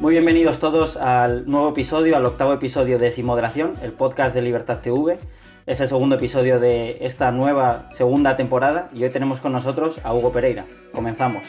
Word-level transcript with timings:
Muy 0.00 0.12
bienvenidos 0.12 0.58
todos 0.58 0.96
al 0.96 1.46
nuevo 1.46 1.68
episodio, 1.68 2.16
al 2.16 2.24
octavo 2.24 2.54
episodio 2.54 2.98
de 2.98 3.12
Sin 3.12 3.26
Moderación, 3.26 3.72
el 3.82 3.92
podcast 3.92 4.34
de 4.34 4.40
Libertad 4.40 4.78
TV. 4.80 5.18
Es 5.66 5.78
el 5.80 5.88
segundo 5.90 6.16
episodio 6.16 6.58
de 6.58 6.96
esta 7.02 7.30
nueva 7.32 7.86
segunda 7.92 8.34
temporada 8.34 8.88
y 8.94 9.04
hoy 9.04 9.10
tenemos 9.10 9.42
con 9.42 9.52
nosotros 9.52 10.00
a 10.02 10.14
Hugo 10.14 10.32
Pereira. 10.32 10.64
Comenzamos. 10.94 11.44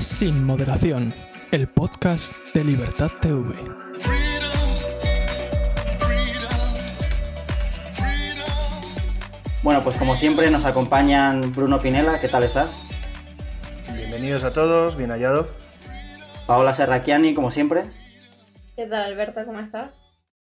Sin 0.00 0.42
Moderación, 0.42 1.14
el 1.52 1.68
podcast 1.68 2.34
de 2.52 2.64
Libertad 2.64 3.12
TV. 3.20 3.54
Bueno, 9.62 9.82
pues 9.84 9.96
como 9.98 10.16
siempre 10.16 10.50
nos 10.50 10.64
acompañan 10.64 11.52
Bruno 11.54 11.78
Pinela, 11.78 12.20
¿qué 12.20 12.26
tal 12.26 12.42
estás? 12.42 12.76
Bienvenidos 13.94 14.42
a 14.42 14.50
todos, 14.50 14.96
bien 14.96 15.10
hallado. 15.10 15.46
Paola 16.46 16.74
Serrachiani, 16.74 17.34
como 17.34 17.50
siempre. 17.50 17.84
¿Qué 18.76 18.86
tal, 18.86 19.04
Alberto? 19.04 19.40
¿Cómo 19.46 19.60
estás? 19.60 19.92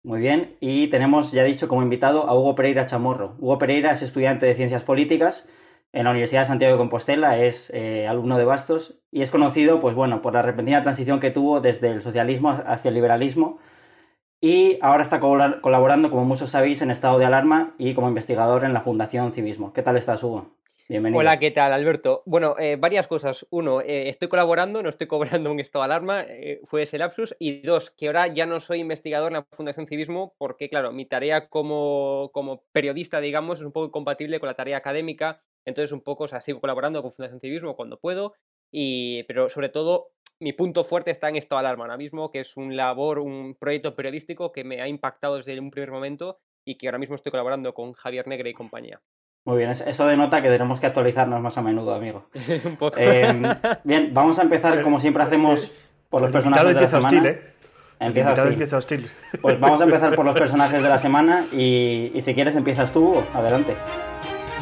Muy 0.03 0.19
bien, 0.19 0.57
y 0.59 0.87
tenemos 0.87 1.31
ya 1.31 1.43
dicho 1.43 1.67
como 1.67 1.83
invitado 1.83 2.27
a 2.27 2.35
Hugo 2.35 2.55
Pereira 2.55 2.87
Chamorro. 2.87 3.35
Hugo 3.39 3.59
Pereira 3.59 3.91
es 3.91 4.01
estudiante 4.01 4.47
de 4.47 4.55
Ciencias 4.55 4.83
Políticas 4.83 5.45
en 5.93 6.05
la 6.05 6.11
Universidad 6.11 6.41
de 6.41 6.47
Santiago 6.47 6.73
de 6.73 6.79
Compostela, 6.79 7.37
es 7.37 7.69
eh, 7.71 8.07
alumno 8.07 8.39
de 8.39 8.45
Bastos 8.45 8.99
y 9.11 9.21
es 9.21 9.29
conocido, 9.29 9.79
pues 9.79 9.93
bueno, 9.93 10.23
por 10.23 10.33
la 10.33 10.41
repentina 10.41 10.81
transición 10.81 11.19
que 11.19 11.29
tuvo 11.29 11.61
desde 11.61 11.89
el 11.89 12.01
socialismo 12.01 12.49
hacia 12.65 12.89
el 12.89 12.95
liberalismo 12.95 13.59
y 14.39 14.79
ahora 14.81 15.03
está 15.03 15.19
colaborando, 15.19 16.09
como 16.09 16.25
muchos 16.25 16.49
sabéis, 16.49 16.81
en 16.81 16.89
estado 16.89 17.19
de 17.19 17.25
alarma 17.25 17.75
y 17.77 17.93
como 17.93 18.07
investigador 18.07 18.63
en 18.63 18.73
la 18.73 18.81
Fundación 18.81 19.33
Civismo. 19.33 19.71
¿Qué 19.71 19.83
tal 19.83 19.97
estás, 19.97 20.23
Hugo? 20.23 20.60
Hola, 20.93 21.39
¿qué 21.39 21.51
tal, 21.51 21.71
Alberto? 21.71 22.21
Bueno, 22.25 22.55
eh, 22.59 22.75
varias 22.75 23.07
cosas. 23.07 23.47
Uno, 23.49 23.79
eh, 23.79 24.09
estoy 24.09 24.27
colaborando, 24.27 24.83
no 24.83 24.89
estoy 24.89 25.07
cobrando 25.07 25.49
un 25.49 25.61
estado 25.61 25.83
de 25.83 25.85
alarma, 25.85 26.25
eh, 26.27 26.59
fue 26.65 26.81
ese 26.81 26.97
lapsus. 26.97 27.33
Y 27.39 27.61
dos, 27.61 27.91
que 27.91 28.07
ahora 28.07 28.27
ya 28.27 28.45
no 28.45 28.59
soy 28.59 28.79
investigador 28.79 29.31
en 29.31 29.37
la 29.37 29.47
Fundación 29.53 29.87
Civismo 29.87 30.35
porque, 30.37 30.67
claro, 30.67 30.91
mi 30.91 31.05
tarea 31.05 31.47
como, 31.47 32.29
como 32.33 32.65
periodista, 32.73 33.21
digamos, 33.21 33.59
es 33.59 33.65
un 33.65 33.71
poco 33.71 33.85
incompatible 33.85 34.41
con 34.41 34.47
la 34.47 34.55
tarea 34.55 34.77
académica. 34.77 35.41
Entonces, 35.63 35.93
un 35.93 36.01
poco, 36.01 36.25
o 36.25 36.27
sea, 36.27 36.41
sigo 36.41 36.59
colaborando 36.59 37.01
con 37.01 37.13
Fundación 37.13 37.39
Civismo 37.39 37.77
cuando 37.77 37.97
puedo. 37.97 38.33
Y, 38.69 39.23
pero 39.23 39.47
sobre 39.47 39.69
todo, 39.69 40.09
mi 40.41 40.51
punto 40.51 40.83
fuerte 40.83 41.11
está 41.11 41.29
en 41.29 41.37
estado 41.37 41.61
de 41.61 41.67
alarma 41.67 41.85
ahora 41.85 41.97
mismo, 41.97 42.31
que 42.31 42.41
es 42.41 42.57
un 42.57 42.75
labor, 42.75 43.19
un 43.19 43.55
proyecto 43.55 43.95
periodístico 43.95 44.51
que 44.51 44.65
me 44.65 44.81
ha 44.81 44.89
impactado 44.89 45.37
desde 45.37 45.57
un 45.57 45.71
primer 45.71 45.91
momento 45.91 46.39
y 46.65 46.75
que 46.75 46.87
ahora 46.87 46.97
mismo 46.97 47.15
estoy 47.15 47.31
colaborando 47.31 47.73
con 47.73 47.93
Javier 47.93 48.27
Negre 48.27 48.49
y 48.49 48.53
compañía. 48.53 49.01
Muy 49.43 49.57
bien, 49.57 49.71
eso 49.71 50.05
denota 50.05 50.41
que 50.41 50.49
tenemos 50.49 50.79
que 50.79 50.85
actualizarnos 50.85 51.41
más 51.41 51.57
a 51.57 51.61
menudo, 51.61 51.93
amigo. 51.93 52.27
Un 52.65 52.77
poco. 52.77 52.95
Eh, 52.99 53.33
bien, 53.83 54.11
vamos 54.13 54.37
a 54.37 54.43
empezar 54.43 54.81
como 54.83 54.99
siempre 54.99 55.23
hacemos 55.23 55.71
por 56.09 56.21
los 56.21 56.31
personajes 56.31 56.67
de 56.67 56.81
la 56.81 56.87
semana. 56.87 57.07
Hostil, 57.07 57.25
¿eh? 57.25 57.41
Empieza 57.99 58.33
hostil. 58.33 58.51
empieza 58.53 58.77
hostil. 58.77 59.11
Pues 59.41 59.59
vamos 59.59 59.79
a 59.81 59.83
empezar 59.83 60.15
por 60.15 60.25
los 60.25 60.35
personajes 60.35 60.81
de 60.81 60.89
la 60.89 60.97
semana 60.97 61.45
y, 61.51 62.11
y 62.13 62.21
si 62.21 62.33
quieres 62.33 62.55
empiezas 62.55 62.91
tú, 62.91 63.23
adelante. 63.33 63.75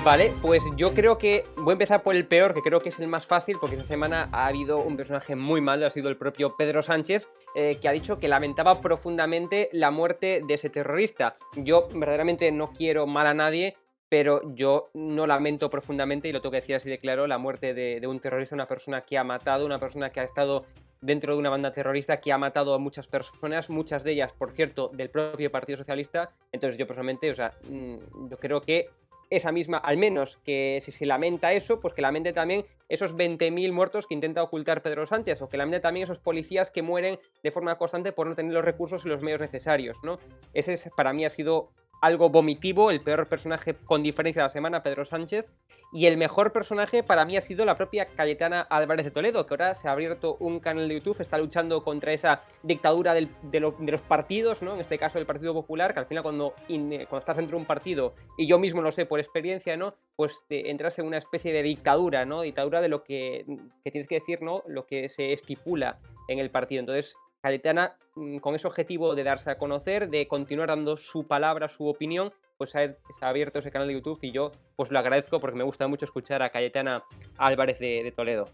Vale, 0.03 0.31
pues 0.41 0.63
yo 0.77 0.93
creo 0.93 1.17
que 1.17 1.43
voy 1.57 1.71
a 1.71 1.73
empezar 1.73 2.03
por 2.03 2.15
el 2.15 2.25
peor, 2.25 2.53
que 2.53 2.61
creo 2.61 2.79
que 2.79 2.87
es 2.87 2.99
el 2.99 3.07
más 3.07 3.27
fácil, 3.27 3.57
porque 3.59 3.75
esta 3.75 3.85
semana 3.85 4.29
ha 4.31 4.47
habido 4.47 4.77
un 4.77 4.95
personaje 4.95 5.35
muy 5.35 5.59
malo, 5.59 5.85
ha 5.85 5.89
sido 5.89 6.07
el 6.07 6.15
propio 6.15 6.55
Pedro 6.55 6.81
Sánchez, 6.81 7.27
eh, 7.53 7.77
que 7.81 7.89
ha 7.89 7.91
dicho 7.91 8.17
que 8.17 8.29
lamentaba 8.29 8.79
profundamente 8.79 9.69
la 9.73 9.91
muerte 9.91 10.41
de 10.47 10.53
ese 10.53 10.69
terrorista. 10.69 11.35
Yo 11.57 11.87
verdaderamente 11.93 12.49
no 12.51 12.71
quiero 12.71 13.07
mal 13.07 13.27
a 13.27 13.33
nadie, 13.33 13.75
pero 14.09 14.41
yo 14.55 14.89
no 14.95 15.27
lamento 15.27 15.69
profundamente, 15.69 16.27
y 16.27 16.31
lo 16.31 16.41
tengo 16.41 16.51
que 16.51 16.61
decir 16.61 16.75
así 16.75 16.89
de 16.89 16.97
claro, 16.97 17.27
la 17.27 17.37
muerte 17.37 17.73
de, 17.73 18.05
un 18.07 18.19
terrorista, 18.19 18.55
una 18.55 18.67
persona 18.67 19.01
que 19.01 19.17
ha 19.17 19.23
matado, 19.23 19.65
una 19.65 19.77
persona 19.77 20.09
que 20.09 20.19
ha 20.19 20.23
estado 20.23 20.65
dentro 20.99 21.33
de 21.33 21.39
una 21.39 21.49
banda 21.49 21.71
terrorista 21.71 22.19
que 22.19 22.33
ha 22.33 22.37
matado 22.37 22.73
a 22.73 22.79
muchas 22.79 23.07
personas, 23.07 23.69
muchas 23.69 24.03
de 24.03 24.11
ellas, 24.11 24.33
por 24.33 24.51
cierto, 24.51 24.89
del 24.93 25.09
propio 25.09 25.51
Partido 25.51 25.77
Socialista. 25.77 26.31
Entonces 26.51 26.77
yo 26.77 26.87
personalmente, 26.87 27.31
o 27.31 27.35
sea, 27.35 27.53
mm, 27.69 28.29
yo 28.29 28.37
creo 28.37 28.59
que 28.59 28.89
esa 29.29 29.51
misma, 29.51 29.77
al 29.77 29.97
menos 29.97 30.37
que 30.37 30.79
si 30.81 30.91
se 30.91 31.05
lamenta 31.05 31.53
eso, 31.53 31.79
pues 31.79 31.93
que 31.93 32.01
lamente 32.01 32.33
también 32.33 32.65
esos 32.89 33.15
20.000 33.15 33.71
muertos 33.71 34.07
que 34.07 34.15
intenta 34.15 34.41
ocultar 34.41 34.81
Pedro 34.81 35.05
Sánchez, 35.05 35.41
o 35.41 35.47
que 35.47 35.57
lamente 35.57 35.79
también 35.79 36.05
esos 36.05 36.19
policías 36.19 36.71
que 36.71 36.81
mueren 36.81 37.19
de 37.43 37.51
forma 37.51 37.77
constante 37.77 38.11
por 38.11 38.27
no 38.27 38.35
tener 38.35 38.51
los 38.51 38.65
recursos 38.65 39.05
y 39.05 39.09
los 39.09 39.21
medios 39.21 39.39
necesarios, 39.39 39.99
¿no? 40.03 40.19
Ese 40.53 40.89
para 40.97 41.13
mí 41.13 41.25
ha 41.25 41.29
sido 41.29 41.69
algo 42.01 42.29
vomitivo, 42.29 42.91
el 42.91 43.01
peor 43.01 43.27
personaje 43.27 43.75
con 43.75 44.03
diferencia 44.03 44.41
de 44.41 44.47
la 44.47 44.51
semana, 44.51 44.83
Pedro 44.83 45.05
Sánchez, 45.05 45.45
y 45.91 46.05
el 46.05 46.17
mejor 46.17 46.51
personaje 46.51 47.03
para 47.03 47.25
mí 47.25 47.35
ha 47.35 47.41
sido 47.41 47.65
la 47.65 47.75
propia 47.75 48.05
Cayetana 48.05 48.61
Álvarez 48.61 49.05
de 49.05 49.11
Toledo, 49.11 49.45
que 49.45 49.53
ahora 49.53 49.75
se 49.75 49.87
ha 49.87 49.91
abierto 49.91 50.37
un 50.39 50.59
canal 50.59 50.87
de 50.87 50.95
YouTube, 50.95 51.19
está 51.19 51.37
luchando 51.37 51.83
contra 51.83 52.13
esa 52.13 52.43
dictadura 52.63 53.13
de, 53.13 53.29
los 53.59 54.01
partidos, 54.01 54.61
¿no? 54.61 54.75
En 54.75 54.81
este 54.81 54.97
caso 54.97 55.19
el 55.19 55.25
Partido 55.25 55.53
Popular, 55.53 55.93
que 55.93 55.99
al 55.99 56.05
final 56.05 56.23
cuando, 56.23 56.53
cuando 56.67 57.17
estás 57.17 57.37
dentro 57.37 57.57
de 57.57 57.61
un 57.61 57.65
partido, 57.65 58.13
y 58.37 58.47
yo 58.47 58.59
mismo 58.59 58.81
lo 58.81 58.91
sé 58.91 59.05
por 59.05 59.19
experiencia, 59.19 59.75
¿no? 59.77 59.95
Pues 60.15 60.43
te 60.47 60.69
entras 60.69 60.99
en 60.99 61.05
una 61.05 61.17
especie 61.17 61.51
de 61.51 61.63
dictadura, 61.63 62.25
¿no? 62.25 62.41
Dictadura 62.41 62.81
de 62.81 62.89
lo 62.89 63.03
que, 63.03 63.45
que 63.83 63.91
tienes 63.91 64.07
que 64.07 64.15
decir, 64.15 64.41
¿no? 64.41 64.63
Lo 64.67 64.85
que 64.85 65.09
se 65.09 65.33
estipula 65.33 65.99
en 66.27 66.39
el 66.39 66.51
partido. 66.51 66.81
Entonces, 66.81 67.15
Cayetana, 67.41 67.95
mm, 68.15 68.37
con 68.37 68.55
ese 68.55 68.67
objetivo 68.67 69.15
de 69.15 69.23
darse 69.23 69.51
a 69.51 69.57
conocer, 69.57 70.09
de 70.09 70.27
continuar 70.27 70.69
dando 70.69 70.97
su 70.97 71.27
palabra, 71.27 71.69
su 71.69 71.87
opinión, 71.87 72.33
pues 72.57 72.75
ha, 72.75 72.95
abierto 73.21 73.59
ese 73.59 73.71
canal 73.71 73.87
de 73.87 73.93
YouTube 73.93 74.19
y 74.21 74.31
yo 74.31 74.51
pues 74.75 74.91
lo 74.91 74.99
agradezco 74.99 75.39
porque 75.39 75.57
me 75.57 75.63
gusta 75.63 75.87
mucho 75.87 76.05
escuchar 76.05 76.43
a 76.43 76.49
Cayetana 76.49 77.03
Álvarez 77.37 77.79
de, 77.79 78.11
Toledo. 78.15 78.45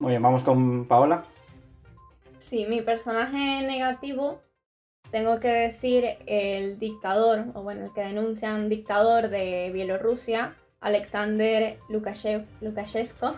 Muy 0.00 0.10
bien, 0.10 0.22
vamos 0.22 0.42
con 0.42 0.86
Paola. 0.86 1.22
Sí, 2.40 2.66
mi 2.68 2.82
personaje 2.82 3.62
negativo, 3.62 4.40
tengo 5.10 5.38
que 5.38 5.48
decir 5.48 6.04
el 6.26 6.78
dictador, 6.78 7.44
o 7.54 7.62
bueno, 7.62 7.86
el 7.86 7.92
que 7.92 8.02
denuncian 8.02 8.68
dictador 8.68 9.28
de 9.28 9.70
Bielorrusia, 9.72 10.54
Alexander 10.80 11.78
Lukashenko, 11.88 13.36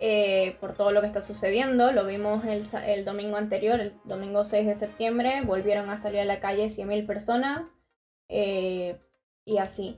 eh, 0.00 0.56
por 0.60 0.74
todo 0.74 0.92
lo 0.92 1.00
que 1.00 1.08
está 1.08 1.22
sucediendo. 1.22 1.92
Lo 1.92 2.06
vimos 2.06 2.44
el, 2.44 3.04
domingo 3.04 3.36
anterior, 3.36 3.80
el 3.80 3.94
domingo 4.04 4.44
6 4.44 4.66
de 4.66 4.74
septiembre, 4.76 5.42
volvieron 5.44 5.90
a 5.90 6.00
salir 6.00 6.20
a 6.20 6.24
la 6.24 6.40
calle 6.40 6.66
100.000 6.66 7.06
personas 7.06 7.68
eh, 8.28 9.00
y 9.44 9.58
así. 9.58 9.96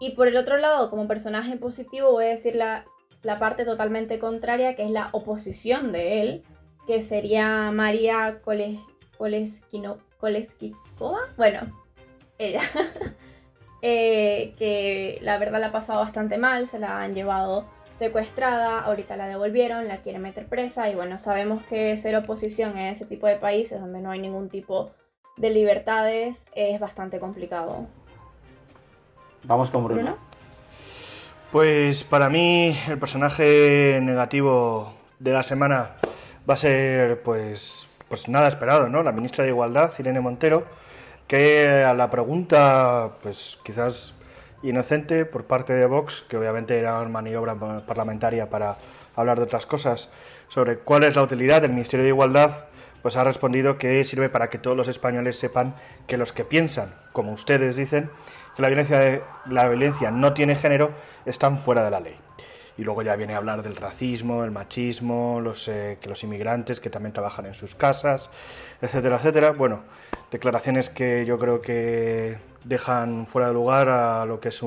Y 0.00 0.10
por 0.10 0.28
el 0.28 0.36
otro 0.36 0.56
lado, 0.58 0.90
como 0.90 1.08
personaje 1.08 1.56
positivo, 1.56 2.12
voy 2.12 2.26
a 2.26 2.28
decir 2.28 2.54
la, 2.54 2.84
la 3.22 3.38
parte 3.38 3.64
totalmente 3.64 4.18
contraria, 4.18 4.74
que 4.74 4.84
es 4.84 4.90
la 4.90 5.08
oposición 5.12 5.92
de 5.92 6.20
él, 6.20 6.44
que 6.86 7.02
sería 7.02 7.70
María 7.70 8.40
Koleskino, 8.42 9.98
Koleskikova. 10.18 11.20
Bueno, 11.36 11.60
ella. 12.38 12.62
Eh, 13.82 14.54
que 14.58 15.18
la 15.22 15.38
verdad 15.38 15.58
la 15.58 15.68
ha 15.68 15.72
pasado 15.72 16.00
bastante 16.00 16.36
mal, 16.36 16.66
se 16.66 16.78
la 16.78 17.00
han 17.00 17.14
llevado 17.14 17.64
secuestrada, 18.00 18.80
ahorita 18.80 19.14
la 19.16 19.28
devolvieron, 19.28 19.86
la 19.86 19.98
quieren 19.98 20.22
meter 20.22 20.46
presa 20.46 20.88
y 20.88 20.94
bueno, 20.94 21.18
sabemos 21.18 21.62
que 21.64 21.96
ser 21.98 22.16
oposición 22.16 22.76
en 22.78 22.86
ese 22.86 23.04
tipo 23.04 23.26
de 23.26 23.36
países 23.36 23.78
donde 23.78 24.00
no 24.00 24.10
hay 24.10 24.18
ningún 24.18 24.48
tipo 24.48 24.92
de 25.36 25.50
libertades 25.50 26.46
es 26.54 26.80
bastante 26.80 27.18
complicado. 27.18 27.86
Vamos 29.44 29.70
con 29.70 29.84
Bruno. 29.84 30.16
Pues 31.52 32.02
para 32.02 32.30
mí 32.30 32.74
el 32.88 32.98
personaje 32.98 33.98
negativo 34.00 34.94
de 35.18 35.32
la 35.32 35.42
semana 35.42 35.96
va 36.48 36.54
a 36.54 36.56
ser 36.56 37.22
pues, 37.22 37.86
pues 38.08 38.28
nada 38.28 38.48
esperado, 38.48 38.88
¿no? 38.88 39.02
La 39.02 39.12
ministra 39.12 39.44
de 39.44 39.50
Igualdad, 39.50 39.92
Irene 39.98 40.20
Montero, 40.20 40.64
que 41.26 41.84
a 41.84 41.92
la 41.92 42.08
pregunta 42.08 43.10
pues 43.22 43.58
quizás 43.62 44.14
inocente 44.62 45.24
por 45.24 45.44
parte 45.44 45.72
de 45.72 45.86
Vox, 45.86 46.22
que 46.28 46.36
obviamente 46.36 46.78
era 46.78 47.00
una 47.00 47.08
maniobra 47.08 47.54
parlamentaria 47.86 48.50
para 48.50 48.76
hablar 49.16 49.38
de 49.38 49.44
otras 49.44 49.66
cosas, 49.66 50.10
sobre 50.48 50.78
cuál 50.78 51.04
es 51.04 51.16
la 51.16 51.22
utilidad 51.22 51.62
del 51.62 51.70
Ministerio 51.70 52.04
de 52.04 52.10
Igualdad, 52.10 52.66
pues 53.02 53.16
ha 53.16 53.24
respondido 53.24 53.78
que 53.78 54.04
sirve 54.04 54.28
para 54.28 54.50
que 54.50 54.58
todos 54.58 54.76
los 54.76 54.88
españoles 54.88 55.38
sepan 55.38 55.74
que 56.06 56.18
los 56.18 56.32
que 56.32 56.44
piensan, 56.44 56.92
como 57.12 57.32
ustedes 57.32 57.76
dicen, 57.76 58.10
que 58.56 58.62
la 58.62 58.68
violencia, 58.68 59.22
la 59.46 59.68
violencia 59.68 60.10
no 60.10 60.34
tiene 60.34 60.54
género, 60.54 60.90
están 61.24 61.58
fuera 61.58 61.84
de 61.84 61.90
la 61.90 62.00
ley. 62.00 62.16
Y 62.76 62.82
luego 62.82 63.02
ya 63.02 63.16
viene 63.16 63.34
a 63.34 63.38
hablar 63.38 63.62
del 63.62 63.76
racismo, 63.76 64.44
el 64.44 64.50
machismo, 64.50 65.42
eh, 65.66 65.98
que 66.00 66.08
los 66.08 66.22
inmigrantes 66.24 66.80
que 66.80 66.88
también 66.88 67.12
trabajan 67.12 67.46
en 67.46 67.54
sus 67.54 67.74
casas, 67.74 68.30
etcétera, 68.80 69.16
etcétera. 69.16 69.50
Bueno, 69.50 69.82
declaraciones 70.30 70.90
que 70.90 71.24
yo 71.24 71.38
creo 71.38 71.60
que 71.60 72.38
dejan 72.64 73.26
fuera 73.26 73.48
de 73.48 73.54
lugar 73.54 73.88
a 73.88 74.24
lo 74.26 74.40
que 74.40 74.48
es 74.48 74.62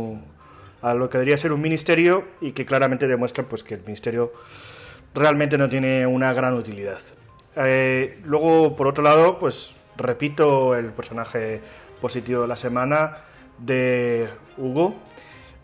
a 0.82 0.94
lo 0.94 1.10
que 1.10 1.18
debería 1.18 1.38
ser 1.38 1.54
un 1.54 1.62
ministerio 1.62 2.26
y 2.42 2.52
que 2.52 2.66
claramente 2.66 3.08
demuestran 3.08 3.48
pues 3.48 3.64
que 3.64 3.76
el 3.76 3.82
ministerio 3.82 4.34
realmente 5.14 5.58
no 5.58 5.70
tiene 5.70 6.06
una 6.06 6.34
gran 6.34 6.54
utilidad. 6.56 7.00
Eh, 7.56 8.20
luego, 8.26 8.76
por 8.76 8.88
otro 8.88 9.04
lado, 9.04 9.40
pues 9.40 9.82
repito 9.96 10.76
el 10.76 10.88
personaje 10.88 11.62
positivo 12.02 12.42
de 12.42 12.48
la 12.48 12.56
semana 12.56 13.18
de 13.60 14.28
Hugo, 14.58 14.96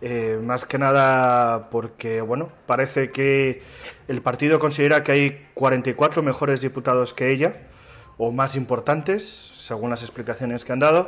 Eh, 0.02 0.40
más 0.42 0.64
que 0.64 0.78
nada 0.78 1.70
porque, 1.70 2.22
bueno, 2.22 2.50
parece 2.66 3.10
que 3.10 3.62
el 4.08 4.22
partido 4.22 4.58
considera 4.58 5.04
que 5.04 5.12
hay 5.12 5.48
44 5.56 6.24
mejores 6.24 6.62
diputados 6.62 7.14
que 7.14 7.32
ella, 7.32 7.52
o 8.18 8.32
más 8.32 8.56
importantes, 8.56 9.22
según 9.70 9.92
las 9.92 10.02
explicaciones 10.02 10.66
que 10.66 10.74
han 10.74 10.80
dado, 10.80 11.08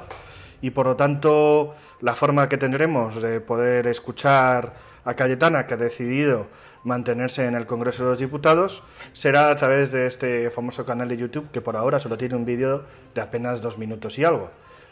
y 0.62 0.70
por 0.70 0.86
lo 0.86 0.96
tanto 0.96 1.76
la 2.00 2.16
forma 2.16 2.48
que 2.48 2.58
tendremos 2.58 3.22
de 3.22 3.42
poder 3.42 3.88
escuchar 3.88 4.74
a 5.04 5.16
Cayetana, 5.16 5.66
que 5.66 5.74
ha 5.74 5.78
decidido 5.78 6.46
mantenerse 6.84 7.48
en 7.48 7.56
el 7.56 7.66
Congreso 7.66 8.04
de 8.04 8.10
los 8.10 8.20
Diputados, 8.20 8.84
será 9.14 9.50
a 9.50 9.56
través 9.56 9.92
de 9.92 10.06
este 10.06 10.52
famoso 10.52 10.86
canal 10.86 11.10
de 11.10 11.18
YouTube, 11.18 11.50
que 11.52 11.60
por 11.60 11.76
ahora 11.76 12.00
solo 12.00 12.18
tiene 12.18 12.36
un 12.36 12.46
vídeo 12.46 12.84
de 13.16 13.22
apenas 13.22 13.62
dos 13.62 13.80
minutos 13.80 14.20
y 14.20 14.24
algo. 14.24 14.52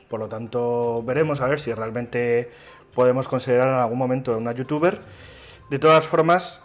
Por 0.09 0.19
lo 0.19 0.27
tanto, 0.27 1.03
veremos 1.03 1.39
a 1.41 1.47
ver 1.47 1.59
si 1.59 1.71
realmente 1.71 2.49
podemos 2.95 3.27
considerar 3.27 3.67
en 3.67 3.75
algún 3.75 3.99
momento 3.99 4.35
una 4.35 4.51
youtuber. 4.51 4.99
De 5.69 5.77
todas 5.77 6.07
formas, 6.07 6.63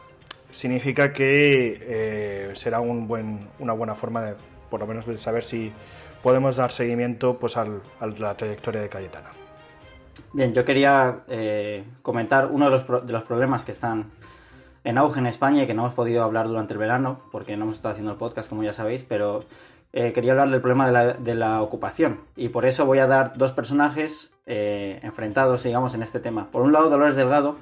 significa 0.51 1.13
que 1.13 1.79
eh, 1.83 2.51
será 2.55 2.81
un 2.81 3.07
buen, 3.07 3.41
una 3.59 3.75
buena 3.75 3.95
forma 3.95 4.23
de, 4.23 4.35
por 4.71 4.81
lo 4.81 4.87
menos, 4.87 5.05
de 5.05 5.19
saber 5.19 5.45
si 5.45 5.71
podemos 6.25 6.57
dar 6.57 6.73
seguimiento 6.73 7.37
pues, 7.39 7.59
a 7.59 7.67
la 8.01 8.35
trayectoria 8.35 8.81
de 8.81 8.89
Cayetana. 8.89 9.29
Bien, 10.33 10.55
yo 10.55 10.65
quería 10.65 11.21
eh, 11.29 11.85
comentar 12.01 12.47
uno 12.47 12.65
de 12.65 12.71
los, 12.71 13.07
de 13.07 13.13
los, 13.13 13.23
problemas 13.25 13.63
que 13.63 13.73
están 13.73 14.11
en 14.85 14.97
auge 14.97 15.21
en 15.21 15.27
España 15.27 15.63
y 15.63 15.67
que 15.67 15.75
no 15.75 15.83
hemos 15.83 15.93
podido 15.95 16.25
hablar 16.25 16.49
durante 16.49 16.73
el 16.73 16.79
verano, 16.79 17.21
porque 17.31 17.59
no 17.59 17.65
hemos 17.65 17.77
estado 17.77 17.93
haciendo 17.93 18.13
el 18.13 18.17
podcast, 18.17 18.49
como 18.49 18.63
ya 18.63 18.73
sabéis, 18.73 19.05
pero 19.07 19.45
eh, 19.93 20.15
quería 20.15 20.33
hablar 20.33 20.51
del 20.51 20.63
problema 20.63 20.87
de 20.87 20.93
la, 20.93 21.13
de 21.13 21.35
la, 21.35 21.61
ocupación. 21.61 22.21
Y 22.37 22.49
por 22.49 22.65
eso 22.65 22.87
voy 22.87 23.01
a 23.01 23.07
dar 23.07 23.35
dos 23.37 23.53
personajes 23.53 24.31
eh, 24.47 25.01
enfrentados, 25.03 25.63
digamos, 25.63 25.95
en 25.95 26.03
este 26.03 26.21
tema. 26.21 26.49
Por 26.51 26.63
un 26.63 26.73
lado, 26.73 26.89
Dolores 26.89 27.17
Delgado, 27.17 27.57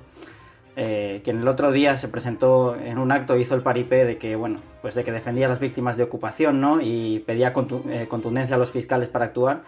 eh, 0.77 1.21
quien 1.25 1.39
el 1.41 1.49
otro 1.49 1.71
día 1.71 1.97
se 1.97 2.09
presentó 2.09 2.77
en 2.77 2.99
un 2.99 3.13
acto, 3.13 3.37
hizo 3.37 3.55
el 3.55 3.63
paripé 3.63 4.05
de 4.05 4.19
que, 4.19 4.37
bueno, 4.37 4.59
pues 4.81 4.95
de 4.95 5.05
que 5.05 5.13
defendía 5.13 5.47
a 5.47 5.49
las 5.49 5.61
víctimas 5.61 5.97
de 5.97 6.05
ocupación, 6.05 6.61
¿no? 6.61 6.81
Y 6.81 7.21
pedía 7.27 7.53
contundencia 7.53 8.57
a 8.57 8.59
los 8.59 8.73
fiscales 8.73 9.09
para 9.09 9.27
actuar, 9.27 9.63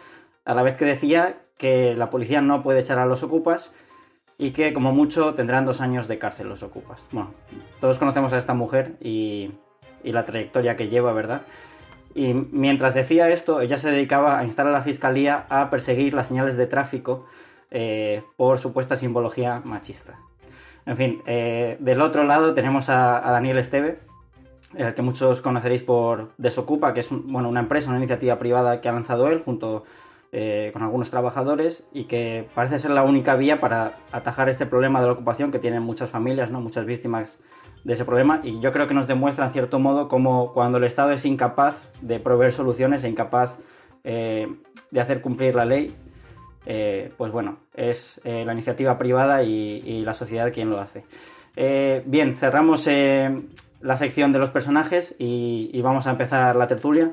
a 0.45 0.55
la 0.55 0.62
vez 0.62 0.77
que 0.77 0.85
decía 0.85 1.37
que 1.59 1.95
la 1.95 2.11
policía 2.11 2.41
no 2.41 2.62
puede 2.62 2.81
echar 2.81 2.99
a 2.99 3.06
los 3.06 3.23
ocupas 3.23 3.73
y 4.39 4.51
que 4.51 4.73
como 4.73 4.93
mucho 4.93 5.35
tendrán 5.35 5.65
dos 5.65 5.81
años 5.81 6.09
de 6.09 6.19
cárcel 6.19 6.49
los 6.49 6.62
ocupas. 6.62 7.03
Bueno, 7.12 7.33
todos 7.81 7.99
conocemos 7.99 8.33
a 8.33 8.39
esta 8.39 8.55
mujer 8.55 8.97
y, 9.01 9.53
y 10.03 10.12
la 10.12 10.25
trayectoria 10.25 10.77
que 10.77 10.89
lleva, 10.89 11.12
¿verdad? 11.12 11.43
Y 12.15 12.33
mientras 12.33 12.95
decía 12.95 13.29
esto, 13.31 13.61
ella 13.61 13.77
se 13.77 13.91
dedicaba 13.91 14.39
a 14.39 14.45
instar 14.45 14.67
a 14.67 14.71
la 14.71 14.83
fiscalía 14.83 15.47
a 15.49 15.69
perseguir 15.71 16.15
las 16.15 16.29
señales 16.29 16.56
de 16.56 16.67
tráfico 16.67 17.27
eh, 17.71 18.23
por 18.37 18.59
supuesta 18.59 18.95
simbología 18.95 19.61
machista. 19.65 20.19
En 20.86 20.96
fin, 20.96 21.22
eh, 21.26 21.76
del 21.81 22.00
otro 22.02 22.25
lado 22.25 22.54
tenemos 22.54 22.88
a, 22.88 23.20
Daniel 23.20 23.58
Esteve, 23.58 23.98
el 24.76 24.94
que 24.94 25.02
muchos 25.02 25.40
conoceréis 25.40 25.82
por 25.82 26.32
Desocupa, 26.36 26.92
que 26.92 27.00
es 27.00 27.08
bueno, 27.10 27.48
una 27.48 27.60
empresa, 27.60 27.88
una 27.88 27.98
iniciativa 27.98 28.38
privada 28.38 28.81
que 28.81 28.88
ha 28.88 28.92
lanzado 28.92 29.28
él 29.28 29.42
junto 29.44 29.84
eh, 30.32 30.70
con 30.72 30.82
algunos 30.82 31.10
trabajadores 31.10 31.84
y 31.92 32.04
que 32.04 32.48
parece 32.54 32.81
ser 32.81 32.90
la 32.90 33.04
única 33.04 33.36
vía 33.36 33.58
para 33.58 33.94
atajar 34.10 34.48
este 34.48 34.66
problema 34.66 35.00
de 35.00 35.06
la 35.06 35.12
ocupación 35.12 35.52
que 35.52 35.60
tienen 35.60 35.82
muchas 35.82 36.10
familias, 36.10 36.50
¿no? 36.50 36.60
muchas 36.60 36.84
víctimas 36.86 37.38
de 37.84 37.92
ese 37.92 38.04
problema 38.04 38.40
y 38.42 38.58
yo 38.60 38.72
creo 38.72 38.88
que 38.88 38.94
nos 38.94 39.06
demuestra 39.06 39.46
en 39.46 39.52
cierto 39.52 39.78
modo 39.78 40.08
como 40.08 40.52
cuando 40.52 40.78
el 40.78 40.84
Estado 40.84 41.12
es 41.12 41.25
incapaz 41.25 41.88
de 42.00 42.19
proveer 42.19 42.52
soluciones 42.52 43.04
e 43.04 43.08
incapaz 43.08 43.56
eh, 44.02 44.48
de 44.90 45.00
hacer 45.00 45.20
cumplir 45.20 45.54
la 45.54 45.64
ley, 45.66 45.94
eh, 46.66 47.12
pues 47.16 47.32
bueno, 47.32 47.58
es 47.75 48.20
eh, 48.25 48.44
la 48.44 48.52
iniciativa 48.52 48.99
privada 48.99 49.43
y, 49.43 50.02
la 50.05 50.14
sociedad 50.14 50.52
quien 50.52 50.70
lo 50.70 50.81
hace. 50.81 51.05
bien, 52.06 52.34
cerramos 52.34 52.87
la 52.87 53.96
sección 53.96 54.32
de 54.32 54.38
los 54.38 54.50
personajes 54.50 55.14
y 55.19 55.81
vamos 55.82 56.06
a 56.06 56.11
empezar 56.11 56.56
la 56.56 56.66
tertulia. 56.66 57.12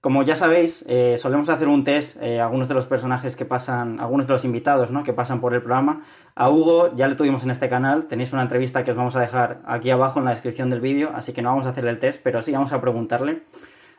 Como 0.00 0.22
ya 0.22 0.34
sabéis, 0.34 0.82
eh, 0.88 1.18
solemos 1.18 1.50
hacer 1.50 1.68
un 1.68 1.84
test 1.84 2.16
eh, 2.22 2.40
algunos 2.40 2.68
de 2.68 2.74
los 2.74 2.86
personajes 2.86 3.36
que 3.36 3.44
pasan, 3.44 4.00
algunos 4.00 4.26
de 4.26 4.32
los 4.32 4.46
invitados 4.46 4.90
¿no? 4.90 5.02
que 5.02 5.12
pasan 5.12 5.42
por 5.42 5.52
el 5.52 5.60
programa. 5.60 6.04
A 6.34 6.48
Hugo 6.48 6.96
ya 6.96 7.06
le 7.06 7.16
tuvimos 7.16 7.44
en 7.44 7.50
este 7.50 7.68
canal, 7.68 8.06
tenéis 8.06 8.32
una 8.32 8.40
entrevista 8.40 8.82
que 8.82 8.92
os 8.92 8.96
vamos 8.96 9.14
a 9.16 9.20
dejar 9.20 9.60
aquí 9.66 9.90
abajo 9.90 10.18
en 10.18 10.24
la 10.24 10.30
descripción 10.30 10.70
del 10.70 10.80
vídeo, 10.80 11.10
así 11.14 11.34
que 11.34 11.42
no 11.42 11.50
vamos 11.50 11.66
a 11.66 11.70
hacer 11.70 11.84
el 11.84 11.98
test, 11.98 12.22
pero 12.24 12.40
sí 12.40 12.50
vamos 12.52 12.72
a 12.72 12.80
preguntarle. 12.80 13.42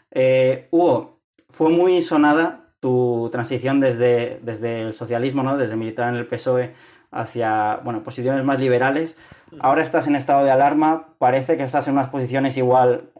Eh, 0.09 0.69
Hugo, 0.71 1.19
fue 1.51 1.69
muy 1.69 2.01
sonada 2.01 2.60
tu 2.81 3.30
transición 3.31 3.80
desde, 3.80 4.39
desde 4.42 4.81
el 4.81 4.94
socialismo, 4.94 5.44
¿no? 5.44 5.57
desde 5.57 5.78
militar 5.78 6.10
en 6.10 6.16
el 6.16 6.28
PSOE 6.28 6.74
hacia 7.12 7.80
bueno, 7.83 8.04
posiciones 8.04 8.44
más 8.44 8.60
liberales. 8.60 9.18
Ahora 9.60 9.81
estás 9.81 10.07
en 10.07 10.18
estado 10.18 10.44
de 10.44 10.51
alarma, 10.51 11.13
parece 11.18 11.56
que 11.56 11.63
estás 11.63 11.88
en 11.88 11.94
unas 11.94 12.10
posiciones 12.10 12.57
igual 12.57 13.12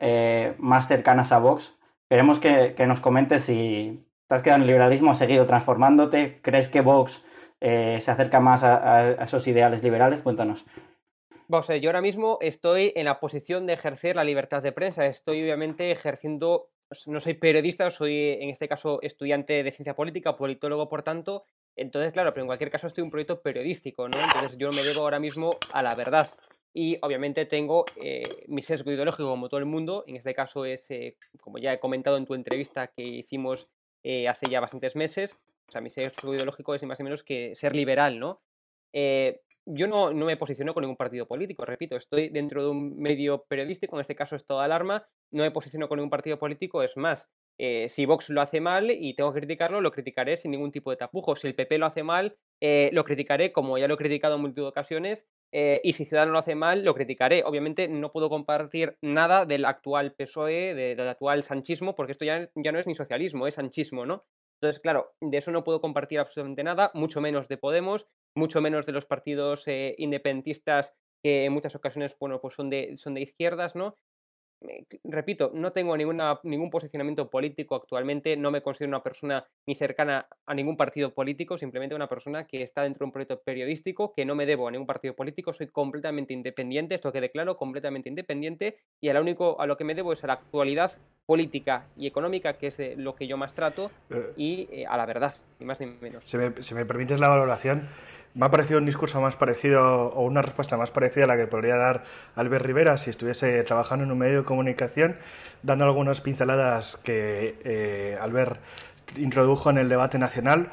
más 0.58 0.88
cercanas 0.88 1.32
a 1.32 1.40
Vox. 1.40 1.74
Queremos 2.12 2.40
que, 2.40 2.76
nos 2.88 3.00
comentes 3.00 3.44
si 3.44 4.06
te 4.28 4.36
has 4.36 4.42
quedado 4.42 4.58
en 4.58 4.64
el 4.64 4.68
liberalismo, 4.68 5.12
has 5.12 5.18
seguido 5.18 5.46
transformándote, 5.46 6.42
crees 6.42 6.68
que 6.68 6.82
Vox 6.82 7.24
eh, 7.62 8.00
se 8.02 8.12
acerca 8.12 8.42
más 8.42 8.66
a, 8.66 9.12
esos 9.24 9.48
ideales 9.48 9.82
liberales. 9.82 10.22
Cuéntanos. 10.22 10.66
Vamos 11.48 11.70
yo 11.70 11.90
ahora 11.90 12.02
mismo 12.02 12.38
estoy 12.42 12.92
en 12.98 13.06
la 13.06 13.22
posición 13.22 13.66
de 13.66 13.74
ejercer 13.74 14.18
la 14.18 14.26
libertad 14.26 14.62
de 14.62 14.74
prensa. 14.74 15.06
Estoy 15.06 15.42
obviamente 15.42 15.90
ejerciendo, 15.92 16.71
no 17.08 17.20
soy 17.20 17.36
periodista, 17.36 17.90
soy 17.90 18.38
en 18.40 18.50
este 18.50 18.68
caso 18.68 19.00
estudiante 19.02 19.64
de 19.64 19.72
ciencia 19.72 19.96
política, 19.96 20.36
politólogo 20.36 20.90
por 20.90 21.04
tanto. 21.04 21.46
Entonces, 21.76 22.12
claro, 22.12 22.34
pero 22.34 22.44
en 22.44 22.48
cualquier 22.48 22.70
caso 22.70 22.88
estoy 22.88 23.02
en 23.02 23.06
un 23.06 23.12
proyecto 23.12 23.42
periodístico, 23.42 24.10
¿no? 24.10 24.20
Entonces 24.20 24.58
yo 24.58 24.72
me 24.72 24.84
debo 24.84 25.02
ahora 25.02 25.20
mismo 25.20 25.58
a 25.72 25.82
la 25.82 25.96
verdad. 25.96 26.28
Y 26.74 26.98
obviamente 27.02 27.46
tengo 27.46 27.86
eh, 27.96 28.46
mi 28.48 28.62
sesgo 28.62 28.92
ideológico 28.92 29.30
como 29.30 29.50
todo 29.50 29.60
el 29.60 29.66
mundo. 29.66 30.04
En 30.08 30.16
este 30.16 30.34
caso 30.34 30.66
es, 30.66 30.90
eh, 30.92 31.18
como 31.42 31.58
ya 31.58 31.74
he 31.74 31.80
comentado 31.80 32.18
en 32.18 32.26
tu 32.26 32.34
entrevista 32.34 32.88
que 32.88 33.04
hicimos 33.04 33.68
eh, 34.04 34.28
hace 34.28 34.50
ya 34.50 34.60
bastantes 34.60 34.96
meses, 34.96 35.38
o 35.68 35.72
sea, 35.72 35.82
mi 35.82 35.90
sesgo 35.90 36.34
ideológico 36.34 36.76
es 36.76 36.84
más 36.84 37.00
o 37.00 37.04
menos 37.04 37.24
que 37.24 37.56
ser 37.56 37.76
liberal, 37.76 38.20
¿no? 38.20 38.42
yo 39.66 39.88
no, 39.88 40.12
no, 40.12 40.26
me 40.26 40.36
posiciono 40.36 40.74
con 40.74 40.82
ningún 40.82 40.98
partido 40.98 41.26
político, 41.26 41.64
repito, 41.64 41.96
estoy 41.96 42.28
dentro 42.28 42.62
de 42.62 42.72
un 42.72 42.98
medio 42.98 43.46
periodístico, 43.46 43.96
en 43.96 44.02
este 44.02 44.16
caso 44.16 44.36
es 44.36 44.44
toda 44.44 44.66
alarma, 44.66 45.08
no 45.32 45.44
me 45.44 45.52
posiciono 45.52 45.88
con 45.88 45.98
ningún 45.98 46.10
partido 46.10 46.38
político, 46.40 46.84
es 46.84 46.98
más, 46.98 47.30
si 47.88 48.06
Vox 48.08 48.30
lo 48.30 48.42
hace 48.42 48.60
mal 48.60 48.90
y 48.90 49.14
tengo 49.14 49.32
que 49.32 49.42
criticarlo, 49.42 49.82
lo 49.82 49.92
criticaré 49.92 50.36
sin 50.36 50.50
ningún 50.50 50.72
tipo 50.72 50.90
de 50.90 50.98
tapujo. 50.98 51.36
Si 51.36 51.48
el 51.48 51.54
PP 51.54 51.78
lo 51.78 51.86
hace 51.86 52.02
mal, 52.02 52.36
lo 52.60 53.04
criticaré 53.04 53.52
como 53.52 53.78
ya 53.78 53.88
lo 53.88 53.94
he 53.94 53.98
criticado 53.98 54.36
en 54.36 54.42
multitud 54.42 54.64
de 54.64 54.70
ocasiones 54.70 55.28
eh, 55.54 55.82
y 55.84 55.94
si 55.94 56.06
Ciudadanos 56.06 56.34
lo 56.34 56.40
hace 56.40 56.56
mal, 56.56 56.84
lo 56.84 56.94
criticaré. 56.94 57.44
Obviamente 57.44 57.88
no 57.88 58.12
puedo 58.12 58.30
compartir 58.30 58.98
nada 59.02 59.46
del 59.46 59.66
actual 59.66 60.14
PSOE, 60.14 60.74
del 60.74 61.08
actual 61.08 61.44
sanchismo, 61.44 61.96
porque 61.96 62.14
esto 62.14 62.26
ya, 62.26 62.50
ya 62.56 62.72
no 62.72 62.80
es 62.80 62.88
ni 62.88 62.96
socialismo, 62.96 63.48
es 63.48 63.56
sanchismo, 63.56 64.06
¿no? 64.06 64.26
Entonces, 64.62 64.80
claro, 64.80 65.14
de 65.20 65.38
eso 65.38 65.52
no 65.52 65.64
puedo 65.64 65.82
compartir 65.82 66.20
absolutamente 66.20 66.64
nada, 66.64 66.92
mucho 66.94 67.20
menos 67.20 67.48
de 67.48 67.58
Podemos, 67.58 68.08
mucho 68.36 68.62
menos 68.62 68.86
de 68.86 68.92
los 68.92 69.06
partidos 69.06 69.68
eh, 69.68 69.96
independentistas 69.98 70.94
que 71.24 71.46
en 71.46 71.54
muchas 71.54 71.76
ocasiones, 71.76 72.16
bueno, 72.20 72.40
pues 72.42 72.54
son 72.54 72.70
de, 72.70 72.96
son 72.98 73.16
de 73.16 73.22
izquierdas, 73.22 73.76
¿no? 73.76 73.98
Eh, 74.68 74.86
repito, 75.06 75.52
no 75.54 75.72
tengo 75.72 75.98
ninguna, 75.98 76.40
ningún 76.44 76.70
posicionamiento 76.70 77.30
político 77.30 77.76
actualmente, 77.76 78.38
no 78.38 78.52
me 78.52 78.62
considero 78.62 78.90
una 78.90 79.02
persona 79.02 79.46
ni 79.66 79.76
cercana 79.76 80.28
a 80.46 80.54
ningún 80.54 80.78
partido 80.78 81.14
político, 81.14 81.58
simplemente 81.58 81.96
una 81.96 82.08
persona 82.08 82.46
que 82.46 82.62
está 82.62 82.84
dentro 82.84 83.00
de 83.00 83.06
un 83.06 83.12
proyecto 83.12 83.42
periodístico, 83.42 84.14
que 84.14 84.26
no 84.26 84.36
me 84.36 84.46
debo 84.46 84.68
a 84.68 84.72
ningún 84.72 84.86
partido 84.86 85.16
político, 85.16 85.52
soy 85.52 85.68
completamente 85.68 86.34
independiente, 86.34 86.96
esto 86.96 87.12
que 87.12 87.22
declaro, 87.22 87.58
completamente 87.58 88.10
independiente, 88.10 88.78
y 89.00 89.10
a 89.10 89.14
lo 89.14 89.22
único 89.22 89.60
a 89.60 89.66
lo 89.66 89.78
que 89.78 89.84
me 89.84 89.96
debo 89.96 90.14
es 90.14 90.24
a 90.24 90.28
la 90.28 90.34
actualidad 90.34 90.92
política 91.26 91.88
y 91.96 92.08
económica, 92.08 92.58
que 92.58 92.68
es 92.68 92.78
lo 92.98 93.16
que 93.16 93.26
yo 93.26 93.38
más 93.38 93.54
trato, 93.56 93.90
eh. 94.10 94.34
y 94.38 94.68
eh, 94.72 94.86
a 94.86 94.98
la 94.98 95.06
verdad, 95.06 95.34
ni 95.60 95.66
más 95.66 95.80
ni 95.80 95.88
menos. 95.88 96.24
Si 96.26 96.38
me, 96.38 96.62
si 96.62 96.76
me 96.76 96.86
permites 96.86 97.20
la 97.20 97.30
valoración, 97.30 97.88
me 98.34 98.46
ha 98.46 98.52
parecido 98.52 98.80
un 98.80 98.86
discurso 98.86 99.20
más 99.22 99.36
parecido 99.36 100.08
o 100.08 100.24
una 100.24 100.42
respuesta 100.42 100.78
más 100.78 100.92
parecida 100.92 101.26
a 101.26 101.28
la 101.28 101.38
que 101.38 101.48
podría 101.48 101.76
dar 101.76 102.04
Albert 102.36 102.66
Rivera 102.66 102.98
si 102.98 103.10
estuviese 103.10 103.64
trabajando 103.64 104.06
en 104.06 104.12
un 104.12 104.18
medio 104.18 104.40
de 104.40 104.46
comunicación, 104.46 105.18
dando 105.64 105.86
algunas 105.86 106.22
pinceladas 106.22 106.98
que 106.98 107.56
eh, 107.64 108.18
Albert 108.22 108.60
introdujo 109.18 109.70
en 109.70 109.78
el 109.78 109.90
debate 109.90 110.18
nacional. 110.18 110.70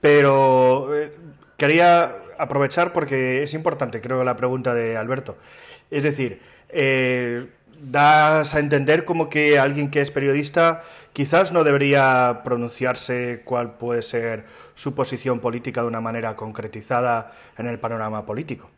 Pero 0.00 0.94
eh, 0.96 1.12
quería 1.56 2.16
aprovechar 2.38 2.92
porque 2.92 3.42
es 3.42 3.54
importante, 3.54 4.00
creo, 4.00 4.24
la 4.24 4.36
pregunta 4.36 4.74
de 4.74 4.96
Alberto. 4.96 5.36
Es 5.90 6.02
decir, 6.02 6.40
eh, 6.70 7.46
das 7.82 8.54
a 8.54 8.60
entender 8.60 9.04
como 9.04 9.28
que 9.28 9.58
alguien 9.58 9.90
que 9.90 10.00
es 10.00 10.10
periodista 10.10 10.82
quizás 11.12 11.52
no 11.52 11.64
debería 11.64 12.42
pronunciarse 12.44 13.42
cuál 13.44 13.76
puede 13.76 14.02
ser 14.02 14.44
su 14.74 14.94
posición 14.94 15.40
política 15.40 15.82
de 15.82 15.88
una 15.88 16.00
manera 16.00 16.36
concretizada 16.36 17.32
en 17.58 17.66
el 17.66 17.78
panorama 17.78 18.24
político. 18.24 18.70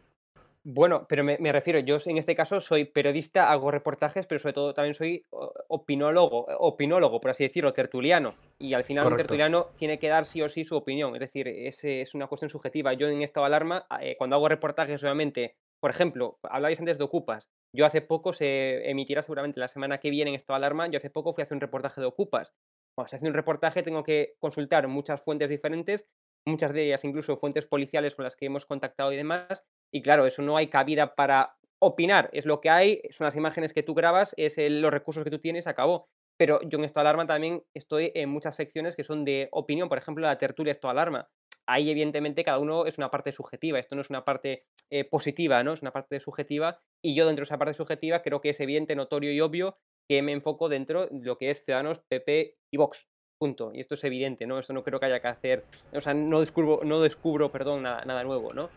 Bueno, 0.66 1.04
pero 1.06 1.23
me, 1.23 1.52
refiero, 1.52 1.78
yo 1.80 1.99
en 2.06 2.16
este 2.16 2.34
caso 2.34 2.58
soy 2.58 2.87
periodista, 2.87 3.52
hago 3.52 3.70
reportajes, 3.70 4.26
pero 4.26 4.38
sobre 4.38 4.54
todo 4.54 4.73
también 4.73 4.94
soy 4.94 5.23
opinólogo, 5.68 6.46
opinólogo, 6.58 7.20
por 7.20 7.32
así 7.32 7.44
decirlo, 7.44 7.75
tertuliano. 7.75 8.34
Y 8.58 8.73
al 8.73 8.82
final 8.82 9.06
un 9.06 9.16
tertuliano 9.16 9.66
tiene 9.76 9.99
que 9.99 10.08
dar 10.08 10.25
sí 10.25 10.40
o 10.40 10.49
sí 10.49 10.64
su 10.64 10.75
opinión. 10.75 11.14
Es 11.16 11.20
decir, 11.20 11.49
es, 11.49 11.84
es 11.84 12.14
una 12.14 12.28
cuestión 12.28 12.49
subjetiva. 12.49 12.94
Yo 12.94 13.08
en 13.08 13.20
estado 13.20 13.44
de 13.44 13.49
alarma, 13.49 13.87
eh, 14.00 14.16
cuando 14.16 14.37
hago 14.37 14.49
reportajes, 14.49 15.02
obviamente, 15.02 15.54
por 15.80 15.90
ejemplo, 15.90 16.38
hablabais 16.42 16.80
antes 16.80 16.96
de 16.96 17.04
Ocupas. 17.04 17.50
Yo 17.76 17.85
hace 17.85 18.02
poco, 18.02 18.33
se 18.33 18.88
emitirá 18.88 19.21
seguramente 19.21 19.59
la 19.59 19.66
semana 19.66 19.99
que 19.99 20.09
viene 20.09 20.31
en 20.31 20.37
estado 20.37 20.54
de 20.54 20.64
alarma, 20.64 20.87
yo 20.87 20.99
hace 20.99 21.11
poco 21.11 21.33
fui 21.33 21.43
a 21.43 21.45
hacer 21.45 21.57
un 21.57 21.61
reportaje 21.61 22.00
de 22.00 22.07
Ocupas. 22.07 22.54
Cuando 22.95 23.09
se 23.09 23.16
hace 23.16 23.26
un 23.26 23.35
reportaje 23.35 23.83
tengo 23.83 24.04
que 24.04 24.37
consultar 24.38 24.87
muchas 24.87 25.21
fuentes 25.21 25.50
diferentes, 25.50 26.07
muchas 26.47 26.73
de 26.73 26.85
ellas 26.85 27.04
incluso 27.04 27.37
fuentes 27.37 27.66
policiales 27.66 28.14
con 28.14 28.23
las 28.23 28.37
que 28.37 28.47
hemos 28.47 28.64
contactado 28.64 29.12
y 29.12 29.16
demás, 29.16 29.64
y 29.93 30.02
claro, 30.02 30.25
eso 30.25 30.40
no 30.40 30.57
hay 30.57 30.69
cabida 30.69 31.16
para 31.16 31.57
opinar, 31.81 32.31
es 32.33 32.47
lo 32.47 32.61
que 32.61 32.71
hay, 32.71 33.02
son 33.11 33.25
las 33.25 33.35
imágenes 33.35 33.73
que 33.73 33.83
tú 33.83 33.93
grabas, 33.95 34.35
es 34.37 34.54
los 34.57 34.93
recursos 34.93 35.25
que 35.25 35.31
tú 35.31 35.40
tienes, 35.40 35.66
acabó. 35.66 36.07
Pero 36.37 36.61
yo 36.62 36.78
en 36.78 36.85
esto 36.85 37.00
alarma 37.00 37.26
también 37.26 37.64
estoy 37.75 38.12
en 38.14 38.28
muchas 38.28 38.54
secciones 38.54 38.95
que 38.95 39.02
son 39.02 39.25
de 39.25 39.49
opinión, 39.50 39.88
por 39.88 39.99
ejemplo, 39.99 40.25
la 40.25 40.38
tertulia 40.38 40.71
esto 40.71 40.88
alarma. 40.88 41.28
Ahí 41.66 41.90
evidentemente 41.90 42.44
cada 42.44 42.59
uno 42.59 42.87
es 42.87 42.99
una 42.99 43.11
parte 43.11 43.33
subjetiva, 43.33 43.78
esto 43.78 43.94
no 43.94 44.02
es 44.02 44.11
una 44.11 44.25
parte 44.25 44.64
eh, 44.90 45.04
positiva, 45.04 45.62
¿no? 45.62 45.73
Es 45.73 45.83
una 45.83 45.92
parte 45.92 46.21
subjetiva 46.21 46.80
y 47.02 47.14
yo 47.14 47.26
dentro 47.26 47.42
de 47.42 47.47
esa 47.47 47.59
parte 47.59 47.75
subjetiva 47.75 48.23
creo 48.23 48.40
que 48.40 48.50
es 48.50 48.61
evidente, 48.61 48.94
notorio 48.94 49.33
y 49.33 49.40
obvio 49.40 49.78
que 50.09 50.21
me 50.23 50.33
enfoco 50.33 50.68
dentro 50.68 51.06
de 51.06 51.25
lo 51.25 51.38
que 51.38 51.50
es 51.50 51.64
Ciudadanos, 51.64 52.00
PP 52.00 52.56
y 52.71 52.76
Vox. 52.76 53.09
Punto. 53.38 53.73
Y 53.75 53.80
esto 53.80 53.94
es 53.94 54.04
evidente, 54.04 54.47
¿no? 54.47 54.59
Esto 54.59 54.73
no 54.73 54.85
creo 54.85 55.00
que 55.00 55.06
haya 55.06 55.21
que 55.21 55.28
hacer, 55.28 55.64
o 55.92 56.00
sea, 56.00 56.14
no 56.14 56.40
descubro, 56.40 56.80
no 56.85 57.00
descubro 57.00 57.50
perdón, 57.50 57.83
nada, 57.83 58.04
nada 58.04 58.23
nuevo, 58.23 58.52
¿no? 58.52 58.71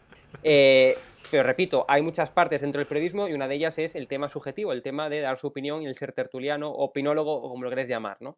Eh, 0.43 0.97
pero 1.29 1.43
repito, 1.43 1.85
hay 1.87 2.01
muchas 2.01 2.31
partes 2.31 2.61
dentro 2.61 2.79
del 2.79 2.87
periodismo 2.87 3.27
y 3.27 3.33
una 3.33 3.47
de 3.47 3.55
ellas 3.55 3.77
es 3.77 3.95
el 3.95 4.07
tema 4.07 4.29
subjetivo, 4.29 4.71
el 4.71 4.81
tema 4.81 5.09
de 5.09 5.19
dar 5.19 5.37
su 5.37 5.47
opinión 5.47 5.81
y 5.81 5.87
el 5.87 5.95
ser 5.95 6.13
tertuliano, 6.13 6.71
opinólogo 6.71 7.33
o 7.33 7.49
como 7.49 7.63
lo 7.63 7.69
querés 7.69 7.89
llamar, 7.89 8.17
¿no? 8.21 8.37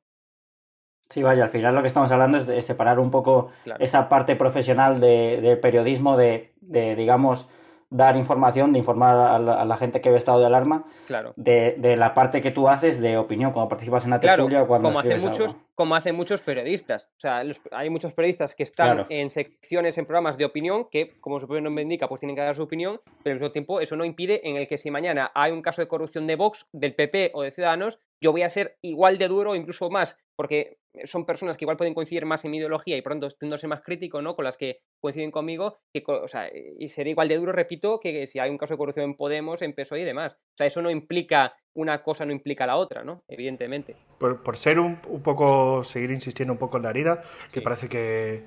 Sí, 1.10 1.24
vaya, 1.24 1.46
al 1.46 1.50
final 1.50 1.74
lo 1.74 1.82
que 1.82 1.88
estamos 1.88 2.12
hablando 2.12 2.38
es 2.38 2.46
de 2.46 2.62
separar 2.62 3.00
un 3.00 3.10
poco 3.10 3.50
esa 3.80 4.10
parte 4.10 4.36
profesional 4.36 5.00
del 5.00 5.60
periodismo 5.60 6.16
de, 6.16 6.54
de, 6.62 6.96
digamos, 6.96 7.48
dar 7.90 8.16
información, 8.16 8.72
de 8.72 8.80
informar 8.80 9.16
a 9.16 9.66
la, 9.66 9.78
gente 9.78 10.00
que 10.00 10.12
ve 10.12 10.18
estado 10.18 10.40
de 10.40 10.46
alarma, 10.46 10.86
claro. 11.08 11.34
de, 11.36 11.96
la 11.98 12.14
parte 12.14 12.40
que 12.42 12.52
tú 12.52 12.70
haces 12.70 13.02
de 13.02 13.18
opinión, 13.18 13.52
cuando 13.52 13.68
participas 13.68 14.04
en 14.04 14.12
la 14.12 14.20
tertulia 14.20 14.62
o 14.62 14.68
cuando 14.68 14.90
como 14.90 15.00
hacen 15.00 15.20
muchos, 15.20 15.56
Como 15.74 15.96
hacen 15.96 16.16
muchos 16.16 16.42
periodistas. 16.42 17.10
O 17.18 17.20
sea, 17.20 17.42
hay 17.72 17.90
muchos 17.90 18.14
periodistas 18.14 18.54
que 18.54 18.64
están 18.64 19.08
en 19.10 19.32
secciones, 19.32 19.98
en 19.98 20.06
programas 20.06 20.38
de 20.38 20.46
opinión, 20.46 20.88
que, 20.92 21.20
como 21.20 21.40
su 21.40 21.48
propio 21.48 21.62
nombre 21.62 21.82
indica, 21.82 22.08
pues 22.08 22.20
tienen 22.20 22.36
que 22.36 22.44
dar 22.44 22.56
su 22.56 22.64
opinión, 22.64 23.02
pero 23.24 23.34
al 23.34 23.40
mismo 23.40 23.52
tiempo 23.52 23.82
eso 23.82 23.96
no 23.96 24.06
impide 24.06 24.48
en 24.48 24.58
el 24.58 24.68
que 24.68 24.78
si 24.78 24.92
mañana 24.92 25.32
hay 25.34 25.52
un 25.52 25.64
caso 25.64 25.82
de 25.82 25.88
corrupción 25.88 26.28
de 26.28 26.36
Vox, 26.36 26.68
del 26.72 26.94
PP 26.94 27.32
o 27.34 27.42
de 27.42 27.52
Ciudadanos, 27.52 28.00
yo 28.22 28.32
voy 28.32 28.44
a 28.44 28.50
ser 28.50 28.78
igual 28.82 29.18
de 29.18 29.28
duro 29.28 29.56
incluso 29.56 29.90
más, 29.90 30.16
porque 30.36 30.79
son 31.04 31.26
personas 31.26 31.58
que 31.58 31.66
igual 31.66 31.78
pueden 31.78 31.94
coincidir 31.94 32.26
más 32.26 32.44
en 32.46 32.52
mi 32.52 32.58
ideología 32.58 32.98
y 32.98 33.02
pronto 33.02 33.28
tiendo 33.30 33.56
a 33.56 33.58
ser 33.58 33.70
más 33.70 33.82
crítico, 33.82 34.22
¿no? 34.22 34.36
Con 34.36 34.46
las 34.46 34.58
que 34.58 34.80
coinciden 35.00 35.32
conmigo, 35.32 35.80
que, 35.94 36.04
o 36.08 36.28
sea, 36.28 36.50
y 36.54 36.90
seré 36.90 37.12
igual 37.12 37.28
de 37.28 37.38
duro, 37.38 37.52
repito, 37.52 38.00
que, 38.00 38.28
si 38.28 38.40
hay 38.40 38.50
un 38.50 38.58
caso 38.58 38.74
de 38.74 38.78
corrupción 38.80 39.06
en 39.06 39.16
Podemos, 39.16 39.62
en 39.62 39.74
PSOE 39.74 40.02
y 40.02 40.06
demás. 40.06 40.34
O 40.34 40.58
sea, 40.58 40.68
eso 40.68 40.82
no 40.82 40.90
implica, 40.90 41.56
una 41.74 42.02
cosa 42.02 42.26
no 42.26 42.32
implica 42.32 42.66
la 42.66 42.78
otra, 42.78 43.04
¿no? 43.04 43.24
Evidentemente. 43.28 43.96
Por, 44.18 44.58
ser 44.58 44.80
un, 44.80 44.98
poco, 44.98 45.84
seguir 45.84 46.12
insistiendo 46.12 46.54
un 46.54 46.60
poco 46.60 46.78
en 46.78 46.84
la 46.84 46.90
herida, 46.90 47.22
que 47.54 47.62
parece 47.62 47.88
que, 47.88 48.44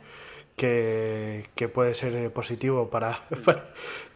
que, 0.57 1.69
puede 1.69 1.95
ser 1.95 2.33
positivo 2.33 2.91
para, 2.91 3.19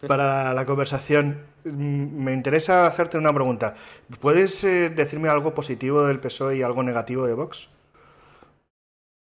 para, 0.07 0.53
la 0.53 0.67
conversación, 0.67 1.47
mm, 1.65 2.25
me 2.25 2.33
interesa 2.33 2.87
hacerte 2.87 3.19
una 3.19 3.33
pregunta. 3.33 3.75
¿Puedes 4.21 4.65
eh, 4.65 4.91
decirme 4.91 5.29
algo 5.29 5.55
positivo 5.55 6.05
del 6.05 6.21
PSOE 6.21 6.59
y 6.59 6.63
algo 6.63 6.83
negativo 6.83 7.27
de 7.27 7.35
Vox? 7.35 7.71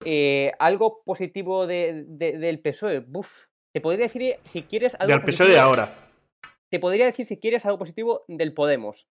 Eh, 0.05 0.53
algo 0.59 1.03
positivo 1.05 1.67
del 1.67 2.61
PSOE. 2.63 3.01
Buf. 3.01 3.47
Te 3.73 3.81
podría 3.81 4.07
decir, 4.07 4.37
si 4.45 4.63
quieres 4.63 4.97
algo. 4.99 5.13
Del 5.13 5.23
PSOE 5.23 5.49
de 5.49 5.59
ahora. 5.59 6.11
Te 6.71 6.79
podría 6.79 7.07
decir, 7.07 7.27
si 7.27 7.39
quieres, 7.39 7.65
algo 7.67 7.79
positivo 7.79 8.25
del 8.29 8.55
Podemos. 8.55 9.09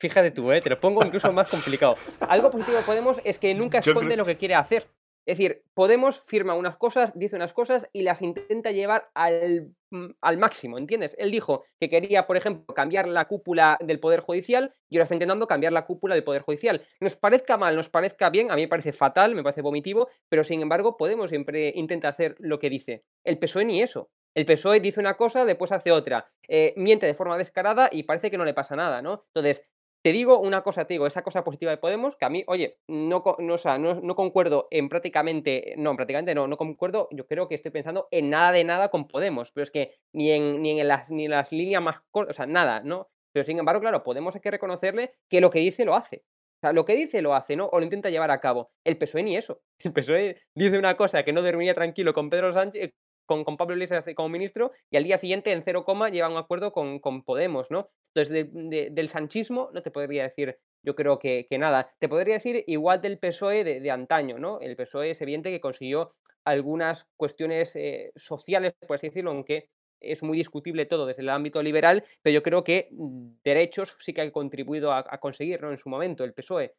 Fíjate 0.00 0.30
tú, 0.30 0.52
¿eh? 0.52 0.60
te 0.60 0.70
lo 0.70 0.78
pongo 0.78 1.04
incluso 1.04 1.32
más 1.32 1.50
complicado. 1.50 1.96
Algo 2.20 2.50
positivo 2.50 2.76
de 2.76 2.84
Podemos 2.84 3.20
es 3.24 3.38
que 3.38 3.52
nunca 3.54 3.78
esconde 3.78 4.16
lo 4.16 4.24
que 4.24 4.36
quiere 4.36 4.54
hacer. 4.54 4.88
Es 5.28 5.36
decir, 5.36 5.62
Podemos 5.74 6.20
firma 6.20 6.54
unas 6.54 6.76
cosas, 6.78 7.12
dice 7.14 7.36
unas 7.36 7.52
cosas 7.52 7.88
y 7.92 8.00
las 8.00 8.22
intenta 8.22 8.72
llevar 8.72 9.10
al, 9.14 9.68
mm, 9.90 10.06
al, 10.22 10.38
máximo, 10.38 10.78
¿entiendes? 10.78 11.14
Él 11.18 11.30
dijo 11.30 11.64
que 11.78 11.90
quería, 11.90 12.26
por 12.26 12.38
ejemplo, 12.38 12.74
cambiar 12.74 13.06
la 13.06 13.26
cúpula 13.26 13.76
del 13.80 14.00
Poder 14.00 14.20
Judicial 14.20 14.74
y 14.88 14.96
ahora 14.96 15.02
está 15.04 15.14
intentando 15.14 15.46
cambiar 15.46 15.74
la 15.74 15.84
cúpula 15.84 16.14
del 16.14 16.24
Poder 16.24 16.42
Judicial. 16.42 16.82
Nos 16.98 17.14
parezca 17.14 17.58
mal, 17.58 17.76
nos 17.76 17.90
parezca 17.90 18.30
bien, 18.30 18.50
a 18.50 18.56
mí 18.56 18.62
me 18.62 18.68
parece 18.68 18.92
fatal, 18.92 19.34
me 19.34 19.42
parece 19.42 19.60
vomitivo, 19.60 20.08
pero 20.30 20.42
sin 20.42 20.62
embargo 20.62 20.96
Podemos 20.96 21.28
siempre 21.28 21.72
intenta 21.76 22.08
hacer 22.08 22.34
lo 22.38 22.58
que 22.58 22.70
dice. 22.70 23.04
El 23.22 23.38
PSOE 23.38 23.66
ni 23.66 23.82
eso. 23.82 24.10
El 24.34 24.46
PSOE 24.46 24.80
dice 24.80 24.98
una 24.98 25.14
cosa, 25.14 25.44
después 25.44 25.72
hace 25.72 25.92
otra, 25.92 26.28
eh, 26.48 26.72
miente 26.76 27.06
de 27.06 27.14
forma 27.14 27.36
descarada 27.36 27.88
y 27.92 28.04
parece 28.04 28.30
que 28.30 28.38
no 28.38 28.44
le 28.44 28.54
pasa 28.54 28.76
nada, 28.76 29.02
¿no? 29.02 29.26
Entonces, 29.34 29.62
te 30.02 30.12
digo 30.12 30.38
una 30.38 30.62
cosa, 30.62 30.84
te 30.86 30.94
digo, 30.94 31.06
esa 31.06 31.22
cosa 31.22 31.44
positiva 31.44 31.70
de 31.70 31.78
Podemos, 31.78 32.16
que 32.16 32.24
a 32.24 32.30
mí, 32.30 32.44
oye, 32.46 32.78
no, 32.88 33.22
no, 33.38 33.94
no, 34.02 34.14
concuerdo 34.14 34.68
en 34.70 34.88
prácticamente, 34.88 35.74
no, 35.76 35.94
prácticamente 35.96 36.34
no, 36.34 36.46
no 36.46 36.56
concuerdo, 36.56 37.08
yo 37.10 37.26
creo 37.26 37.48
que 37.48 37.54
estoy 37.54 37.70
pensando 37.70 38.08
en 38.10 38.30
nada 38.30 38.52
de 38.52 38.64
nada 38.64 38.90
con 38.90 39.08
Podemos, 39.08 39.52
pero 39.52 39.64
es 39.64 39.70
que 39.70 39.94
ni 40.12 40.30
en, 40.30 40.62
ni 40.62 40.80
en 40.80 40.88
las, 40.88 41.10
ni 41.10 41.28
las 41.28 41.52
líneas 41.52 41.82
más 41.82 42.00
cortas, 42.10 42.34
o 42.34 42.36
sea, 42.36 42.46
nada, 42.46 42.80
¿no? 42.84 43.08
Pero 43.32 43.44
sin 43.44 43.58
embargo, 43.58 43.80
claro, 43.80 44.02
Podemos 44.02 44.34
hay 44.34 44.40
que 44.40 44.50
reconocerle 44.50 45.12
que 45.28 45.40
lo 45.40 45.50
que 45.50 45.58
dice 45.60 45.84
lo 45.84 45.94
hace. 45.94 46.24
O 46.58 46.60
sea, 46.60 46.72
lo 46.72 46.84
que 46.84 46.96
dice 46.96 47.22
lo 47.22 47.34
hace, 47.34 47.54
¿no? 47.54 47.66
O 47.66 47.78
lo 47.78 47.84
intenta 47.84 48.10
llevar 48.10 48.32
a 48.32 48.40
cabo. 48.40 48.72
El 48.84 48.98
PSOE 48.98 49.22
ni 49.22 49.36
eso. 49.36 49.62
El 49.78 49.92
PSOE 49.92 50.40
dice 50.54 50.78
una 50.78 50.96
cosa 50.96 51.22
que 51.22 51.32
no 51.32 51.42
dormiría 51.42 51.74
tranquilo 51.74 52.12
con 52.12 52.30
Pedro 52.30 52.52
Sánchez, 52.52 52.94
con, 53.28 53.44
con, 53.44 53.56
Pablo 53.56 53.74
Iglesias 53.74 54.08
como 54.16 54.30
ministro 54.30 54.72
y 54.90 54.96
al 54.96 55.04
día 55.04 55.18
siguiente 55.18 55.52
en 55.52 55.62
cero 55.62 55.84
coma 55.84 56.08
lleva 56.08 56.28
un 56.28 56.38
acuerdo 56.38 56.72
con, 56.72 56.98
con 56.98 57.22
Podemos, 57.22 57.70
¿no? 57.70 57.90
Entonces, 58.14 58.48
del 58.50 59.08
sanchismo 59.08 59.68
no 59.72 59.82
te 59.82 59.90
podría 59.90 60.24
decir, 60.24 60.58
yo 60.82 60.96
creo 60.96 61.18
que, 61.18 61.46
nada. 61.58 61.92
Te 61.98 62.08
podría 62.08 62.34
decir 62.34 62.64
igual 62.66 63.00
del 63.00 63.18
PSOE 63.18 63.62
de, 63.62 63.90
antaño, 63.90 64.38
¿no? 64.38 64.60
El 64.60 64.74
PSOE 64.74 65.10
es 65.10 65.20
evidente 65.20 65.50
que 65.50 65.60
consiguió 65.60 66.14
algunas 66.44 67.06
cuestiones 67.16 67.76
eh, 67.76 68.12
sociales, 68.16 68.72
por 68.86 68.96
así 68.96 69.08
decirlo, 69.08 69.30
aunque 69.30 69.68
es 70.00 70.22
muy 70.22 70.38
discutible 70.38 70.86
todo 70.86 71.04
desde 71.04 71.22
el 71.22 71.28
ámbito 71.28 71.62
liberal, 71.62 72.04
pero 72.22 72.34
yo 72.34 72.42
creo 72.42 72.64
que 72.64 72.88
mm, 72.92 73.40
derechos 73.44 73.96
sí 73.98 74.14
que 74.14 74.22
ha 74.22 74.32
contribuido 74.32 74.92
a, 74.92 75.04
a 75.06 75.18
conseguir, 75.18 75.60
¿no? 75.60 75.70
En 75.70 75.76
su 75.76 75.90
momento, 75.90 76.24
el 76.24 76.32
PSOE. 76.32 76.74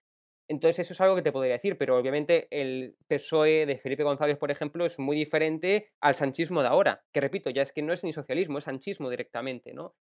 Entonces, 0.49 0.79
eso 0.79 0.93
es 0.93 1.01
algo 1.01 1.15
que 1.15 1.21
te 1.21 1.31
podría 1.31 1.53
decir, 1.53 1.77
pero 1.77 1.95
obviamente 1.95 2.47
el 2.49 2.95
PSOE 3.07 3.67
de 3.67 3.77
Felipe 3.77 4.03
González, 4.03 4.35
por 4.37 4.49
ejemplo, 4.49 4.83
es 4.83 4.97
muy 4.97 5.15
diferente 5.15 5.91
al 6.01 6.15
sanchismo 6.15 6.61
de 6.61 6.67
ahora, 6.67 7.03
que 7.13 7.21
repito, 7.21 7.51
ya 7.51 7.61
es 7.61 7.71
que 7.71 7.83
no 7.83 7.93
es 7.93 8.03
ni 8.03 8.13
socialismo, 8.13 8.57
es 8.57 8.63
sanchismo 8.63 9.11
directamente, 9.11 9.73
¿no? 9.73 9.95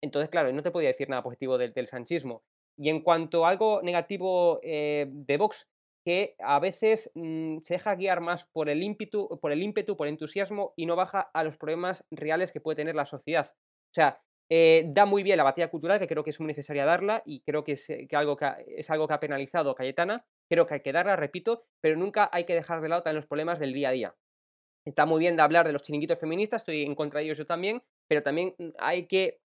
Entonces, 0.00 0.30
claro, 0.30 0.50
no 0.50 0.62
te 0.62 0.70
podría 0.70 0.88
decir 0.88 1.10
nada 1.10 1.22
positivo 1.22 1.58
del, 1.58 1.86
sanchismo. 1.86 2.42
Y 2.78 2.88
en 2.88 3.02
cuanto 3.02 3.44
a 3.44 3.50
algo 3.50 3.82
negativo 3.82 4.60
eh, 4.62 5.06
de 5.08 5.36
Vox, 5.36 5.68
que 6.06 6.36
a 6.38 6.58
veces 6.58 7.10
mm, 7.14 7.58
se 7.64 7.74
deja 7.74 7.94
guiar 7.94 8.22
más 8.22 8.46
por 8.46 8.70
el, 8.70 8.82
ímpetu, 8.82 9.38
por 9.40 9.52
el 9.52 9.62
ímpetu, 9.62 9.96
por 9.96 10.06
el 10.06 10.14
entusiasmo 10.14 10.72
y 10.74 10.86
no 10.86 10.96
baja 10.96 11.30
a 11.32 11.44
los 11.44 11.58
problemas 11.58 12.04
reales 12.10 12.50
que 12.50 12.62
puede 12.62 12.76
tener 12.76 12.94
la 12.94 13.04
sociedad. 13.04 13.52
O 13.52 13.94
sea, 13.94 14.22
eh, 14.54 14.84
da 14.86 15.06
muy 15.06 15.22
bien 15.22 15.38
la 15.38 15.44
batalla 15.44 15.70
cultural, 15.70 15.98
que 15.98 16.06
creo 16.06 16.22
que 16.22 16.28
es 16.28 16.38
muy 16.38 16.46
necesaria 16.46 16.84
darla 16.84 17.22
y 17.24 17.40
creo 17.40 17.64
que 17.64 17.72
es, 17.72 17.88
eh, 17.88 18.06
algo, 18.12 18.36
que 18.36 18.52
es 18.76 18.90
algo 18.90 19.08
que 19.08 19.14
ha 19.14 19.18
penalizado 19.18 19.74
Cayetana. 19.74 20.26
Creo 20.46 20.66
que 20.66 20.74
hay 20.74 20.80
que 20.82 20.92
darla, 20.92 21.16
repito, 21.16 21.64
pero 21.80 21.96
nunca 21.96 22.28
hay 22.30 22.44
que 22.44 22.52
dejar 22.52 22.82
de 22.82 22.90
lado 22.90 23.02
también 23.02 23.16
los 23.16 23.26
problemas 23.26 23.58
del 23.58 23.72
día 23.72 23.88
a 23.88 23.92
día. 23.92 24.14
Está 24.84 25.06
muy 25.06 25.20
bien 25.20 25.36
de 25.36 25.42
hablar 25.42 25.66
de 25.66 25.72
los 25.72 25.82
chiringuitos 25.82 26.20
feministas, 26.20 26.60
estoy 26.60 26.82
en 26.82 26.94
contra 26.94 27.20
de 27.20 27.24
ellos 27.24 27.38
yo 27.38 27.46
también, 27.46 27.82
pero 28.06 28.22
también 28.22 28.54
mm, 28.58 28.68
hay 28.78 29.06
que 29.06 29.38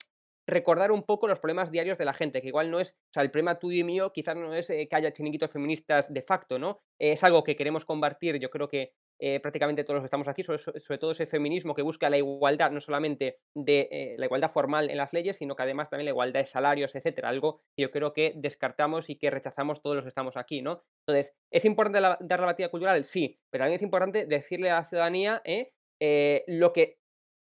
recordar 0.45 0.91
un 0.91 1.03
poco 1.03 1.29
los 1.29 1.39
problemas 1.39 1.71
diarios 1.71 1.97
de 1.97 2.03
la 2.03 2.13
gente, 2.13 2.41
que 2.41 2.49
igual 2.49 2.69
no 2.69 2.81
es, 2.81 2.91
o 2.91 3.13
sea, 3.13 3.23
el 3.23 3.31
problema 3.31 3.59
tuyo 3.59 3.79
y 3.79 3.85
mío 3.85 4.11
quizás 4.11 4.35
no 4.35 4.53
es 4.53 4.69
eh, 4.69 4.89
que 4.89 4.95
haya 4.97 5.13
chiringuitos 5.13 5.51
feministas 5.51 6.13
de 6.13 6.21
facto, 6.21 6.59
¿no? 6.59 6.79
es 6.99 7.23
algo 7.23 7.45
que 7.45 7.55
queremos 7.55 7.85
combatir, 7.85 8.39
yo 8.39 8.49
creo 8.49 8.67
que 8.67 8.91
eh, 9.19 9.39
prácticamente 9.39 9.83
todos 9.83 9.95
los 9.95 10.03
que 10.03 10.07
estamos 10.07 10.27
aquí, 10.27 10.43
sobre, 10.43 10.59
todo 10.97 11.11
ese 11.11 11.25
feminismo 11.25 11.73
que 11.73 11.81
busca 11.81 12.09
la 12.09 12.17
igualdad, 12.17 12.71
no 12.71 12.79
solamente 12.79 13.39
de 13.55 13.87
eh, 13.91 14.15
la 14.17 14.25
igualdad 14.25 14.51
formal 14.51 14.89
en 14.89 14.97
las 14.97 15.13
leyes, 15.13 15.37
sino 15.37 15.55
que 15.55 15.63
además 15.63 15.89
también 15.89 16.05
la 16.05 16.11
igualdad 16.11 16.41
de 16.41 16.45
salarios, 16.45 16.95
etcétera, 16.95 17.29
algo 17.29 17.61
que 17.75 17.83
yo 17.83 17.91
creo 17.91 18.13
que 18.13 18.33
descartamos 18.35 19.09
y 19.09 19.17
que 19.17 19.29
rechazamos 19.29 19.81
todos 19.81 19.95
los 19.95 20.05
que 20.05 20.09
estamos 20.09 20.37
aquí, 20.37 20.61
¿no? 20.61 20.83
Entonces, 21.07 21.35
¿es 21.51 21.65
importante 21.65 21.99
dar 22.21 22.39
la 22.39 22.45
batida 22.45 22.69
cultural? 22.69 23.03
Sí, 23.05 23.39
pero 23.49 23.63
también 23.63 23.75
es 23.75 23.81
importante 23.81 24.25
decirle 24.25 24.69
a 24.69 24.75
la 24.75 24.85
ciudadanía 24.85 25.41
lo 26.47 26.73
que 26.73 26.99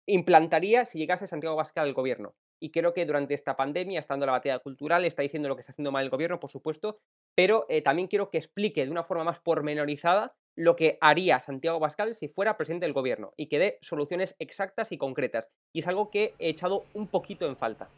implantaría 0.06 0.84
si 0.84 0.98
llegase 0.98 1.26
Santiago 1.26 1.56
Vasca 1.56 1.82
al 1.82 1.94
gobierno 1.94 2.36
y 2.64 2.70
creo 2.70 2.94
que 2.94 3.04
durante 3.04 3.34
esta 3.34 3.56
pandemia, 3.56 4.00
estando 4.00 4.24
la 4.24 4.32
batalla 4.32 4.58
cultural, 4.58 5.04
está 5.04 5.20
diciendo 5.20 5.50
lo 5.50 5.54
que 5.54 5.60
está 5.60 5.72
haciendo 5.72 5.92
mal 5.92 6.04
el 6.04 6.10
gobierno, 6.10 6.40
por 6.40 6.50
supuesto, 6.50 6.98
pero 7.34 7.66
eh, 7.68 7.82
también 7.82 8.08
quiero 8.08 8.30
que 8.30 8.38
explique 8.38 8.86
de 8.86 8.90
una 8.90 9.04
forma 9.04 9.22
más 9.22 9.38
pormenorizada 9.40 10.34
lo 10.56 10.76
que 10.76 10.98
haría 11.00 11.40
Santiago 11.40 11.80
Pascal 11.80 12.14
si 12.14 12.28
fuera 12.28 12.56
presidente 12.56 12.86
del 12.86 12.92
gobierno 12.92 13.32
y 13.36 13.48
que 13.48 13.58
dé 13.58 13.78
soluciones 13.80 14.36
exactas 14.38 14.92
y 14.92 14.98
concretas. 14.98 15.48
Y 15.72 15.80
es 15.80 15.88
algo 15.88 16.10
que 16.10 16.34
he 16.38 16.48
echado 16.48 16.84
un 16.94 17.08
poquito 17.08 17.46
en 17.46 17.56
falta. 17.56 17.88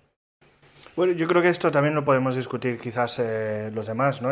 Bueno, 0.97 1.13
yo 1.13 1.27
creo 1.27 1.43
que 1.43 1.51
esto 1.51 1.71
también 1.71 1.95
lo 1.95 2.05
podemos 2.05 2.37
discutir 2.37 2.79
quizás 2.79 3.19
eh, 3.19 3.71
los 3.75 3.87
demás, 3.87 4.23
¿no? 4.23 4.31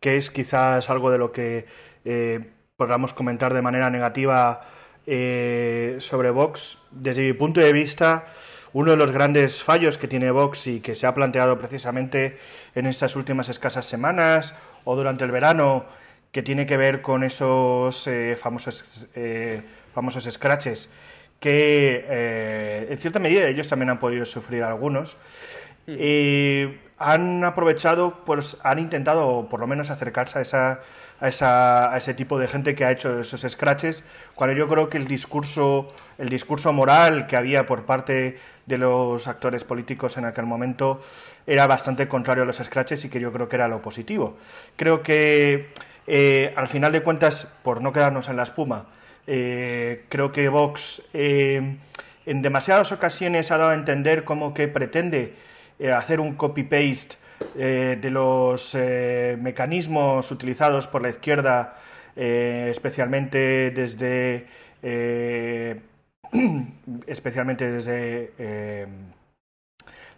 que 0.00 0.16
es 0.16 0.30
quizás 0.30 0.90
algo 0.90 1.10
de 1.10 1.18
lo 1.18 1.32
que 1.32 1.66
eh, 2.04 2.50
podamos 2.76 3.14
comentar 3.14 3.54
de 3.54 3.62
manera 3.62 3.88
negativa 3.88 4.62
eh, 5.06 5.96
sobre 5.98 6.30
Vox. 6.30 6.78
Desde 6.90 7.22
mi 7.22 7.32
punto 7.34 7.60
de 7.60 7.72
vista, 7.72 8.26
uno 8.72 8.90
de 8.90 8.96
los 8.96 9.12
grandes 9.12 9.62
fallos 9.62 9.96
que 9.96 10.08
tiene 10.08 10.30
Vox 10.30 10.66
y 10.66 10.80
que 10.80 10.94
se 10.94 11.06
ha 11.06 11.14
planteado 11.14 11.56
precisamente 11.58 12.36
en 12.74 12.86
estas 12.86 13.14
últimas 13.14 13.48
escasas 13.48 13.86
semanas 13.86 14.58
o 14.84 14.96
durante 14.96 15.24
el 15.24 15.30
verano, 15.30 15.86
que 16.34 16.42
tiene 16.42 16.66
que 16.66 16.76
ver 16.76 17.00
con 17.00 17.22
esos 17.22 18.08
eh, 18.08 18.36
famosos, 18.36 19.06
eh, 19.14 19.62
famosos 19.94 20.24
scratches 20.24 20.90
que 21.38 22.04
eh, 22.08 22.88
en 22.90 22.98
cierta 22.98 23.20
medida 23.20 23.46
ellos 23.46 23.68
también 23.68 23.90
han 23.90 24.00
podido 24.00 24.26
sufrir 24.26 24.64
algunos. 24.64 25.16
Y 25.86 26.64
hmm. 26.66 26.78
han 26.98 27.44
aprovechado, 27.44 28.24
pues 28.24 28.58
han 28.64 28.80
intentado 28.80 29.48
por 29.48 29.60
lo 29.60 29.68
menos 29.68 29.90
acercarse 29.90 30.40
a, 30.40 30.42
esa, 30.42 30.80
a, 31.20 31.28
esa, 31.28 31.94
a, 31.94 31.96
ese 31.98 32.14
tipo 32.14 32.36
de 32.40 32.48
gente 32.48 32.74
que 32.74 32.84
ha 32.84 32.90
hecho 32.90 33.20
esos 33.20 33.42
scratches, 33.42 34.02
cuando 34.34 34.56
yo 34.56 34.68
creo 34.68 34.88
que 34.88 34.96
el 34.96 35.06
discurso, 35.06 35.92
el 36.18 36.30
discurso 36.30 36.72
moral 36.72 37.28
que 37.28 37.36
había 37.36 37.64
por 37.64 37.84
parte 37.84 38.40
de 38.66 38.78
los 38.78 39.28
actores 39.28 39.62
políticos 39.62 40.16
en 40.16 40.24
aquel 40.24 40.46
momento 40.46 41.00
era 41.46 41.68
bastante 41.68 42.08
contrario 42.08 42.42
a 42.42 42.46
los 42.46 42.56
scratches 42.56 43.04
y 43.04 43.08
que 43.08 43.20
yo 43.20 43.30
creo 43.30 43.48
que 43.48 43.54
era 43.54 43.68
lo 43.68 43.80
positivo. 43.80 44.36
Creo 44.74 45.00
que 45.04 45.68
eh, 46.06 46.52
al 46.56 46.66
final 46.66 46.92
de 46.92 47.02
cuentas, 47.02 47.48
por 47.62 47.80
no 47.80 47.92
quedarnos 47.92 48.28
en 48.28 48.36
la 48.36 48.42
espuma, 48.42 48.86
eh, 49.26 50.04
creo 50.08 50.32
que 50.32 50.48
Vox 50.48 51.02
eh, 51.14 51.76
en 52.26 52.42
demasiadas 52.42 52.92
ocasiones 52.92 53.50
ha 53.50 53.58
dado 53.58 53.70
a 53.70 53.74
entender 53.74 54.24
como 54.24 54.52
que 54.52 54.68
pretende 54.68 55.34
hacer 55.94 56.20
un 56.20 56.34
copy-paste 56.34 57.16
de 57.54 58.10
los 58.10 58.76
mecanismos 59.38 60.30
utilizados 60.30 60.86
por 60.86 61.02
la 61.02 61.08
izquierda, 61.10 61.74
especialmente 62.14 63.72
desde 63.72 64.46
especialmente 67.06 67.70
desde 67.72 68.30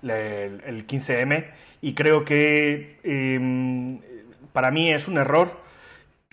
el 0.03 0.87
15M 0.87 1.47
y 1.81 1.95
creo 1.95 2.25
que 2.25 2.99
para 4.53 4.71
mí 4.71 4.93
es 4.93 5.09
un 5.09 5.17
error 5.17 5.66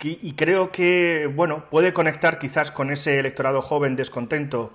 y 0.01 0.33
creo 0.33 0.71
que, 0.71 1.31
bueno, 1.33 1.69
puede 1.69 1.93
conectar 1.93 2.37
quizás 2.37 2.71
con 2.71 2.91
ese 2.91 3.19
electorado 3.19 3.61
joven 3.61 3.95
descontento 3.95 4.71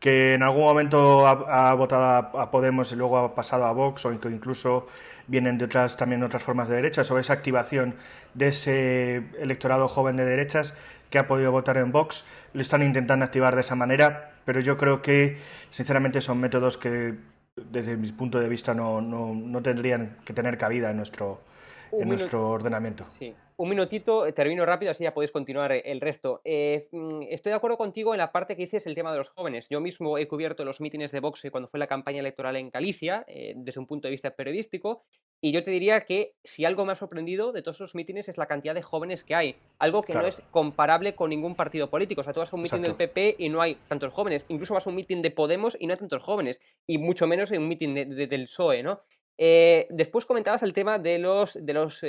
que 0.00 0.34
en 0.34 0.42
algún 0.42 0.62
momento 0.62 1.26
ha, 1.26 1.74
votado 1.74 2.38
a, 2.38 2.50
Podemos 2.50 2.92
y 2.92 2.96
luego 2.96 3.18
ha 3.18 3.34
pasado 3.34 3.64
a 3.66 3.72
Vox 3.72 4.06
o 4.06 4.12
incluso 4.12 4.86
vienen 5.26 5.58
de 5.58 5.64
otras 5.64 5.96
también 5.96 6.22
otras 6.22 6.42
formas 6.42 6.68
de 6.68 6.76
derechas 6.76 7.10
o 7.10 7.18
esa 7.18 7.32
activación 7.32 7.96
de 8.34 8.48
ese 8.48 9.16
electorado 9.40 9.88
joven 9.88 10.16
de 10.16 10.24
derechas 10.24 10.76
que 11.10 11.18
ha 11.18 11.26
podido 11.26 11.50
votar 11.50 11.78
en 11.78 11.90
Vox, 11.90 12.26
lo 12.52 12.60
están 12.60 12.82
intentando 12.82 13.24
activar 13.24 13.54
de 13.54 13.62
esa 13.62 13.74
manera, 13.74 14.32
pero 14.44 14.60
yo 14.60 14.76
creo 14.76 15.02
que 15.02 15.38
sinceramente 15.70 16.20
son 16.20 16.38
métodos 16.38 16.76
que 16.76 17.14
desde 17.56 17.96
mi 17.96 18.12
punto 18.12 18.38
de 18.38 18.48
vista 18.48 18.74
no, 18.74 19.00
no, 19.00 19.34
no 19.34 19.62
tendrían 19.62 20.18
que 20.24 20.32
tener 20.32 20.58
cabida 20.58 20.90
en 20.90 20.98
nuestro, 20.98 21.40
en 21.92 22.08
nuestro 22.08 22.50
ordenamiento. 22.50 23.04
Sí. 23.08 23.34
Un 23.60 23.70
minutito, 23.70 24.24
eh, 24.24 24.32
termino 24.32 24.64
rápido, 24.64 24.92
así 24.92 25.02
ya 25.02 25.12
podéis 25.12 25.32
continuar 25.32 25.72
eh, 25.72 25.82
el 25.84 26.00
resto. 26.00 26.40
Eh, 26.44 26.86
mm, 26.92 27.22
estoy 27.28 27.50
de 27.50 27.56
acuerdo 27.56 27.76
contigo 27.76 28.14
en 28.14 28.18
la 28.18 28.30
parte 28.30 28.54
que 28.54 28.62
dices 28.62 28.86
el 28.86 28.94
tema 28.94 29.10
de 29.10 29.18
los 29.18 29.30
jóvenes. 29.30 29.68
Yo 29.68 29.80
mismo 29.80 30.16
he 30.16 30.28
cubierto 30.28 30.64
los 30.64 30.80
mítines 30.80 31.10
de 31.10 31.18
Vox 31.18 31.44
cuando 31.50 31.68
fue 31.68 31.80
la 31.80 31.88
campaña 31.88 32.20
electoral 32.20 32.54
en 32.54 32.70
Galicia, 32.70 33.26
desde 33.26 33.80
un 33.80 33.88
punto 33.88 34.06
de 34.06 34.12
vista 34.12 34.30
periodístico, 34.30 35.02
y 35.40 35.50
yo 35.50 35.64
te 35.64 35.72
diría 35.72 36.02
que 36.02 36.36
si 36.44 36.64
algo 36.64 36.84
me 36.84 36.92
ha 36.92 36.94
sorprendido 36.94 37.50
de 37.50 37.62
todos 37.62 37.78
esos 37.78 37.96
mítines 37.96 38.28
es 38.28 38.38
la 38.38 38.46
cantidad 38.46 38.76
de 38.76 38.82
jóvenes 38.82 39.24
que 39.24 39.34
hay, 39.34 39.56
algo 39.80 40.02
que 40.02 40.14
no 40.14 40.24
es 40.24 40.40
comparable 40.52 41.16
con 41.16 41.30
ningún 41.30 41.56
partido 41.56 41.90
político. 41.90 42.20
O 42.20 42.24
sea, 42.24 42.32
tú 42.32 42.38
vas 42.38 42.52
a 42.52 42.56
un 42.56 42.62
mitin 42.62 42.82
del 42.82 42.94
PP 42.94 43.36
y 43.38 43.48
no 43.48 43.60
hay 43.60 43.76
tantos 43.88 44.12
jóvenes, 44.12 44.46
incluso 44.48 44.74
vas 44.74 44.86
a 44.86 44.90
un 44.90 44.96
mitin 44.96 45.20
de 45.20 45.32
Podemos 45.32 45.76
y 45.80 45.88
no 45.88 45.94
hay 45.94 45.98
tantos 45.98 46.22
jóvenes, 46.22 46.60
y 46.86 46.98
mucho 46.98 47.26
menos 47.26 47.50
en 47.50 47.62
un 47.62 47.68
mitin 47.68 47.94
del 47.94 48.44
PSOE, 48.44 48.84
¿no? 48.84 49.00
Después 49.38 50.26
comentabas 50.26 50.62
el 50.62 50.72
tema 50.72 50.98
de 50.98 51.18
los, 51.18 51.58
de 51.64 51.72
los 51.72 52.02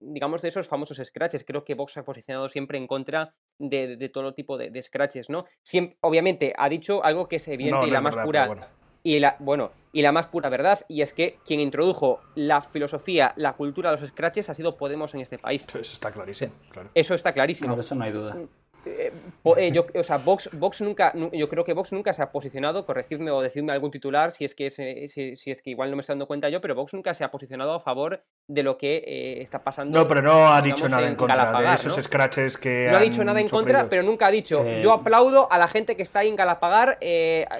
digamos, 0.00 0.42
de 0.42 0.48
esos 0.48 0.68
famosos 0.68 1.00
scratches. 1.04 1.44
Creo 1.44 1.64
que 1.64 1.74
Vox 1.74 1.96
ha 1.96 2.04
posicionado 2.04 2.48
siempre 2.48 2.78
en 2.78 2.86
contra 2.86 3.34
de, 3.58 4.10
todo 4.12 4.34
tipo 4.34 4.56
de, 4.58 4.82
scratches, 4.82 5.30
¿no? 5.30 5.44
obviamente 6.00 6.52
ha 6.56 6.68
dicho 6.68 7.04
algo 7.04 7.28
que 7.28 7.36
es 7.36 7.48
evidente 7.48 7.86
y 7.86 7.90
la 7.90 8.00
más 8.00 8.16
pura. 8.16 8.70
Y 9.04 9.20
la, 9.20 9.36
bueno, 9.38 9.70
y 9.92 10.02
la 10.02 10.12
más 10.12 10.26
pura 10.26 10.48
verdad, 10.48 10.84
y 10.88 11.02
es 11.02 11.12
que 11.12 11.38
quien 11.44 11.60
introdujo 11.60 12.20
la 12.34 12.60
filosofía, 12.60 13.32
la 13.36 13.54
cultura 13.54 13.90
de 13.90 14.00
los 14.00 14.08
scratches 14.10 14.50
ha 14.50 14.54
sido 14.54 14.76
Podemos 14.76 15.14
en 15.14 15.20
este 15.20 15.38
país. 15.38 15.66
Eso 15.68 15.78
está 15.78 16.10
clarísimo. 16.10 16.52
Eso 16.94 17.14
está 17.14 17.32
clarísimo. 17.32 17.74
No, 17.74 17.80
eso 17.80 17.94
no 17.94 18.04
hay 18.04 18.12
duda. 18.12 18.36
Eh, 18.86 19.12
eh, 19.56 19.72
yo, 19.72 19.86
o 19.94 20.02
sea, 20.02 20.18
Vox, 20.18 20.50
Vox, 20.52 20.80
nunca, 20.80 21.12
yo 21.32 21.48
creo 21.48 21.64
que 21.64 21.72
Vox 21.72 21.92
nunca 21.92 22.12
se 22.12 22.22
ha 22.22 22.30
posicionado, 22.30 22.86
corregidme 22.86 23.30
o 23.30 23.40
decidme 23.40 23.72
algún 23.72 23.90
titular 23.90 24.32
si 24.32 24.44
es 24.44 24.54
que 24.54 24.70
si, 24.70 25.50
es 25.50 25.62
que 25.62 25.70
igual 25.70 25.90
no 25.90 25.96
me 25.96 26.00
estoy 26.00 26.14
dando 26.14 26.26
cuenta 26.26 26.48
yo, 26.48 26.60
pero 26.60 26.74
Vox 26.74 26.94
nunca 26.94 27.14
se 27.14 27.24
ha 27.24 27.30
posicionado 27.30 27.74
a 27.74 27.80
favor 27.80 28.22
de 28.46 28.62
lo 28.62 28.78
que 28.78 28.96
eh, 28.98 29.42
está 29.42 29.62
pasando. 29.62 29.98
No, 29.98 30.06
pero 30.06 30.22
no 30.22 30.48
ha 30.48 30.62
dicho 30.62 30.88
nada 30.88 31.08
en, 31.08 31.16
contra 31.16 31.60
de 31.60 31.74
esos 31.74 31.94
scratches 32.02 32.56
que. 32.56 32.88
No 32.90 32.98
ha 32.98 33.00
dicho 33.00 33.24
nada 33.24 33.40
en 33.40 33.48
contra, 33.48 33.88
pero 33.88 34.02
nunca 34.02 34.26
ha 34.26 34.30
dicho. 34.30 34.64
Yo 34.80 34.92
aplaudo 34.92 35.50
a 35.50 35.58
la 35.58 35.68
gente 35.68 35.96
que 35.96 36.02
está 36.02 36.20
ahí 36.20 36.28
en 36.28 36.36
Galapagar, 36.36 36.98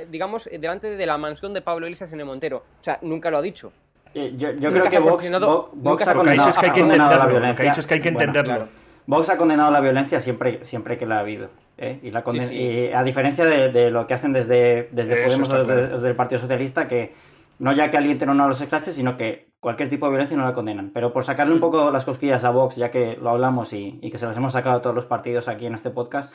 digamos, 0.09 0.49
delante 0.51 0.91
de 0.91 1.07
la 1.07 1.19
mansión 1.19 1.55
de 1.55 1.63
Pablo 1.63 1.87
Iglesias 1.87 2.13
en 2.13 2.21
el 2.21 2.27
Montero. 2.27 2.65
O 2.81 2.85
sea, 2.85 2.99
nunca 3.03 3.31
lo 3.31 3.39
ha 3.39 3.43
dicho. 3.43 3.73
Yo, 4.15 4.53
creo 4.57 4.89
que 4.89 4.99
Vox, 4.99 5.31
Vox, 5.75 6.09
ha 6.09 6.15
condenado, 6.15 6.49
es 6.49 6.57
que 7.87 7.95
hay 7.95 8.01
que 8.01 8.09
entenderlo. 8.09 8.69
Vox 9.09 9.31
ha 9.31 9.39
condenado 9.39 9.71
la 9.71 9.81
violencia 9.81 10.21
siempre, 10.21 10.67
siempre 10.67 10.99
que 10.99 11.07
la 11.07 11.17
ha 11.17 11.21
habido. 11.21 11.49
¿eh? 11.79 11.99
Y, 12.03 12.11
la 12.11 12.23
a 12.95 13.03
diferencia 13.03 13.47
de, 13.47 13.91
lo 13.91 14.07
que 14.07 14.13
hacen 14.13 14.35
desde, 14.35 14.87
desde 14.93 15.25
Podemos 15.25 15.51
o 15.51 15.65
desde, 15.65 16.09
el 16.09 16.15
Partido 16.15 16.43
Socialista, 16.43 16.87
que 16.87 17.15
no 17.59 17.73
ya 17.73 17.91
que 17.91 17.97
alienten 17.97 18.29
o 18.29 18.35
no 18.35 18.45
a 18.45 18.49
los 18.49 18.59
scratches, 18.59 18.95
sino 18.95 19.17
que 19.17 19.49
cualquier 19.61 19.89
tipo 19.89 20.05
de 20.05 20.11
violencia 20.11 20.37
no 20.37 20.45
la 20.45 20.53
condenan. 20.53 20.91
Pero 20.93 21.15
por 21.15 21.25
sacarle 21.25 21.55
un 21.55 21.59
mm. 21.59 21.63
poco 21.63 21.91
las 21.91 22.05
cosquillas 22.05 22.45
a 22.45 22.51
Vox, 22.51 22.77
ya 22.77 22.91
que 22.91 23.17
lo 23.17 23.31
hablamos 23.31 23.73
y, 23.73 23.99
que 23.99 24.19
se 24.19 24.27
las 24.27 24.37
hemos 24.37 24.53
sacado 24.53 24.77
a 24.77 24.83
todos 24.83 24.95
los 24.95 25.07
partidos 25.07 25.49
aquí 25.49 25.65
en 25.65 25.75
este 25.75 25.89
podcast, 25.89 26.35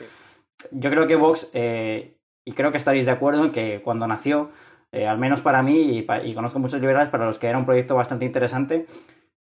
yo 0.72 0.90
creo 0.90 1.06
que 1.06 1.14
Vox, 1.14 1.48
eh, 1.52 2.18
y 2.44 2.52
creo 2.54 2.72
que 2.72 2.78
estaréis 2.78 3.06
de 3.06 3.12
acuerdo 3.12 3.44
en 3.44 3.52
que 3.52 3.82
cuando 3.84 4.08
nació, 4.08 4.50
eh, 4.90 5.06
al 5.06 5.18
menos 5.18 5.42
para 5.42 5.62
mí, 5.62 5.78
y, 5.78 6.06
y, 6.24 6.34
conozco 6.34 6.58
muchos 6.58 6.80
liberales 6.80 7.08
para 7.08 7.24
los 7.24 7.38
que 7.38 7.46
era 7.46 7.56
un 7.56 7.66
proyecto 7.66 7.94
bastante 7.94 8.24
interesante, 8.24 8.86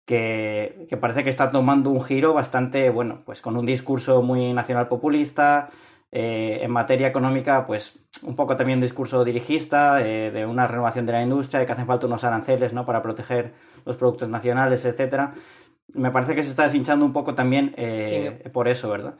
que, 0.08 0.88
parece 0.98 1.22
que 1.22 1.28
está 1.28 1.50
tomando 1.50 1.90
un 1.90 2.02
giro 2.02 2.32
bastante, 2.32 2.88
bueno, 2.88 3.20
pues 3.26 3.42
con 3.42 3.58
un 3.58 3.66
discurso 3.66 4.22
muy 4.22 4.54
nacional 4.54 4.88
populista, 4.88 5.68
eh, 6.10 6.60
en 6.62 6.70
materia 6.70 7.08
económica, 7.08 7.66
pues 7.66 7.98
un 8.22 8.34
poco 8.34 8.56
también 8.56 8.78
un 8.78 8.82
discurso 8.82 9.22
dirigista, 9.22 10.00
eh, 10.00 10.30
de 10.30 10.46
una 10.46 10.66
renovación 10.66 11.04
de 11.04 11.12
la 11.12 11.22
industria, 11.22 11.60
de 11.60 11.66
que 11.66 11.72
hacen 11.72 11.86
falta 11.86 12.06
unos 12.06 12.24
aranceles 12.24 12.72
¿no? 12.72 12.86
para 12.86 13.02
proteger 13.02 13.52
los 13.84 13.98
productos 13.98 14.30
nacionales, 14.30 14.86
etcétera. 14.86 15.34
Me 15.92 16.10
parece 16.10 16.34
que 16.34 16.42
se 16.42 16.50
está 16.50 16.64
deshinchando 16.64 17.04
un 17.04 17.12
poco 17.12 17.34
también 17.34 17.74
eh, 17.76 18.48
por 18.50 18.66
eso, 18.66 18.88
¿verdad? 18.88 19.14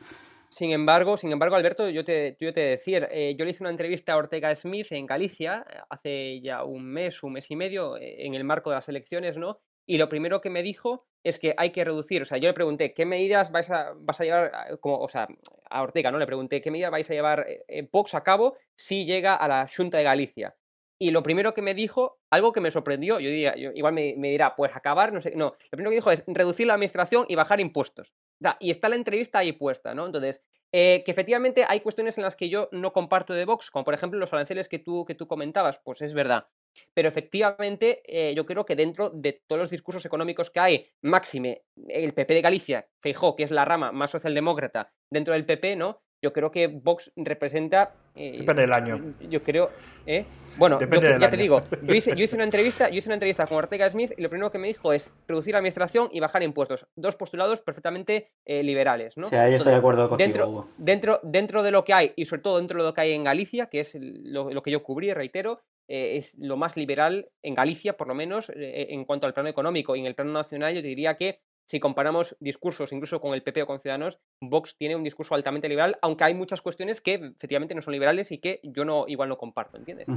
Sin 0.48 0.70
embargo, 0.70 1.18
sin 1.18 1.31
embargo, 1.31 1.57
Alberto, 1.57 1.90
yo 1.90 2.03
te, 2.03 2.38
yo 2.40 2.55
te 2.55 2.61
decir, 2.61 3.07
yo 3.37 3.44
le 3.44 3.51
hice 3.51 3.62
una 3.62 3.70
entrevista 3.70 4.14
a 4.14 4.16
Ortega 4.16 4.55
Smith 4.55 4.87
en 4.92 5.05
Galicia 5.05 5.66
hace 5.90 6.40
ya 6.40 6.64
un 6.64 6.87
mes, 6.87 7.22
un 7.22 7.35
mes 7.35 7.51
y 7.51 7.57
medio, 7.57 7.98
en 8.01 8.33
el 8.33 8.44
marco 8.44 8.70
de 8.70 8.77
las 8.77 8.88
elecciones, 8.88 9.37
¿no? 9.37 9.61
Y 9.88 9.96
lo 9.96 10.11
primero 10.11 10.42
que 10.42 10.51
me 10.51 10.62
dijo 10.62 11.07
es 11.24 11.38
que 11.38 11.55
hay 11.57 11.70
que 11.70 11.83
reducir, 11.83 12.20
o 12.20 12.24
sea, 12.27 12.37
yo 12.37 12.46
le 12.46 12.53
pregunté, 12.53 12.92
¿qué 12.92 13.07
medidas 13.07 13.51
vais 13.51 13.70
a, 13.70 13.94
vas 13.96 14.20
a 14.20 14.24
llevar, 14.24 14.79
como, 14.81 14.98
o 14.98 15.09
sea, 15.09 15.27
a 15.70 15.83
Ortega, 15.83 16.11
¿no? 16.11 16.18
Le 16.18 16.27
pregunté, 16.27 16.61
¿qué 16.61 16.70
medidas 16.70 16.90
vais 16.90 17.11
a 17.11 17.14
llevar 17.14 17.46
eh, 17.48 17.88
Vox 17.90 18.14
a 18.14 18.22
cabo 18.22 18.57
si 18.77 19.07
llega 19.07 19.35
a 19.35 19.48
la 19.48 19.66
Junta 19.66 19.96
de 19.96 20.05
Galicia? 20.05 20.55
Y 21.01 21.11
lo 21.11 21.22
primero 21.22 21.55
que 21.55 21.62
me 21.62 21.72
dijo, 21.72 22.20
algo 22.31 22.53
que 22.53 22.61
me 22.61 22.70
sorprendió, 22.70 23.18
yo 23.18 23.31
diría, 23.31 23.55
igual 23.57 23.94
me, 23.94 24.14
dirá, 24.14 24.55
pues 24.57 24.77
acabar, 24.77 25.12
no 25.12 25.22
sé, 25.22 25.33
no, 25.35 25.55
lo 25.70 25.77
primero 25.77 25.90
que 25.90 25.96
dijo 25.96 26.11
es 26.11 26.22
reducir 26.27 26.66
la 26.66 26.74
administración 26.74 27.24
y 27.27 27.35
bajar 27.35 27.59
impuestos. 27.59 28.12
y 28.61 28.70
está 28.70 28.90
la 28.90 28.96
entrevista 28.96 29.38
ahí 29.38 29.53
puesta, 29.53 29.94
¿no? 29.94 30.05
Entonces, 30.05 30.42
eh, 30.70 31.03
que 31.05 31.11
efectivamente 31.11 31.64
hay 31.66 31.81
cuestiones 31.81 32.18
en 32.18 32.24
las 32.24 32.37
que 32.37 32.51
yo 32.51 32.68
no 32.72 32.92
comparto 32.92 33.33
de 33.33 33.46
Vox, 33.46 33.70
como 33.70 33.87
por 33.87 33.94
ejemplo 33.94 34.18
los 34.18 34.33
aranceles 34.35 34.68
que 34.68 34.79
tú, 34.79 35.07
que 35.07 35.14
tú 35.14 35.27
comentabas, 35.27 35.79
pues 35.79 36.03
es 36.03 36.12
verdad. 36.12 36.48
Pero 36.94 37.09
efectivamente, 37.09 38.02
eh, 38.04 38.35
yo 38.35 38.46
creo 38.46 38.64
que 38.64 38.76
dentro 38.76 39.11
de 39.11 39.42
todos 39.46 39.61
los 39.61 39.70
discursos 39.70 40.04
económicos 40.04 40.50
que 40.50 40.61
hay, 40.61 40.87
máxime, 41.02 41.62
el 41.88 42.14
PP 42.14 42.35
de 42.35 42.42
Galicia, 42.42 42.88
Feijó, 43.00 43.37
que 43.37 43.44
es 43.44 43.50
la 43.50 43.64
rama 43.64 43.92
más 43.92 44.11
socialdemócrata 44.11 44.92
dentro 45.11 45.35
del 45.35 45.44
PP, 45.44 45.76
¿no? 45.76 46.00
Yo 46.20 46.33
creo 46.33 46.50
que 46.50 46.66
Vox 46.66 47.12
representa 47.16 47.94
Depende 48.18 48.62
del 48.62 48.72
año. 48.72 49.14
Yo 49.28 49.42
creo. 49.42 49.70
¿eh? 50.04 50.24
Bueno, 50.57 50.78
ya 50.81 51.31
te 51.31 51.37
digo, 51.37 51.61
yo 51.83 51.94
hice, 51.94 52.16
yo 52.16 52.24
hice, 52.24 52.35
una 52.35 52.44
entrevista, 52.44 52.88
yo 52.88 52.98
hice 52.98 53.09
una 53.09 53.14
entrevista 53.14 53.46
con 53.46 53.59
Ortega 53.59 53.88
Smith 53.90 54.12
y 54.16 54.22
lo 54.22 54.28
primero 54.28 54.50
que 54.50 54.59
me 54.59 54.66
dijo 54.66 54.92
es 54.92 55.12
reducir 55.28 55.52
la 55.52 55.59
administración 55.59 56.09
y 56.12 56.18
bajar 56.18 56.42
impuestos. 56.42 56.87
Dos 56.96 57.14
postulados 57.14 57.61
perfectamente 57.61 58.33
eh, 58.44 58.64
liberales, 58.64 59.16
¿no? 59.16 59.28
Sí, 59.28 59.37
ahí 59.37 59.54
estoy 59.54 59.72
de 59.72 59.78
acuerdo 59.78 60.09
contigo. 60.09 60.26
Dentro, 60.26 60.68
dentro, 60.78 61.20
dentro 61.22 61.62
de 61.62 61.70
lo 61.70 61.85
que 61.85 61.92
hay, 61.92 62.12
y 62.16 62.24
sobre 62.24 62.42
todo 62.42 62.59
dentro 62.59 62.83
de 62.83 62.88
lo 62.88 62.94
que 62.94 63.00
hay 63.02 63.12
en 63.12 63.22
Galicia, 63.22 63.66
que 63.66 63.81
es 63.81 63.96
lo, 64.00 64.50
lo 64.50 64.62
que 64.62 64.72
yo 64.72 64.83
cubrí, 64.83 65.12
reitero, 65.12 65.62
eh, 65.88 66.18
es 66.18 66.37
lo 66.38 66.57
más 66.57 66.77
liberal 66.77 67.31
en 67.42 67.55
Galicia, 67.55 67.96
por 67.96 68.07
lo 68.07 68.14
menos, 68.14 68.53
en 68.55 69.05
cuanto 69.05 69.27
al 69.27 69.35
plano 69.35 69.48
económico. 69.48 69.96
Y 69.96 70.01
en 70.01 70.07
el 70.07 70.14
plano 70.14 70.33
nacional 70.33 70.74
yo 70.74 70.83
te 70.83 70.88
diría 70.88 71.16
que 71.16 71.40
si 71.68 71.81
comparamos 71.81 72.35
discursos 72.40 72.92
incluso 72.92 73.20
con 73.20 73.35
el 73.35 73.42
PP 73.42 73.62
o 73.62 73.66
con 73.66 73.79
Ciudadanos, 73.79 74.18
Vox 74.40 74.77
tiene 74.79 74.96
un 74.96 75.05
discurso 75.05 75.35
altamente 75.35 75.68
liberal, 75.68 75.98
aunque 76.01 76.24
hay 76.24 76.35
muchas 76.35 76.62
cuestiones 76.62 77.03
que 77.03 77.14
efectivamente 77.14 77.74
no 77.74 77.83
son 77.83 77.92
liberales 77.92 78.33
y 78.33 78.38
que 78.38 78.61
yo 78.62 78.87
no 78.87 79.05
igual 79.07 79.29
no 79.29 79.37
comparto, 79.37 79.77
¿entiendes? 79.77 80.09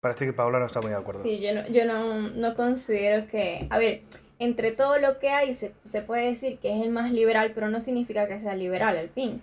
Parece 0.00 0.26
que 0.26 0.32
Paula 0.32 0.60
no 0.60 0.66
está 0.66 0.80
muy 0.80 0.90
de 0.90 0.96
acuerdo. 0.96 1.22
Sí, 1.24 1.40
yo 1.40 1.52
no, 1.54 1.66
yo 1.66 1.84
no, 1.84 2.54
considero 2.54 3.26
que... 3.26 3.66
A 3.70 3.78
ver, 3.78 4.02
entre 4.38 4.70
todo 4.70 4.98
lo 4.98 5.18
que 5.18 5.30
hay 5.30 5.54
se, 5.54 5.72
puede 6.02 6.26
decir 6.26 6.58
que 6.58 6.76
es 6.76 6.84
el 6.84 6.90
más 6.90 7.10
liberal, 7.10 7.50
pero 7.52 7.68
no 7.68 7.80
significa 7.80 8.28
que 8.28 8.38
sea 8.38 8.54
liberal 8.54 8.96
al 8.96 9.08
fin. 9.08 9.42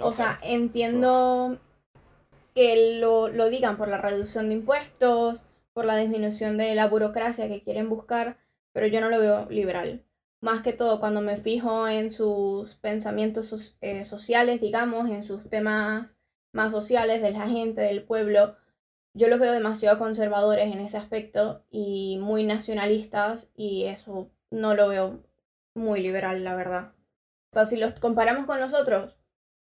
o 0.00 0.14
sea, 0.14 0.38
entiendo 0.42 1.58
que 2.54 2.98
lo, 3.00 3.28
lo 3.28 3.48
digan 3.50 3.76
por 3.76 3.88
la 3.88 3.98
reducción 3.98 4.48
de 4.48 4.56
impuestos, 4.56 5.42
por 5.72 5.84
la 5.84 5.96
disminución 5.96 6.56
de 6.58 6.74
la 6.74 6.88
burocracia 6.88 7.48
que 7.48 7.62
quieren 7.62 7.88
buscar, 7.88 8.38
pero 8.72 8.86
yo 8.86 9.00
no 9.00 9.08
lo 9.10 9.20
veo 9.20 9.46
liberal 9.50 10.02
más 10.40 10.62
que 10.62 10.72
todo 10.72 11.00
cuando 11.00 11.20
me 11.20 11.36
fijo 11.36 11.88
en 11.88 12.10
sus 12.10 12.74
pensamientos 12.76 13.76
eh, 13.80 14.04
sociales, 14.04 14.60
digamos, 14.60 15.08
en 15.10 15.24
sus 15.24 15.48
temas 15.50 16.16
más 16.52 16.72
sociales 16.72 17.22
de 17.22 17.32
la 17.32 17.48
gente, 17.48 17.80
del 17.80 18.04
pueblo, 18.04 18.56
yo 19.14 19.28
los 19.28 19.40
veo 19.40 19.52
demasiado 19.52 19.98
conservadores 19.98 20.72
en 20.72 20.80
ese 20.80 20.96
aspecto 20.96 21.64
y 21.70 22.18
muy 22.20 22.44
nacionalistas 22.44 23.50
y 23.56 23.84
eso 23.86 24.30
no 24.50 24.74
lo 24.74 24.88
veo 24.88 25.20
muy 25.74 26.00
liberal, 26.00 26.44
la 26.44 26.54
verdad. 26.54 26.92
O 27.50 27.54
sea, 27.54 27.66
si 27.66 27.76
los 27.76 27.94
comparamos 27.94 28.46
con 28.46 28.60
nosotros, 28.60 29.16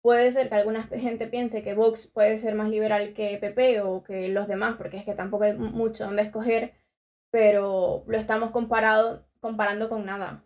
puede 0.03 0.33
ser 0.33 0.49
que 0.49 0.55
alguna 0.55 0.85
gente 0.85 1.27
piense 1.27 1.63
que 1.63 1.75
Vox 1.75 2.07
puede 2.07 2.39
ser 2.39 2.55
más 2.55 2.69
liberal 2.69 3.13
que 3.15 3.39
PP 3.39 3.83
o 3.83 4.03
que 4.03 4.29
los 4.29 4.49
demás, 4.49 4.77
porque 4.77 4.97
es 4.97 5.05
que 5.05 5.15
tampoco 5.15 5.45
hay 5.45 5.55
mucho 5.55 6.05
donde 6.05 6.23
escoger, 6.23 6.75
pero 7.31 8.05
lo 8.07 8.19
estamos 8.19 8.51
comparado, 8.51 9.27
comparando 9.41 9.89
con 9.89 10.07
nada. 10.07 10.45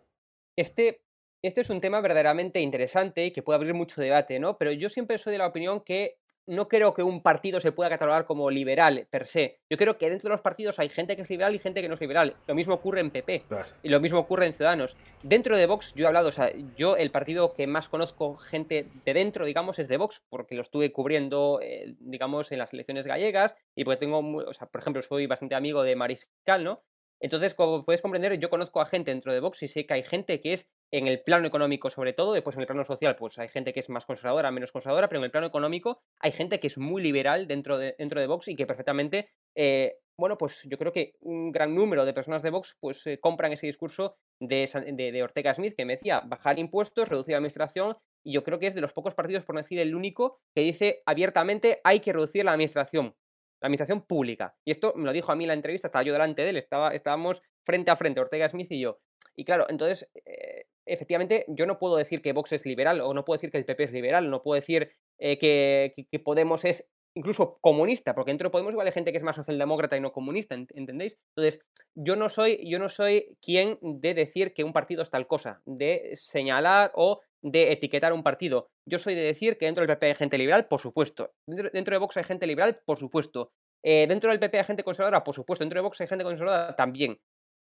Este, 0.57 1.01
este 1.41 1.61
es 1.61 1.69
un 1.69 1.81
tema 1.81 2.01
verdaderamente 2.01 2.59
interesante 2.59 3.25
y 3.25 3.31
que 3.31 3.43
puede 3.43 3.57
abrir 3.57 3.73
mucho 3.73 4.01
debate, 4.01 4.39
¿no? 4.39 4.57
Pero 4.57 4.71
yo 4.71 4.89
siempre 4.89 5.17
soy 5.17 5.33
de 5.33 5.39
la 5.39 5.47
opinión 5.47 5.81
que 5.81 6.19
no 6.47 6.67
creo 6.67 6.93
que 6.93 7.03
un 7.03 7.21
partido 7.21 7.59
se 7.59 7.71
pueda 7.71 7.89
catalogar 7.89 8.25
como 8.25 8.49
liberal 8.49 9.07
per 9.09 9.25
se. 9.25 9.59
Yo 9.69 9.77
creo 9.77 9.97
que 9.97 10.09
dentro 10.09 10.29
de 10.29 10.33
los 10.33 10.41
partidos 10.41 10.79
hay 10.79 10.89
gente 10.89 11.15
que 11.15 11.23
es 11.23 11.29
liberal 11.29 11.55
y 11.55 11.59
gente 11.59 11.81
que 11.81 11.87
no 11.87 11.95
es 11.95 12.01
liberal. 12.01 12.35
Lo 12.47 12.55
mismo 12.55 12.73
ocurre 12.73 12.99
en 12.99 13.11
PP 13.11 13.43
y 13.83 13.89
lo 13.89 13.99
mismo 13.99 14.19
ocurre 14.19 14.45
en 14.45 14.53
Ciudadanos. 14.53 14.95
Dentro 15.23 15.57
de 15.57 15.65
Vox, 15.65 15.93
yo 15.95 16.05
he 16.05 16.07
hablado, 16.07 16.29
o 16.29 16.31
sea, 16.31 16.51
yo 16.77 16.97
el 16.97 17.11
partido 17.11 17.53
que 17.53 17.67
más 17.67 17.89
conozco 17.89 18.37
gente 18.37 18.87
de 19.05 19.13
dentro, 19.13 19.45
digamos, 19.45 19.79
es 19.79 19.87
de 19.87 19.97
Vox, 19.97 20.23
porque 20.29 20.55
lo 20.55 20.61
estuve 20.61 20.91
cubriendo, 20.91 21.59
eh, 21.61 21.95
digamos, 21.99 22.51
en 22.51 22.59
las 22.59 22.73
elecciones 22.73 23.07
gallegas 23.07 23.55
y 23.75 23.83
porque 23.83 23.97
tengo, 23.97 24.19
o 24.19 24.53
sea, 24.53 24.67
por 24.67 24.81
ejemplo, 24.81 25.01
soy 25.01 25.27
bastante 25.27 25.55
amigo 25.55 25.83
de 25.83 25.95
Mariscal, 25.95 26.63
¿no? 26.63 26.83
Entonces, 27.19 27.53
como 27.53 27.85
puedes 27.85 28.01
comprender, 28.01 28.37
yo 28.39 28.49
conozco 28.49 28.81
a 28.81 28.85
gente 28.85 29.11
dentro 29.11 29.33
de 29.33 29.39
Vox 29.39 29.63
y 29.63 29.67
sé 29.67 29.85
que 29.85 29.93
hay 29.93 30.03
gente 30.03 30.41
que 30.41 30.53
es 30.53 30.69
en 30.97 31.07
el 31.07 31.21
plano 31.21 31.45
económico 31.45 31.89
sobre 31.89 32.13
todo, 32.13 32.31
después 32.31 32.55
en 32.55 32.61
el 32.61 32.67
plano 32.67 32.85
social, 32.85 33.17
pues 33.17 33.37
hay 33.37 33.49
gente 33.49 33.73
que 33.73 33.81
es 33.81 33.89
más 33.89 34.05
conservadora, 34.05 34.49
menos 34.49 34.71
conservadora, 34.71 35.09
pero 35.09 35.19
en 35.19 35.25
el 35.25 35.31
plano 35.31 35.47
económico 35.47 35.99
hay 36.19 36.31
gente 36.31 36.59
que 36.59 36.67
es 36.67 36.77
muy 36.77 37.03
liberal 37.03 37.47
dentro 37.47 37.77
de, 37.77 37.95
dentro 37.97 38.21
de 38.21 38.27
Vox 38.27 38.47
y 38.47 38.55
que 38.55 38.65
perfectamente, 38.65 39.29
eh, 39.55 39.97
bueno, 40.17 40.37
pues 40.37 40.63
yo 40.63 40.77
creo 40.77 40.93
que 40.93 41.15
un 41.19 41.51
gran 41.51 41.75
número 41.75 42.05
de 42.05 42.13
personas 42.13 42.43
de 42.43 42.49
Vox 42.49 42.77
pues 42.79 43.05
eh, 43.07 43.19
compran 43.19 43.51
ese 43.51 43.67
discurso 43.67 44.15
de, 44.39 45.11
de, 45.11 45.23
Ortega 45.23 45.53
Smith 45.53 45.75
que 45.75 45.83
me 45.83 45.97
decía 45.97 46.21
bajar 46.21 46.59
impuestos, 46.59 47.09
reducir 47.09 47.33
la 47.33 47.39
administración 47.39 47.97
y 48.23 48.31
yo 48.31 48.43
creo 48.43 48.59
que 48.59 48.67
es 48.67 48.75
de 48.75 48.81
los 48.81 48.93
pocos 48.93 49.13
partidos, 49.15 49.43
por 49.43 49.55
no 49.55 49.61
decir 49.61 49.79
el 49.79 49.95
único, 49.95 50.39
que 50.55 50.61
dice 50.61 51.03
abiertamente 51.05 51.81
hay 51.83 51.99
que 51.99 52.13
reducir 52.13 52.45
la 52.45 52.51
administración 52.51 53.15
la 53.61 53.67
administración 53.67 54.01
pública. 54.01 54.55
Y 54.65 54.71
esto 54.71 54.93
me 54.95 55.05
lo 55.05 55.13
dijo 55.13 55.31
a 55.31 55.35
mí 55.35 55.45
en 55.45 55.47
la 55.47 55.53
entrevista, 55.53 55.87
estaba 55.87 56.03
yo 56.03 56.13
delante 56.13 56.43
de 56.43 56.49
él, 56.49 56.57
estaba, 56.57 56.93
estábamos 56.93 57.41
frente 57.65 57.89
a 57.89 57.95
frente, 57.95 58.19
Ortega 58.19 58.49
Smith 58.49 58.71
y 58.71 58.81
yo. 58.81 58.99
Y 59.35 59.45
claro, 59.45 59.65
entonces, 59.69 60.09
eh, 60.25 60.67
efectivamente, 60.85 61.45
yo 61.47 61.65
no 61.65 61.79
puedo 61.79 61.97
decir 61.97 62.21
que 62.21 62.33
Vox 62.33 62.51
es 62.53 62.65
liberal, 62.65 63.01
o 63.01 63.13
no 63.13 63.25
puedo 63.25 63.37
decir 63.37 63.51
que 63.51 63.57
el 63.57 63.65
PP 63.65 63.85
es 63.85 63.91
liberal, 63.91 64.29
no 64.29 64.41
puedo 64.41 64.59
decir 64.59 64.91
eh, 65.19 65.37
que, 65.37 66.19
Podemos 66.19 66.65
es 66.65 66.87
incluso 67.17 67.57
comunista, 67.61 68.13
porque 68.13 68.31
dentro 68.31 68.49
de 68.49 68.51
Podemos 68.51 68.73
igual 68.73 68.87
hay 68.87 68.93
gente 68.93 69.11
que 69.11 69.17
es 69.17 69.23
más 69.23 69.37
socialdemócrata 69.37 69.95
y 69.95 70.01
no 70.01 70.11
comunista, 70.11 70.55
¿entendéis? 70.55 71.17
Entonces, 71.35 71.61
yo 71.95 72.15
no 72.15 72.27
soy, 72.29 72.59
yo 72.69 72.77
no 72.77 72.89
soy 72.89 73.37
quien 73.41 73.77
de 73.81 74.13
decir 74.13 74.53
que 74.53 74.63
un 74.63 74.73
partido 74.73 75.01
es 75.01 75.09
tal 75.09 75.27
cosa, 75.27 75.61
de 75.65 76.11
señalar 76.15 76.91
o 76.95 77.21
de 77.41 77.71
etiquetar 77.71 78.11
un 78.11 78.23
partido. 78.23 78.69
Yo 78.85 78.97
soy 78.97 79.15
de 79.15 79.21
decir 79.21 79.57
que 79.57 79.65
dentro 79.65 79.81
del 79.81 79.95
PP 79.95 80.07
hay 80.07 80.15
gente 80.15 80.37
liberal, 80.37 80.67
por 80.67 80.79
supuesto. 80.79 81.31
Dentro, 81.47 81.93
de 81.93 81.99
Vox 81.99 82.17
hay 82.17 82.23
gente 82.23 82.47
liberal, 82.47 82.81
por 82.85 82.97
supuesto. 82.97 83.51
Eh, 83.83 84.07
dentro 84.07 84.31
del 84.31 84.39
PP 84.39 84.57
hay 84.57 84.63
gente 84.63 84.83
conservadora, 84.83 85.23
por 85.23 85.35
supuesto. 85.35 85.63
Dentro 85.63 85.77
de 85.79 85.83
Vox 85.83 86.01
hay 86.01 86.07
gente 86.07 86.23
conservadora 86.23 86.75
también. 86.75 87.19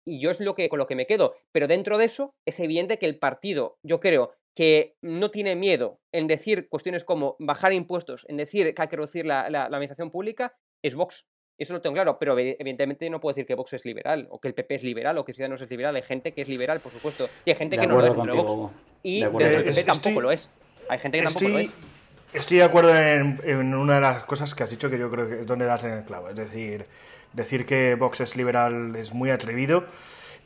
Y 0.09 0.21
yo 0.21 0.31
es 0.31 0.41
lo 0.41 0.55
que, 0.55 0.69
con 0.69 0.79
lo 0.79 0.87
que 0.87 0.95
me 0.95 1.07
quedo. 1.07 1.35
Pero 1.53 1.69
dentro 1.69 1.99
de 1.99 2.07
eso 2.07 2.35
es 2.47 2.59
evidente 2.61 2.99
que 2.99 3.07
el 3.07 3.19
partido, 3.19 3.79
yo 3.83 4.01
creo, 4.01 4.33
que 4.55 4.97
no 5.03 5.31
tiene 5.31 5.55
miedo 5.55 6.01
en 6.13 6.27
decir 6.27 6.69
cuestiones 6.69 7.05
como 7.05 7.37
bajar 7.39 7.73
impuestos, 7.73 8.27
en 8.29 8.37
decir 8.37 8.75
que 8.75 8.83
hay 8.83 8.89
que 8.89 8.97
reducir 8.97 9.25
la, 9.25 9.49
la 9.51 9.67
administración 9.67 10.11
pública, 10.11 10.57
es 10.83 10.95
Vox. 10.95 11.27
Eso 11.59 11.75
lo 11.75 11.81
tengo 11.81 11.95
claro, 11.95 12.19
pero 12.19 12.39
evidentemente 12.39 13.11
no 13.11 13.21
puedo 13.21 13.35
decir 13.35 13.47
que 13.47 13.55
Vox 13.55 13.73
es 13.75 13.85
liberal, 13.85 14.27
o 14.31 14.41
que 14.41 14.49
el 14.49 14.55
PP 14.55 14.77
es 14.77 14.83
liberal, 14.83 15.19
o 15.19 15.25
que 15.25 15.33
Ciudadanos 15.33 15.61
es 15.61 15.71
liberal. 15.71 15.95
Hay 15.95 16.03
gente 16.03 16.33
que 16.33 16.43
es 16.43 16.49
liberal, 16.49 16.81
por 16.81 16.93
supuesto, 16.93 17.29
y 17.45 17.51
hay 17.51 17.57
gente 17.57 17.79
que 17.79 17.87
no 17.87 18.01
lo 18.01 18.07
es, 18.07 18.15
Vox. 18.15 18.73
Y 19.03 19.23
el 19.23 19.31
PP 19.31 19.85
tampoco 19.85 20.21
lo 20.21 20.33
es. 20.33 20.49
Hay 20.89 20.99
gente 20.99 21.19
que 21.19 21.25
tampoco 21.25 21.49
lo 21.49 21.59
es. 21.59 21.71
Estoy 22.33 22.59
de 22.59 22.65
acuerdo 22.65 22.95
en, 22.95 23.75
una 23.75 23.95
de 23.95 24.01
las 24.01 24.25
cosas 24.25 24.55
que 24.55 24.63
has 24.63 24.71
dicho 24.71 24.91
que 24.91 24.99
yo 24.99 25.11
creo 25.11 25.29
que 25.29 25.41
es 25.41 25.47
donde 25.47 25.65
das 25.65 25.85
en 25.85 25.93
el 25.93 26.05
clavo. 26.05 26.29
Es 26.29 26.37
decir, 26.37 26.85
decir 27.39 27.65
que 27.65 27.95
Vox 27.95 28.21
es 28.21 28.37
liberal 28.37 28.95
es 28.97 29.15
muy 29.15 29.31
atrevido 29.31 29.87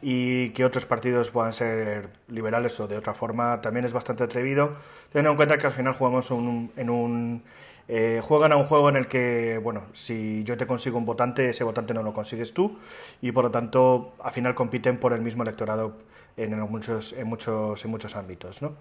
y 0.01 0.51
que 0.51 0.65
otros 0.65 0.87
partidos 0.87 1.31
puedan 1.31 1.53
ser 1.53 2.09
liberales 2.29 2.79
o 2.81 2.89
de 2.89 2.97
otra 2.97 3.15
forma 3.15 3.61
también 3.61 3.85
es 3.85 3.93
bastante 3.93 4.25
atrevido, 4.25 4.77
teniendo 5.13 5.33
en 5.33 5.37
cuenta 5.37 5.59
que 5.59 5.67
al 5.67 5.73
final 5.73 5.95
jugamos 5.95 6.31
en 6.31 6.91
un 6.91 7.43
eh, 7.89 8.21
juegan 8.23 8.53
a 8.53 8.57
un 8.57 8.65
juego 8.65 8.89
en 8.89 8.97
el 8.97 9.09
que, 9.09 9.59
bueno, 9.63 9.83
si 9.93 10.45
yo 10.45 10.57
te 10.57 10.67
consigo 10.67 10.99
un 10.99 11.05
votante, 11.05 11.51
ese 11.51 11.65
votante 11.65 11.93
no 11.93 12.03
lo 12.03 12.15
consigues 12.15 12.55
tú 12.55 12.79
y 13.21 13.33
por 13.33 13.45
lo 13.45 13.51
tanto 13.51 14.15
al 14.23 14.33
final 14.33 14.55
compiten 14.55 14.99
por 14.99 15.13
el 15.13 15.21
mismo 15.21 15.43
electorado 15.43 15.97
en, 16.37 16.59
muchos, 16.61 17.13
en, 17.13 17.27
muchos, 17.27 17.85
en 17.85 17.91
muchos 17.91 18.15
ámbitos. 18.15 18.63
¿no? 18.63 18.77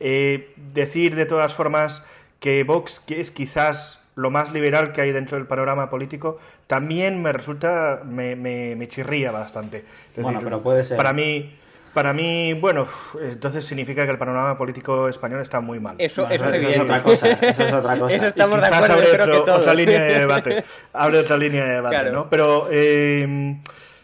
Eh, 0.00 0.54
decir 0.56 1.14
de 1.16 1.26
todas 1.26 1.54
formas 1.54 2.06
que 2.40 2.64
Vox 2.64 3.04
es 3.08 3.30
quizás 3.30 3.99
lo 4.14 4.30
más 4.30 4.52
liberal 4.52 4.92
que 4.92 5.00
hay 5.00 5.12
dentro 5.12 5.38
del 5.38 5.46
panorama 5.46 5.90
político, 5.90 6.38
también 6.66 7.22
me 7.22 7.32
resulta, 7.32 8.02
me, 8.04 8.36
me, 8.36 8.88
chirría 8.88 9.30
bastante. 9.30 9.84
bueno, 10.16 10.40
pero 10.42 10.62
puede 10.62 10.84
ser. 10.84 10.96
Para 10.96 11.12
mí, 11.12 11.54
para 11.94 12.12
mí, 12.12 12.54
bueno, 12.54 12.86
entonces 13.20 13.64
significa 13.64 14.04
que 14.04 14.12
el 14.12 14.18
panorama 14.18 14.56
político 14.56 15.08
español 15.08 15.40
está 15.40 15.60
muy 15.60 15.80
mal. 15.80 15.96
Eso, 15.98 16.28
eso, 16.28 16.46
es, 16.46 16.78
otra 16.78 17.02
cosa. 17.02 17.30
Eso 17.30 17.64
es 17.64 17.72
otra 17.72 17.98
cosa. 17.98 18.14
Eso 18.14 18.26
estamos 18.26 18.60
de 18.60 18.66
acuerdo. 18.66 18.92
Abre 18.94 19.10
creo 19.10 19.44
que 19.44 19.50
otra 19.50 19.74
línea 19.74 20.00
de 20.02 20.18
debate. 20.20 20.64
Abre 20.92 21.18
otra 21.18 21.36
línea 21.36 21.64
de 21.64 21.72
debate, 21.74 22.10
¿no? 22.10 22.30
Pero 22.30 22.68
eh, 22.70 23.56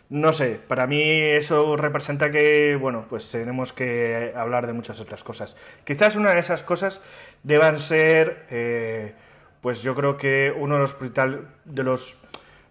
no 0.09 0.33
sé, 0.33 0.61
para 0.69 0.87
mí 0.87 1.03
eso 1.03 1.77
representa 1.77 2.31
que, 2.31 2.77
bueno, 2.81 3.07
pues 3.09 3.31
tenemos 3.31 3.73
que 3.73 4.33
hablar 4.37 4.67
de 4.69 4.73
muchas 4.73 5.01
otras 5.01 5.25
cosas. 5.25 5.57
Quizás 5.85 6.15
una 6.15 6.33
de 6.33 6.41
esas 6.41 6.63
cosas 6.63 7.01
deban 7.43 7.81
ser, 7.81 8.47
eh, 8.51 9.15
pues 9.61 9.83
yo 9.83 9.95
creo 9.95 10.17
que 10.17 10.55
uno 10.57 10.77
de 10.77 11.83
los, 11.83 12.23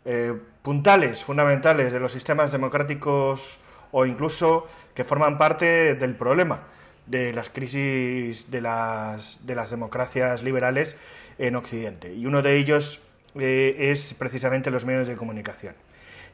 eh, 0.05 0.33
puntales 0.61 1.23
fundamentales 1.23 1.93
de 1.93 1.99
los 1.99 2.11
sistemas 2.11 2.51
democráticos 2.51 3.59
o 3.91 4.05
incluso 4.05 4.67
que 4.93 5.03
forman 5.03 5.37
parte 5.37 5.95
del 5.95 6.15
problema 6.15 6.61
de 7.05 7.33
las 7.33 7.49
crisis 7.49 8.49
de 8.51 8.61
las, 8.61 9.45
de 9.45 9.55
las 9.55 9.71
democracias 9.71 10.43
liberales 10.43 10.97
en 11.37 11.55
Occidente. 11.55 12.13
Y 12.13 12.25
uno 12.25 12.41
de 12.41 12.57
ellos 12.57 13.03
eh, 13.35 13.75
es 13.91 14.13
precisamente 14.13 14.71
los 14.71 14.85
medios 14.85 15.07
de 15.07 15.15
comunicación. 15.15 15.75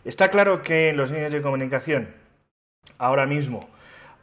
Está 0.06 0.30
claro 0.30 0.62
que 0.62 0.94
los 0.94 1.12
medios 1.12 1.32
de 1.32 1.42
comunicación, 1.42 2.14
ahora 2.98 3.26
mismo, 3.26 3.60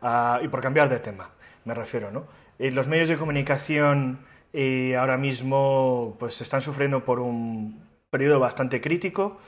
ah, 0.03 0.41
y 0.43 0.49
por 0.49 0.61
cambiar 0.61 0.89
de 0.89 0.99
tema, 0.99 1.31
me 1.65 1.75
refiero, 1.75 2.11
¿no? 2.11 2.27
Eh, 2.59 2.71
los 2.71 2.89
medios 2.89 3.09
de 3.09 3.17
comunicación 3.17 4.19
eh, 4.53 4.97
ahora 4.97 5.17
mismo 5.17 6.17
pues, 6.19 6.41
están 6.41 6.63
sufriendo 6.63 7.05
por 7.05 7.21
un 7.21 7.83
periodo 8.11 8.41
bastante 8.41 8.81
crítico 8.81 9.39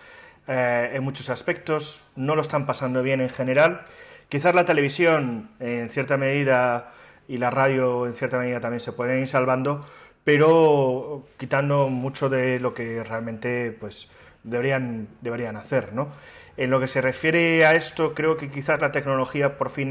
en 0.47 1.05
muchos 1.05 1.31
aspectos, 1.31 2.09
no 2.17 2.35
lo 2.35 2.43
están 2.43 2.67
pasando 2.67 3.05
bien 3.05 3.21
en 3.21 3.29
general 3.29 3.85
Quizás 4.31 4.55
la 4.55 4.65
televisión, 4.65 5.51
en 5.59 5.91
cierta 5.91 6.17
medida, 6.17 6.93
y 7.27 7.39
la 7.39 7.51
radio, 7.51 8.07
en 8.07 8.15
cierta 8.15 8.39
medida, 8.39 8.61
también 8.61 8.79
se 8.79 8.93
pueden 8.93 9.23
ir 9.23 9.27
salvando, 9.27 9.85
pero 10.23 11.27
quitando 11.37 11.89
mucho 11.89 12.29
de 12.29 12.61
lo 12.61 12.73
que 12.73 13.03
realmente 13.03 13.73
pues, 13.73 14.13
deberían, 14.45 15.09
deberían 15.21 15.57
hacer. 15.57 15.93
¿no? 15.95 16.13
En 16.57 16.71
lo 16.71 16.79
que 16.79 16.87
se 16.87 17.01
refiere 17.01 17.67
a 17.67 17.73
esto, 17.73 18.15
creo 18.15 18.37
que 18.37 18.51
quizás 18.51 18.81
la 18.81 18.93
tecnología 18.93 19.59
por 19.59 19.71
fin 19.71 19.91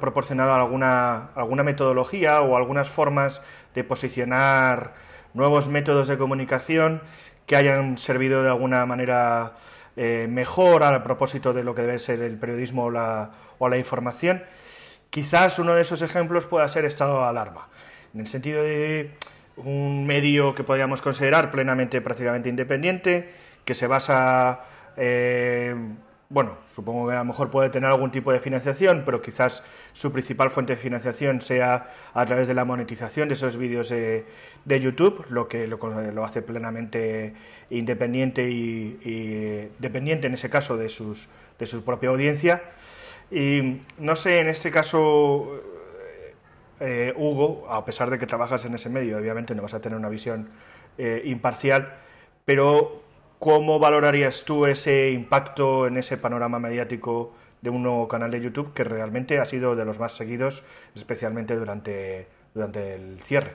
proporcionado 0.00 0.52
alguna, 0.52 1.30
alguna 1.34 1.62
metodología 1.62 2.40
o 2.42 2.56
algunas 2.56 2.90
formas 2.90 3.42
de 3.74 3.84
posicionar 3.84 4.94
nuevos 5.32 5.68
métodos 5.68 6.08
de 6.08 6.18
comunicación 6.18 7.00
que 7.46 7.56
hayan 7.56 7.98
servido 7.98 8.42
de 8.42 8.48
alguna 8.48 8.84
manera 8.86 9.54
eh, 9.96 10.26
mejor 10.30 10.82
al 10.82 11.02
propósito 11.02 11.52
de 11.52 11.64
lo 11.64 11.74
que 11.74 11.82
debe 11.82 11.98
ser 11.98 12.22
el 12.22 12.38
periodismo 12.38 12.84
o 12.84 12.90
la, 12.90 13.30
o 13.58 13.68
la 13.68 13.78
información. 13.78 14.42
Quizás 15.10 15.58
uno 15.58 15.74
de 15.74 15.82
esos 15.82 16.02
ejemplos 16.02 16.46
pueda 16.46 16.68
ser 16.68 16.84
estado 16.84 17.18
de 17.20 17.26
alarma, 17.26 17.68
en 18.14 18.20
el 18.20 18.26
sentido 18.26 18.62
de 18.62 19.16
un 19.56 20.06
medio 20.06 20.54
que 20.54 20.64
podríamos 20.64 21.02
considerar 21.02 21.50
plenamente, 21.50 22.00
prácticamente 22.00 22.48
independiente, 22.48 23.32
que 23.64 23.74
se 23.74 23.86
basa 23.86 24.60
eh, 24.96 25.74
bueno, 26.30 26.56
supongo 26.72 27.08
que 27.08 27.14
a 27.14 27.18
lo 27.18 27.24
mejor 27.24 27.50
puede 27.50 27.70
tener 27.70 27.90
algún 27.90 28.12
tipo 28.12 28.30
de 28.32 28.38
financiación, 28.38 29.02
pero 29.04 29.20
quizás 29.20 29.64
su 29.92 30.12
principal 30.12 30.52
fuente 30.52 30.76
de 30.76 30.80
financiación 30.80 31.42
sea 31.42 31.90
a 32.14 32.24
través 32.24 32.46
de 32.46 32.54
la 32.54 32.64
monetización 32.64 33.28
de 33.28 33.34
esos 33.34 33.56
vídeos 33.56 33.88
de, 33.88 34.24
YouTube, 34.64 35.26
lo 35.28 35.48
que 35.48 35.66
lo, 35.66 36.24
hace 36.24 36.40
plenamente 36.40 37.34
independiente 37.70 38.48
y, 38.48 39.70
dependiente 39.80 40.28
en 40.28 40.34
ese 40.34 40.48
caso 40.48 40.76
de, 40.76 40.88
sus, 40.88 41.28
de 41.58 41.66
su 41.66 41.84
propia 41.84 42.10
audiencia. 42.10 42.62
Y 43.32 43.80
no 43.98 44.14
sé, 44.14 44.38
en 44.38 44.48
este 44.48 44.70
caso, 44.70 45.60
eh, 46.78 47.12
Hugo, 47.16 47.66
a 47.68 47.84
pesar 47.84 48.08
de 48.08 48.20
que 48.20 48.28
trabajas 48.28 48.64
en 48.64 48.74
ese 48.76 48.88
medio, 48.88 49.18
obviamente 49.18 49.56
no 49.56 49.62
vas 49.62 49.74
a 49.74 49.80
tener 49.80 49.98
una 49.98 50.08
visión 50.08 50.48
eh, 50.96 51.22
imparcial, 51.24 51.92
pero 52.44 53.09
¿Cómo 53.40 53.78
valorarías 53.78 54.44
tú 54.44 54.66
ese 54.66 55.12
impacto 55.12 55.86
en 55.86 55.96
ese 55.96 56.18
panorama 56.18 56.58
mediático 56.58 57.32
de 57.62 57.70
un 57.70 57.82
nuevo 57.82 58.06
canal 58.06 58.30
de 58.30 58.42
YouTube 58.42 58.74
que 58.74 58.84
realmente 58.84 59.38
ha 59.38 59.46
sido 59.46 59.74
de 59.74 59.86
los 59.86 59.98
más 59.98 60.12
seguidos, 60.12 60.62
especialmente 60.94 61.56
durante, 61.56 62.26
durante 62.52 62.96
el 62.96 63.18
cierre? 63.22 63.52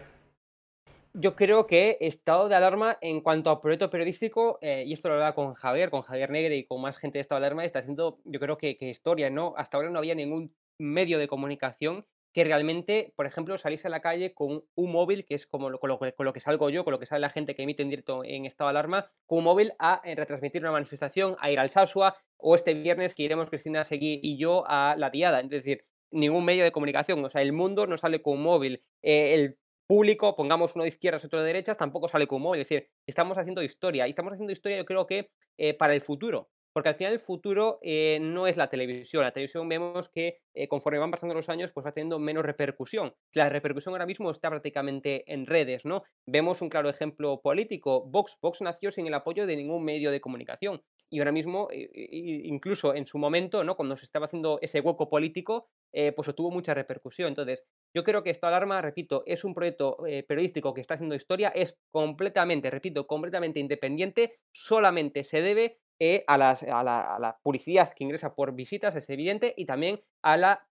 Yo 1.14 1.36
creo 1.36 1.68
que 1.68 1.98
estado 2.02 2.50
de 2.50 2.56
alarma 2.56 2.98
en 3.00 3.22
cuanto 3.22 3.52
a 3.52 3.62
proyecto 3.62 3.92
periodístico, 3.92 4.58
eh, 4.64 4.86
y 4.88 4.94
esto 4.94 5.10
lo 5.10 5.14
hablaba 5.14 5.36
con 5.36 5.54
Javier, 5.54 5.92
con 5.92 6.02
Javier 6.02 6.32
Negre 6.32 6.56
y 6.58 6.66
con 6.66 6.82
más 6.82 6.98
gente 6.98 7.20
de 7.20 7.22
estado 7.22 7.40
de 7.40 7.46
alarma, 7.46 7.64
está 7.64 7.78
haciendo, 7.78 8.18
yo 8.26 8.40
creo 8.40 8.58
que, 8.58 8.78
que 8.78 8.90
historia, 8.90 9.30
¿no? 9.30 9.54
Hasta 9.56 9.78
ahora 9.78 9.92
no 9.92 10.00
había 10.00 10.16
ningún 10.16 10.52
medio 10.80 11.20
de 11.20 11.28
comunicación 11.28 12.08
que 12.36 12.44
realmente, 12.44 13.14
por 13.16 13.26
ejemplo, 13.26 13.58
salís 13.58 13.86
a 13.86 13.90
la 13.90 14.02
calle 14.02 14.34
con 14.34 14.66
un 14.76 14.92
móvil, 14.92 15.24
que 15.26 15.36
es 15.36 15.48
como 15.48 15.70
lo, 15.70 15.80
con, 15.80 15.90
lo, 15.90 16.34
que 16.34 16.40
salgo 16.42 16.70
yo, 16.70 16.84
con 16.84 16.92
lo 16.92 17.00
que 17.00 17.06
sale 17.06 17.22
la 17.22 17.30
gente 17.30 17.56
que 17.56 17.64
emite 17.64 17.82
en 17.82 17.90
directo 17.90 18.26
en 18.26 18.46
estado 18.46 18.68
de 18.68 18.72
alarma, 18.72 19.10
con 19.26 19.38
un 19.38 19.46
móvil 19.46 19.72
a 19.80 20.02
eh, 20.04 20.16
retransmitir 20.16 20.62
una 20.62 20.74
manifestación, 20.74 21.38
a 21.40 21.50
ir 21.50 21.60
al 21.60 21.70
Sasua, 21.70 22.18
o 22.36 22.56
este 22.56 22.74
viernes 22.74 23.16
que 23.16 23.24
iremos 23.24 23.50
Cristina 23.50 23.86
Seguí 23.86 24.20
y 24.22 24.36
yo 24.36 24.66
a 24.68 24.98
la 24.98 25.12
Diada. 25.12 25.40
Es 25.40 25.50
decir, 25.50 25.86
ningún 26.12 26.44
medio 26.44 26.66
de 26.66 26.74
comunicación. 26.74 27.24
O 27.24 27.30
sea, 27.30 27.42
el 27.42 27.54
mundo 27.54 27.88
no 27.88 27.96
sale 27.96 28.22
con 28.22 28.34
un 28.34 28.44
móvil. 28.44 28.84
Eh, 29.02 29.34
el 29.36 29.58
público, 29.88 30.36
pongamos 30.36 30.76
uno 30.76 30.84
de 30.84 30.90
izquierdas, 30.90 31.24
otro 31.24 31.40
de 31.40 31.46
derechas, 31.46 31.78
tampoco 31.78 32.10
sale 32.10 32.28
con 32.28 32.38
un 32.38 32.44
móvil. 32.44 32.60
Es 32.60 32.68
decir, 32.68 32.90
estamos 33.08 33.38
haciendo 33.38 33.64
historia. 33.64 34.08
Y 34.08 34.10
estamos 34.10 34.34
haciendo 34.34 34.52
historia, 34.52 34.76
yo 34.76 34.86
creo 34.86 35.08
que 35.08 35.32
eh, 35.58 35.74
para 35.74 35.94
el 35.94 36.02
futuro. 36.02 36.50
Porque 36.76 36.90
al 36.90 36.96
final 36.96 37.14
el 37.14 37.22
futuro 37.22 37.80
eh, 37.82 38.20
no 38.22 38.48
es 38.48 38.58
la 38.58 38.68
televisión. 38.68 39.24
La 39.24 39.32
televisión 39.32 39.70
vemos 39.70 40.10
que 40.10 40.42
eh, 40.54 40.68
conforme 40.68 41.00
van 41.00 41.10
pasando 41.10 41.34
los 41.34 41.48
años, 41.48 41.72
pues 41.72 41.86
va 41.86 41.94
teniendo 41.94 42.20
menos 42.20 42.44
repercusión. 42.44 43.16
La 43.34 43.48
repercusión 43.48 43.94
ahora 43.94 44.06
mismo 44.06 44.30
está 44.30 44.50
prácticamente 44.50 45.24
en 45.32 45.46
redes, 45.46 45.86
¿no? 45.86 46.04
Vemos 46.28 46.62
un 46.62 46.68
claro 46.68 46.90
ejemplo 46.90 47.40
político. 47.42 48.04
Vox, 48.06 48.38
Vox 48.42 48.60
nació 48.60 48.92
sin 48.92 49.08
el 49.08 49.14
apoyo 49.14 49.48
de 49.48 49.56
ningún 49.56 49.86
medio 49.86 50.12
de 50.12 50.20
comunicación. 50.20 50.84
Y 51.10 51.20
ahora 51.20 51.32
mismo, 51.32 51.70
eh, 51.72 51.90
incluso 52.44 52.94
en 52.94 53.06
su 53.06 53.20
momento, 53.20 53.64
¿no? 53.64 53.78
Cuando 53.78 53.96
se 53.96 54.04
estaba 54.04 54.26
haciendo 54.26 54.60
ese 54.62 54.82
hueco 54.82 55.10
político, 55.10 55.70
pues 55.94 56.36
tuvo 56.36 56.52
mucha 56.52 56.74
repercusión. 56.74 57.30
Entonces, 57.30 57.64
yo 57.94 58.04
creo 58.04 58.22
que 58.22 58.32
esta 58.32 58.50
alarma, 58.50 58.82
repito, 58.82 59.24
es 59.26 59.46
un 59.46 59.54
proyecto 59.54 59.96
periodístico 60.28 60.74
que 60.74 60.82
está 60.82 60.96
haciendo 60.96 61.16
historia, 61.16 61.54
es 61.56 61.78
completamente, 61.90 62.70
repito, 62.70 63.08
completamente 63.08 63.62
independiente, 63.62 64.40
solamente 64.52 65.24
se 65.24 65.42
debe 65.42 65.80
eh, 66.00 66.24
a, 66.28 66.38
la, 66.38 67.40
publicidad 67.42 67.94
que 67.94 68.04
ingresa 68.04 68.36
por 68.36 68.54
visitas, 68.54 68.96
es 68.96 69.10
evidente, 69.10 69.54
y 69.58 69.66
también 69.66 70.02
a 70.22 70.38
la 70.38 70.68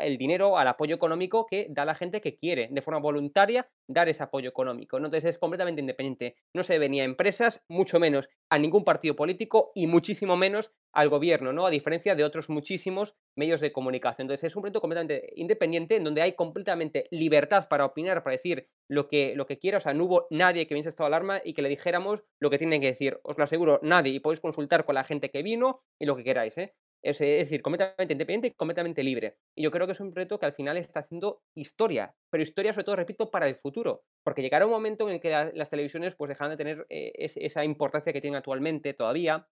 el 0.00 0.18
dinero, 0.18 0.58
al 0.58 0.68
apoyo 0.68 0.94
económico 0.94 1.46
que 1.46 1.66
da 1.70 1.84
la 1.84 1.94
gente 1.94 2.20
que 2.20 2.36
quiere 2.36 2.68
de 2.70 2.82
forma 2.82 3.00
voluntaria 3.00 3.68
dar 3.88 4.08
ese 4.08 4.22
apoyo 4.22 4.48
económico. 4.48 4.96
Entonces 4.96 5.24
es 5.24 5.38
completamente 5.38 5.80
independiente. 5.80 6.36
No 6.54 6.62
se 6.62 6.78
venía 6.78 7.02
a 7.02 7.06
empresas, 7.06 7.62
mucho 7.68 7.98
menos 7.98 8.28
a 8.48 8.58
ningún 8.58 8.84
partido 8.84 9.16
político 9.16 9.72
y 9.74 9.86
muchísimo 9.86 10.36
menos 10.36 10.72
al 10.92 11.08
gobierno, 11.08 11.52
¿no? 11.52 11.66
A 11.66 11.70
diferencia 11.70 12.14
de 12.14 12.24
otros 12.24 12.50
muchísimos 12.50 13.16
medios 13.36 13.60
de 13.60 13.72
comunicación. 13.72 14.26
Entonces 14.26 14.44
es 14.44 14.56
un 14.56 14.62
proyecto 14.62 14.80
completamente 14.80 15.32
independiente 15.36 15.96
en 15.96 16.04
donde 16.04 16.22
hay 16.22 16.34
completamente 16.34 17.06
libertad 17.10 17.68
para 17.68 17.84
opinar, 17.84 18.22
para 18.22 18.36
decir 18.36 18.68
lo 18.88 19.08
que, 19.08 19.34
lo 19.36 19.46
que 19.46 19.58
quiera. 19.58 19.78
O 19.78 19.80
sea, 19.80 19.94
no 19.94 20.04
hubo 20.04 20.26
nadie 20.30 20.66
que 20.66 20.74
viniese 20.74 20.88
a 20.88 20.90
estado 20.90 21.06
alarma 21.06 21.40
y 21.44 21.54
que 21.54 21.62
le 21.62 21.68
dijéramos 21.68 22.24
lo 22.40 22.50
que 22.50 22.58
tienen 22.58 22.80
que 22.80 22.88
decir. 22.88 23.20
Os 23.22 23.38
lo 23.38 23.44
aseguro, 23.44 23.78
nadie. 23.82 24.12
Y 24.12 24.20
podéis 24.20 24.40
consultar 24.40 24.84
con 24.84 24.94
la 24.94 25.04
gente 25.04 25.30
que 25.30 25.42
vino 25.42 25.82
y 25.98 26.06
lo 26.06 26.16
que 26.16 26.24
queráis, 26.24 26.58
¿eh? 26.58 26.74
Es, 27.02 27.18
decir, 27.18 27.62
completamente 27.62 28.12
independiente 28.12 28.48
y 28.48 28.50
completamente 28.52 29.02
libre. 29.02 29.36
Y 29.56 29.62
yo 29.62 29.70
creo 29.70 29.86
que 29.86 29.92
es 29.92 30.00
un 30.00 30.12
proyecto 30.12 30.38
que 30.38 30.46
al 30.46 30.52
final 30.52 30.76
está 30.76 31.00
haciendo 31.00 31.42
historia, 31.54 32.14
pero 32.30 32.42
historia 32.42 32.72
sobre 32.72 32.84
todo, 32.84 32.96
repito, 32.96 33.30
para 33.30 33.48
el 33.48 33.56
futuro. 33.56 34.02
Porque 34.24 34.42
llegará 34.42 34.66
un 34.66 34.72
momento 34.72 35.08
en 35.08 35.14
el 35.14 35.20
que 35.20 35.30
las 35.54 35.70
televisiones 35.70 36.16
pues 36.16 36.28
dejarán 36.28 36.56
de 36.56 36.56
tener 36.56 36.86
eh, 36.90 37.12
esa 37.16 37.64
importancia 37.64 38.12
que 38.12 38.20
tienen 38.20 38.36
actualmente 38.36 38.94
todavía. 38.94 39.46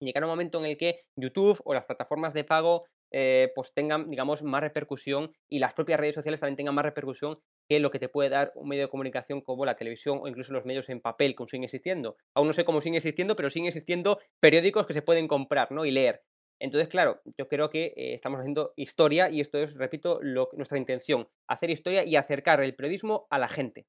llegará 0.00 0.26
un 0.26 0.32
momento 0.32 0.58
en 0.60 0.66
el 0.66 0.76
que 0.76 1.02
YouTube 1.16 1.60
o 1.64 1.74
las 1.74 1.84
plataformas 1.84 2.34
de 2.34 2.44
pago 2.44 2.84
eh, 3.12 3.50
pues 3.54 3.72
tengan, 3.74 4.08
digamos, 4.08 4.42
más 4.42 4.60
repercusión 4.60 5.32
y 5.48 5.58
las 5.58 5.74
propias 5.74 5.98
redes 5.98 6.14
sociales 6.14 6.40
también 6.40 6.56
tengan 6.56 6.74
más 6.74 6.84
repercusión 6.84 7.40
que 7.68 7.80
lo 7.80 7.90
que 7.90 7.98
te 7.98 8.08
puede 8.08 8.28
dar 8.28 8.52
un 8.54 8.68
medio 8.68 8.84
de 8.84 8.88
comunicación 8.88 9.40
como 9.40 9.64
la 9.64 9.76
televisión 9.76 10.20
o 10.22 10.28
incluso 10.28 10.52
los 10.52 10.64
medios 10.64 10.88
en 10.88 11.00
papel 11.00 11.34
que 11.34 11.42
aún 11.42 11.48
siguen 11.48 11.64
existiendo. 11.64 12.16
Aún 12.34 12.46
no 12.46 12.52
sé 12.52 12.64
cómo 12.64 12.80
siguen 12.80 12.96
existiendo, 12.96 13.34
pero 13.36 13.50
siguen 13.50 13.68
existiendo 13.68 14.20
periódicos 14.40 14.86
que 14.86 14.94
se 14.94 15.02
pueden 15.02 15.26
comprar 15.26 15.72
¿no? 15.72 15.84
y 15.84 15.90
leer. 15.90 16.22
Entonces, 16.60 16.88
claro, 16.88 17.20
yo 17.38 17.48
creo 17.48 17.70
que 17.70 17.86
eh, 17.96 18.14
estamos 18.14 18.38
haciendo 18.38 18.74
historia 18.76 19.30
y 19.30 19.40
esto 19.40 19.58
es, 19.58 19.74
repito, 19.74 20.20
nuestra 20.52 20.76
intención, 20.76 21.26
hacer 21.48 21.70
historia 21.70 22.04
y 22.04 22.16
acercar 22.16 22.62
el 22.62 22.74
periodismo 22.74 23.26
a 23.30 23.38
la 23.38 23.48
gente. 23.48 23.86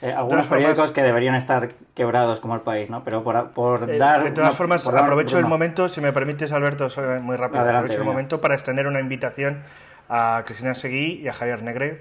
Eh, 0.00 0.12
algunos 0.12 0.46
periódicos 0.46 0.92
que 0.92 1.02
deberían 1.02 1.34
estar 1.34 1.72
quebrados 1.94 2.38
como 2.38 2.54
el 2.54 2.60
país, 2.60 2.88
¿no? 2.88 3.02
Pero 3.02 3.24
por, 3.24 3.50
por 3.50 3.90
eh, 3.90 3.98
dar... 3.98 4.22
De 4.22 4.30
todas 4.30 4.54
formas, 4.54 4.86
aprovecho 4.86 5.38
el 5.38 5.46
momento, 5.46 5.88
si 5.88 6.00
me 6.00 6.12
permites, 6.12 6.52
Alberto, 6.52 6.86
muy 7.20 7.36
rápido, 7.36 7.62
aprovecho 7.62 7.98
el 7.98 8.04
momento 8.04 8.40
para 8.40 8.54
extender 8.54 8.86
una 8.86 9.00
invitación 9.00 9.62
a 10.08 10.44
Cristina 10.46 10.74
Seguí 10.76 11.20
y 11.22 11.28
a 11.28 11.32
Javier 11.32 11.62
Negre. 11.62 12.00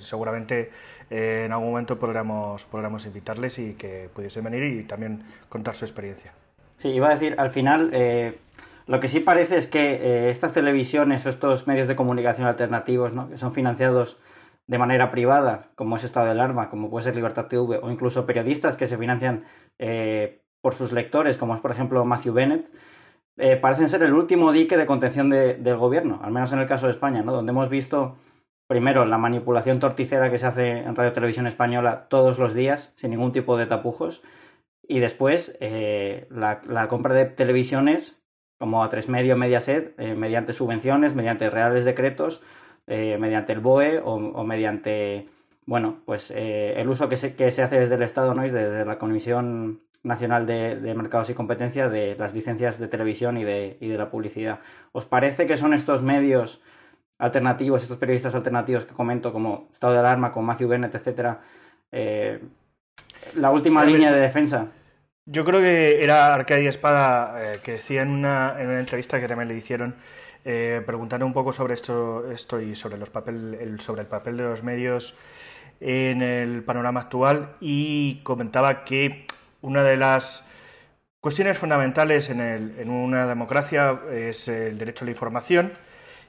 seguramente 0.00 0.70
en 1.10 1.52
algún 1.52 1.70
momento 1.70 1.98
podremos, 1.98 2.64
podremos 2.66 3.04
invitarles 3.06 3.58
y 3.58 3.74
que 3.74 4.08
pudiesen 4.14 4.44
venir 4.44 4.62
y 4.64 4.82
también 4.84 5.22
contar 5.48 5.74
su 5.74 5.84
experiencia. 5.84 6.32
Sí, 6.76 6.88
iba 6.88 7.08
a 7.08 7.14
decir, 7.14 7.34
al 7.38 7.50
final 7.50 7.90
lo 8.86 9.00
que 9.00 9.08
sí 9.08 9.20
parece 9.20 9.56
es 9.56 9.68
que 9.68 9.94
eh, 9.94 10.30
estas 10.30 10.52
televisiones 10.52 11.24
o 11.26 11.28
estos 11.28 11.66
medios 11.66 11.88
de 11.88 11.96
comunicación 11.96 12.46
alternativos, 12.46 13.12
¿no? 13.12 13.28
que 13.28 13.38
son 13.38 13.52
financiados 13.52 14.18
de 14.66 14.78
manera 14.78 15.10
privada, 15.10 15.70
como 15.74 15.96
es 15.96 16.04
Estado 16.04 16.28
del 16.28 16.40
Alarma, 16.40 16.68
como 16.70 16.90
puede 16.90 17.04
ser 17.04 17.16
Libertad 17.16 17.46
TV, 17.46 17.78
o 17.82 17.90
incluso 17.90 18.26
periodistas 18.26 18.76
que 18.76 18.86
se 18.86 18.98
financian 18.98 19.44
eh, 19.78 20.42
por 20.60 20.74
sus 20.74 20.92
lectores, 20.92 21.36
como 21.36 21.54
es 21.54 21.60
por 21.60 21.70
ejemplo 21.70 22.04
Matthew 22.04 22.34
Bennett, 22.34 22.70
eh, 23.38 23.56
parecen 23.56 23.88
ser 23.88 24.02
el 24.02 24.12
último 24.12 24.52
dique 24.52 24.76
de 24.76 24.86
contención 24.86 25.30
del 25.30 25.76
gobierno, 25.76 26.20
al 26.22 26.32
menos 26.32 26.52
en 26.52 26.58
el 26.58 26.66
caso 26.66 26.86
de 26.86 26.92
España, 26.92 27.22
¿no? 27.22 27.32
donde 27.32 27.50
hemos 27.50 27.68
visto 27.68 28.16
primero 28.68 29.04
la 29.04 29.18
manipulación 29.18 29.78
torticera 29.78 30.30
que 30.30 30.38
se 30.38 30.46
hace 30.46 30.78
en 30.78 30.94
Radio 30.94 31.12
Televisión 31.12 31.46
Española 31.46 32.08
todos 32.08 32.38
los 32.38 32.54
días, 32.54 32.92
sin 32.94 33.10
ningún 33.10 33.32
tipo 33.32 33.56
de 33.56 33.66
tapujos, 33.66 34.22
y 34.86 34.98
después 34.98 35.58
la 35.60 36.86
compra 36.88 37.14
de 37.14 37.26
televisiones 37.26 38.21
como 38.62 38.84
a 38.84 38.88
tres 38.88 39.08
medio 39.08 39.36
Mediaset, 39.36 39.92
eh, 39.98 40.14
mediante 40.14 40.52
subvenciones, 40.52 41.16
mediante 41.16 41.50
reales 41.50 41.84
decretos, 41.84 42.40
eh, 42.86 43.18
mediante 43.18 43.52
el 43.52 43.58
BOE 43.58 44.00
o, 44.04 44.44
mediante, 44.44 45.28
bueno, 45.66 45.96
pues 46.04 46.30
eh, 46.30 46.74
el 46.76 46.88
uso 46.88 47.08
que 47.08 47.16
se, 47.16 47.34
que 47.34 47.50
se 47.50 47.64
hace 47.64 47.80
desde 47.80 47.96
el 47.96 48.02
Estado, 48.02 48.34
¿no? 48.34 48.46
Y 48.46 48.50
desde 48.50 48.84
la 48.84 48.98
Comisión 48.98 49.80
Nacional 50.04 50.46
de, 50.46 50.94
Mercados 50.94 51.28
y 51.30 51.34
Competencia 51.34 51.88
de 51.88 52.14
las 52.14 52.34
licencias 52.34 52.78
de 52.78 52.86
televisión 52.86 53.36
y 53.36 53.42
de, 53.42 53.78
y 53.80 53.88
de 53.88 53.98
la 53.98 54.10
publicidad. 54.10 54.60
¿Os 54.92 55.06
parece 55.06 55.48
que 55.48 55.56
son 55.56 55.74
estos 55.74 56.02
medios 56.02 56.60
alternativos, 57.18 57.82
estos 57.82 57.98
periodistas 57.98 58.36
alternativos 58.36 58.84
que 58.84 58.94
comento, 58.94 59.32
como 59.32 59.70
Estado 59.72 59.94
de 59.94 59.98
Alarma, 59.98 60.30
con 60.30 60.44
Matthew 60.44 60.68
Bennett, 60.68 60.94
etcétera, 60.94 61.40
la 63.34 63.50
última 63.50 63.84
línea 63.84 64.12
de 64.12 64.20
defensa? 64.20 64.68
Yo 65.24 65.44
creo 65.44 65.60
que 65.60 66.02
era 66.02 66.34
Arcadia 66.34 66.68
Espada 66.68 67.54
eh, 67.54 67.58
que 67.62 67.72
decía 67.72 68.02
en 68.02 68.10
una, 68.10 68.56
en 68.58 68.68
una, 68.68 68.80
entrevista 68.80 69.20
que 69.20 69.28
también 69.28 69.48
le 69.48 69.54
hicieron, 69.56 69.94
eh, 70.44 70.84
un 70.88 71.32
poco 71.32 71.52
sobre 71.52 71.74
esto, 71.74 72.28
esto 72.32 72.60
y 72.60 72.74
sobre, 72.74 72.98
los 72.98 73.10
papel, 73.10 73.54
el, 73.60 73.80
sobre 73.80 74.00
el 74.02 74.08
papel 74.08 74.36
de 74.36 74.42
los 74.42 74.64
medios 74.64 75.14
en 75.80 76.22
el 76.22 76.64
panorama 76.64 77.00
actual 77.02 77.54
y 77.60 78.20
comentaba 78.24 78.84
que 78.84 79.26
una 79.60 79.84
de 79.84 79.96
las 79.96 80.48
cuestiones 81.20 81.56
fundamentales 81.56 82.28
en, 82.30 82.40
en 82.40 82.90
una 82.90 83.28
democracia 83.28 84.00
es 84.10 84.48
el 84.48 84.76
derecho 84.76 85.04
a 85.04 85.06
la 85.06 85.12
información 85.12 85.72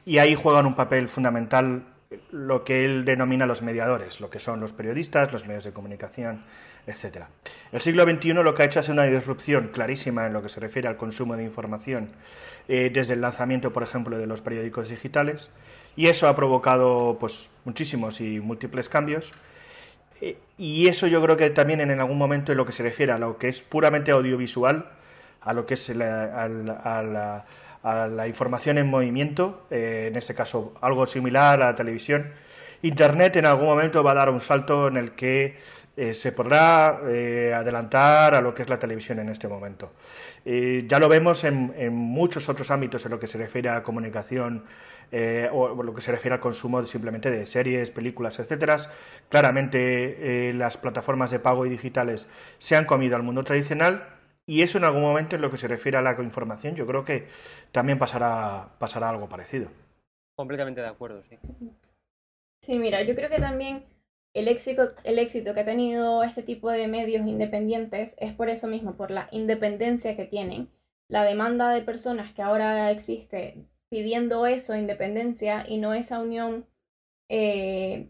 y 0.05 0.19
ahí 0.19 0.35
juegan 0.35 0.67
un 0.67 0.75
papel 0.75 1.09
fundamental 1.09 1.83
lo 2.31 2.63
que 2.63 2.85
él 2.85 3.05
denomina 3.05 3.45
los 3.45 3.61
mediadores, 3.61 4.21
lo 4.21 4.29
que 4.29 4.39
son 4.39 4.59
los 4.59 4.73
periodistas, 4.73 5.31
los 5.31 5.47
medios 5.47 5.63
de 5.63 5.73
comunicación, 5.73 6.41
etc. 6.87 7.25
El 7.71 7.81
siglo 7.81 8.03
XXI 8.03 8.33
lo 8.33 8.53
que 8.53 8.63
ha 8.63 8.65
hecho 8.65 8.79
es 8.79 8.89
una 8.89 9.03
disrupción 9.03 9.69
clarísima 9.69 10.25
en 10.25 10.33
lo 10.33 10.41
que 10.41 10.49
se 10.49 10.59
refiere 10.59 10.87
al 10.87 10.97
consumo 10.97 11.35
de 11.35 11.43
información 11.43 12.09
eh, 12.67 12.89
desde 12.93 13.13
el 13.13 13.21
lanzamiento, 13.21 13.73
por 13.73 13.83
ejemplo, 13.83 14.17
de 14.17 14.27
los 14.27 14.41
periódicos 14.41 14.89
digitales, 14.89 15.49
y 15.95 16.07
eso 16.07 16.27
ha 16.27 16.35
provocado 16.35 17.17
pues, 17.19 17.49
muchísimos 17.65 18.21
y 18.21 18.39
múltiples 18.39 18.89
cambios. 18.89 19.31
Eh, 20.21 20.37
y 20.57 20.87
eso 20.87 21.07
yo 21.07 21.21
creo 21.21 21.35
que 21.35 21.49
también 21.49 21.81
en 21.81 21.99
algún 21.99 22.17
momento 22.17 22.51
en 22.51 22.57
lo 22.57 22.65
que 22.65 22.71
se 22.71 22.83
refiere 22.83 23.11
a 23.11 23.17
lo 23.17 23.37
que 23.37 23.49
es 23.49 23.61
puramente 23.61 24.11
audiovisual, 24.11 24.89
a 25.41 25.53
lo 25.53 25.65
que 25.65 25.73
es 25.73 25.89
la, 25.89 27.45
a 27.83 28.07
la, 28.07 28.27
información 28.27 28.77
en 28.77 28.89
movimiento, 28.89 29.65
eh, 29.69 30.05
en 30.09 30.15
este 30.15 30.33
caso 30.33 30.73
algo 30.81 31.05
similar 31.05 31.61
a 31.61 31.65
la 31.71 31.75
televisión, 31.75 32.31
Internet 32.81 33.37
en 33.37 33.45
algún 33.45 33.65
momento 33.65 34.03
va 34.03 34.11
a 34.11 34.15
dar 34.15 34.29
un 34.29 34.41
salto 34.41 34.87
en 34.87 34.97
el 34.97 35.11
que 35.11 35.57
eh, 35.95 36.15
se 36.15 36.31
podrá 36.31 37.01
eh, 37.07 37.53
adelantar 37.53 38.33
a 38.33 38.41
lo 38.41 38.55
que 38.55 38.63
es 38.63 38.69
la 38.69 38.79
televisión 38.79 39.19
en 39.19 39.29
este 39.29 39.47
momento. 39.47 39.93
Eh, 40.43 40.85
ya 40.87 40.97
lo 40.97 41.07
vemos 41.07 41.43
en, 41.43 41.93
muchos 41.93 42.49
otros 42.49 42.71
ámbitos 42.71 43.05
en 43.05 43.11
lo 43.11 43.19
que 43.19 43.27
se 43.27 43.37
refiere 43.37 43.69
a 43.69 43.75
la 43.75 43.83
comunicación 43.83 44.63
o 45.51 45.83
lo 45.83 45.93
que 45.93 46.01
se 46.01 46.11
refiere 46.11 46.33
al 46.33 46.39
consumo 46.39 46.83
simplemente 46.87 47.29
de 47.29 47.45
series, 47.45 47.91
películas, 47.91 48.39
etcétera. 48.39 48.77
Claramente 49.29 50.51
las 50.55 50.77
plataformas 50.77 51.29
de 51.29 51.37
pago 51.37 51.67
y 51.67 51.69
digitales 51.69 52.27
se 52.57 52.75
han 52.75 52.85
comido 52.85 53.15
al 53.15 53.21
mundo 53.21 53.43
tradicional 53.43 54.07
y 54.47 54.63
eso 54.63 54.79
en 54.79 54.85
algún 54.85 55.03
momento 55.03 55.35
en 55.35 55.43
lo 55.43 55.51
que 55.51 55.57
se 55.57 55.67
refiere 55.67 55.99
a 55.99 56.01
la 56.01 56.19
información 56.19 56.73
yo 56.73 56.87
creo 56.87 57.05
que 57.05 57.27
también 57.71 57.99
pasará, 57.99 58.69
pasará 58.79 59.09
algo 59.09 59.29
parecido. 59.29 59.69
Completamente 60.35 60.81
de 60.81 60.87
acuerdo, 60.87 61.21
sí. 61.29 61.37
Sí, 62.63 62.79
mira, 62.79 63.03
yo 63.03 63.13
creo 63.13 63.29
que 63.29 63.39
también 63.39 63.85
el 64.33 64.47
éxito, 64.47 64.93
el 65.03 65.19
éxito 65.19 65.53
que 65.53 65.61
ha 65.61 65.65
tenido 65.65 66.23
este 66.23 66.43
tipo 66.43 66.69
de 66.71 66.87
medios 66.87 67.27
independientes 67.27 68.15
es 68.17 68.33
por 68.33 68.49
eso 68.49 68.67
mismo, 68.67 68.95
por 68.95 69.11
la 69.11 69.27
independencia 69.31 70.15
que 70.15 70.25
tienen. 70.25 70.69
La 71.07 71.23
demanda 71.23 71.69
de 71.69 71.81
personas 71.81 72.33
que 72.33 72.41
ahora 72.41 72.91
existe 72.91 73.65
pidiendo 73.89 74.47
eso, 74.47 74.75
independencia, 74.75 75.65
y 75.67 75.77
no 75.77 75.93
esa 75.93 76.19
unión 76.19 76.65
eh, 77.29 78.09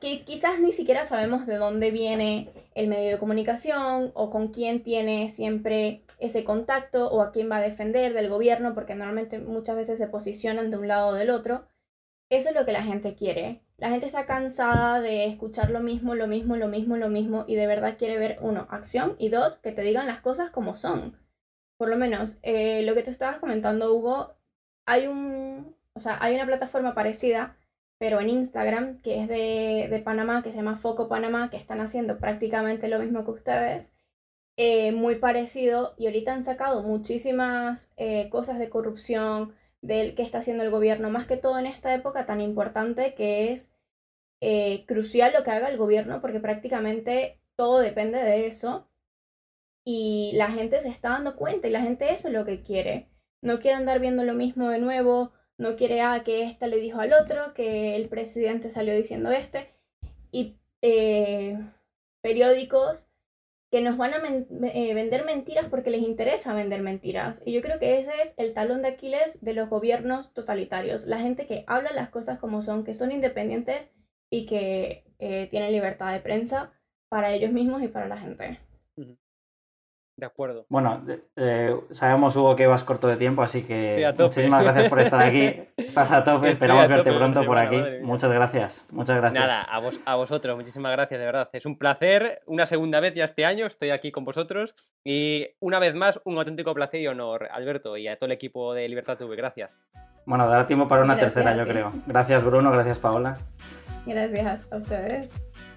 que 0.00 0.24
quizás 0.24 0.60
ni 0.60 0.72
siquiera 0.72 1.04
sabemos 1.04 1.46
de 1.46 1.56
dónde 1.56 1.90
viene 1.90 2.50
el 2.74 2.88
medio 2.88 3.10
de 3.10 3.18
comunicación 3.18 4.12
o 4.14 4.30
con 4.30 4.48
quién 4.48 4.82
tiene 4.82 5.30
siempre 5.30 6.02
ese 6.18 6.44
contacto 6.44 7.10
o 7.10 7.20
a 7.20 7.32
quién 7.32 7.50
va 7.50 7.56
a 7.58 7.60
defender 7.60 8.14
del 8.14 8.28
gobierno, 8.28 8.74
porque 8.74 8.94
normalmente 8.94 9.38
muchas 9.38 9.76
veces 9.76 9.98
se 9.98 10.08
posicionan 10.08 10.70
de 10.70 10.78
un 10.78 10.88
lado 10.88 11.08
o 11.08 11.14
del 11.14 11.30
otro. 11.30 11.66
Eso 12.30 12.48
es 12.50 12.54
lo 12.54 12.64
que 12.64 12.72
la 12.72 12.82
gente 12.82 13.14
quiere. 13.14 13.60
La 13.80 13.88
gente 13.88 14.06
está 14.06 14.26
cansada 14.26 15.00
de 15.00 15.24
escuchar 15.24 15.70
lo 15.70 15.80
mismo, 15.80 16.14
lo 16.14 16.26
mismo, 16.26 16.56
lo 16.56 16.68
mismo, 16.68 16.98
lo 16.98 17.08
mismo 17.08 17.44
y 17.48 17.54
de 17.56 17.66
verdad 17.66 17.96
quiere 17.98 18.18
ver, 18.18 18.38
uno, 18.42 18.66
acción 18.70 19.16
y 19.18 19.30
dos, 19.30 19.56
que 19.58 19.72
te 19.72 19.80
digan 19.80 20.06
las 20.06 20.20
cosas 20.20 20.50
como 20.50 20.76
son. 20.76 21.16
Por 21.78 21.88
lo 21.88 21.96
menos, 21.96 22.36
eh, 22.42 22.82
lo 22.82 22.94
que 22.94 23.02
tú 23.02 23.10
estabas 23.10 23.38
comentando, 23.38 23.94
Hugo, 23.94 24.34
hay 24.84 25.06
un, 25.06 25.74
o 25.94 26.00
sea, 26.00 26.18
hay 26.20 26.34
una 26.34 26.44
plataforma 26.46 26.94
parecida, 26.94 27.56
pero 27.98 28.20
en 28.20 28.28
Instagram, 28.28 29.00
que 29.02 29.22
es 29.22 29.28
de, 29.28 30.02
Panamá, 30.04 30.42
que 30.42 30.50
se 30.50 30.58
llama 30.58 30.76
Foco 30.78 31.08
Panamá, 31.08 31.48
que 31.50 31.56
están 31.56 31.80
haciendo 31.80 32.18
prácticamente 32.18 32.88
lo 32.88 32.98
mismo 32.98 33.24
que 33.24 33.30
ustedes, 33.30 33.92
eh, 34.56 34.92
muy 34.92 35.16
parecido, 35.16 35.94
y 35.98 36.06
ahorita 36.06 36.34
han 36.34 36.44
sacado 36.44 36.82
muchísimas 36.82 37.90
eh, 37.96 38.28
cosas 38.30 38.58
de 38.58 38.68
corrupción, 38.70 39.54
del 39.82 40.14
que 40.14 40.22
está 40.22 40.38
haciendo 40.38 40.62
el 40.62 40.70
gobierno, 40.70 41.10
más 41.10 41.26
que 41.26 41.36
todo 41.36 41.58
en 41.58 41.66
esta 41.66 41.94
época 41.94 42.26
tan 42.26 42.40
importante 42.40 43.14
que 43.14 43.52
es 43.52 43.70
eh, 44.40 44.84
crucial 44.86 45.32
lo 45.32 45.42
que 45.44 45.50
haga 45.50 45.68
el 45.68 45.76
gobierno 45.76 46.20
porque 46.20 46.40
prácticamente 46.40 47.40
todo 47.56 47.78
depende 47.80 48.18
de 48.18 48.46
eso 48.46 48.88
y 49.84 50.32
la 50.34 50.50
gente 50.50 50.80
se 50.80 50.88
está 50.88 51.10
dando 51.10 51.36
cuenta 51.36 51.68
y 51.68 51.70
la 51.70 51.82
gente 51.82 52.12
eso 52.12 52.28
es 52.28 52.34
lo 52.34 52.44
que 52.44 52.62
quiere. 52.62 53.08
No 53.42 53.60
quiere 53.60 53.76
andar 53.76 54.00
viendo 54.00 54.24
lo 54.24 54.34
mismo 54.34 54.68
de 54.68 54.78
nuevo, 54.78 55.32
no 55.58 55.76
quiere 55.76 56.00
ah, 56.02 56.22
que 56.24 56.44
esta 56.44 56.66
le 56.66 56.78
dijo 56.78 57.00
al 57.00 57.12
otro, 57.12 57.54
que 57.54 57.96
el 57.96 58.08
presidente 58.08 58.70
salió 58.70 58.94
diciendo 58.94 59.30
este 59.30 59.70
y 60.32 60.56
eh, 60.82 61.58
periódicos 62.22 63.06
que 63.70 63.80
nos 63.80 63.96
van 63.96 64.14
a 64.14 64.16
eh, 64.18 64.94
vender 64.94 65.24
mentiras 65.24 65.66
porque 65.70 65.90
les 65.90 66.02
interesa 66.02 66.54
vender 66.54 66.82
mentiras. 66.82 67.40
Y 67.44 67.52
yo 67.52 67.62
creo 67.62 67.78
que 67.78 68.00
ese 68.00 68.10
es 68.22 68.34
el 68.36 68.52
talón 68.52 68.82
de 68.82 68.88
Aquiles 68.88 69.38
de 69.40 69.54
los 69.54 69.68
gobiernos 69.68 70.34
totalitarios. 70.34 71.06
La 71.06 71.20
gente 71.20 71.46
que 71.46 71.64
habla 71.68 71.92
las 71.92 72.10
cosas 72.10 72.40
como 72.40 72.62
son, 72.62 72.84
que 72.84 72.94
son 72.94 73.12
independientes 73.12 73.88
y 74.28 74.46
que 74.46 75.04
eh, 75.20 75.46
tienen 75.50 75.72
libertad 75.72 76.12
de 76.12 76.20
prensa 76.20 76.72
para 77.08 77.32
ellos 77.32 77.52
mismos 77.52 77.82
y 77.82 77.88
para 77.88 78.08
la 78.08 78.18
gente. 78.18 78.58
De 80.20 80.26
acuerdo. 80.26 80.66
Bueno, 80.68 81.02
eh, 81.34 81.74
sabemos, 81.92 82.36
Hugo, 82.36 82.54
que 82.54 82.66
vas 82.66 82.84
corto 82.84 83.08
de 83.08 83.16
tiempo, 83.16 83.40
así 83.40 83.62
que 83.62 84.06
muchísimas 84.18 84.62
gracias 84.62 84.90
por 84.90 85.00
estar 85.00 85.18
aquí. 85.22 85.62
Estás 85.78 86.12
a 86.12 86.22
tope, 86.22 86.50
esperamos 86.50 86.86
verte 86.88 87.10
pronto 87.10 87.42
por 87.46 87.56
aquí. 87.56 87.80
Muchas 88.02 88.30
gracias, 88.30 88.86
muchas 88.90 89.16
gracias. 89.16 89.42
Nada, 89.42 89.62
a, 89.62 89.78
vos, 89.78 89.98
a 90.04 90.16
vosotros, 90.16 90.54
muchísimas 90.58 90.92
gracias, 90.92 91.18
de 91.18 91.24
verdad. 91.24 91.48
Es 91.54 91.64
un 91.64 91.78
placer, 91.78 92.42
una 92.44 92.66
segunda 92.66 93.00
vez 93.00 93.14
ya 93.14 93.24
este 93.24 93.46
año, 93.46 93.64
estoy 93.64 93.88
aquí 93.88 94.12
con 94.12 94.26
vosotros. 94.26 94.74
Y 95.04 95.46
una 95.58 95.78
vez 95.78 95.94
más, 95.94 96.20
un 96.24 96.36
auténtico 96.36 96.74
placer 96.74 97.00
y 97.00 97.06
honor, 97.06 97.48
Alberto, 97.50 97.96
y 97.96 98.06
a 98.06 98.18
todo 98.18 98.26
el 98.26 98.32
equipo 98.32 98.74
de 98.74 98.86
Libertad 98.90 99.16
TV. 99.16 99.36
Gracias. 99.36 99.78
Bueno, 100.26 100.46
dará 100.46 100.66
tiempo 100.66 100.86
para 100.86 101.02
una 101.02 101.16
tercera, 101.16 101.56
yo 101.56 101.64
creo. 101.64 101.92
Gracias, 102.06 102.44
Bruno, 102.44 102.70
gracias, 102.70 102.98
Paola. 102.98 103.38
Gracias 104.04 104.70
a 104.70 104.76
ustedes. 104.76 105.30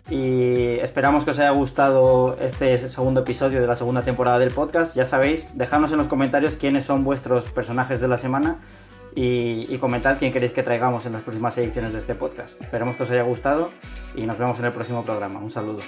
Y 0.09 0.79
esperamos 0.79 1.23
que 1.23 1.31
os 1.31 1.39
haya 1.39 1.51
gustado 1.51 2.37
este 2.41 2.89
segundo 2.89 3.21
episodio 3.21 3.61
de 3.61 3.67
la 3.67 3.75
segunda 3.75 4.01
temporada 4.01 4.37
del 4.39 4.51
podcast. 4.51 4.95
Ya 4.95 5.05
sabéis, 5.05 5.47
dejadnos 5.55 5.91
en 5.91 5.97
los 5.97 6.07
comentarios 6.07 6.57
quiénes 6.57 6.85
son 6.85 7.03
vuestros 7.03 7.45
personajes 7.45 8.01
de 8.01 8.07
la 8.07 8.17
semana 8.17 8.57
y, 9.15 9.77
comentad 9.77 10.17
quién 10.17 10.31
queréis 10.31 10.53
que 10.53 10.63
traigamos 10.63 11.05
en 11.05 11.13
las 11.13 11.21
próximas 11.21 11.57
ediciones 11.57 11.93
de 11.93 11.99
este 11.99 12.15
podcast. 12.15 12.59
Esperamos 12.61 12.95
que 12.95 13.03
os 13.03 13.11
haya 13.11 13.23
gustado 13.23 13.69
y 14.15 14.25
nos 14.25 14.37
vemos 14.37 14.59
en 14.59 14.65
el 14.65 14.71
próximo 14.71 15.03
programa. 15.03 15.39
Un 15.39 15.51
saludo. 15.51 15.79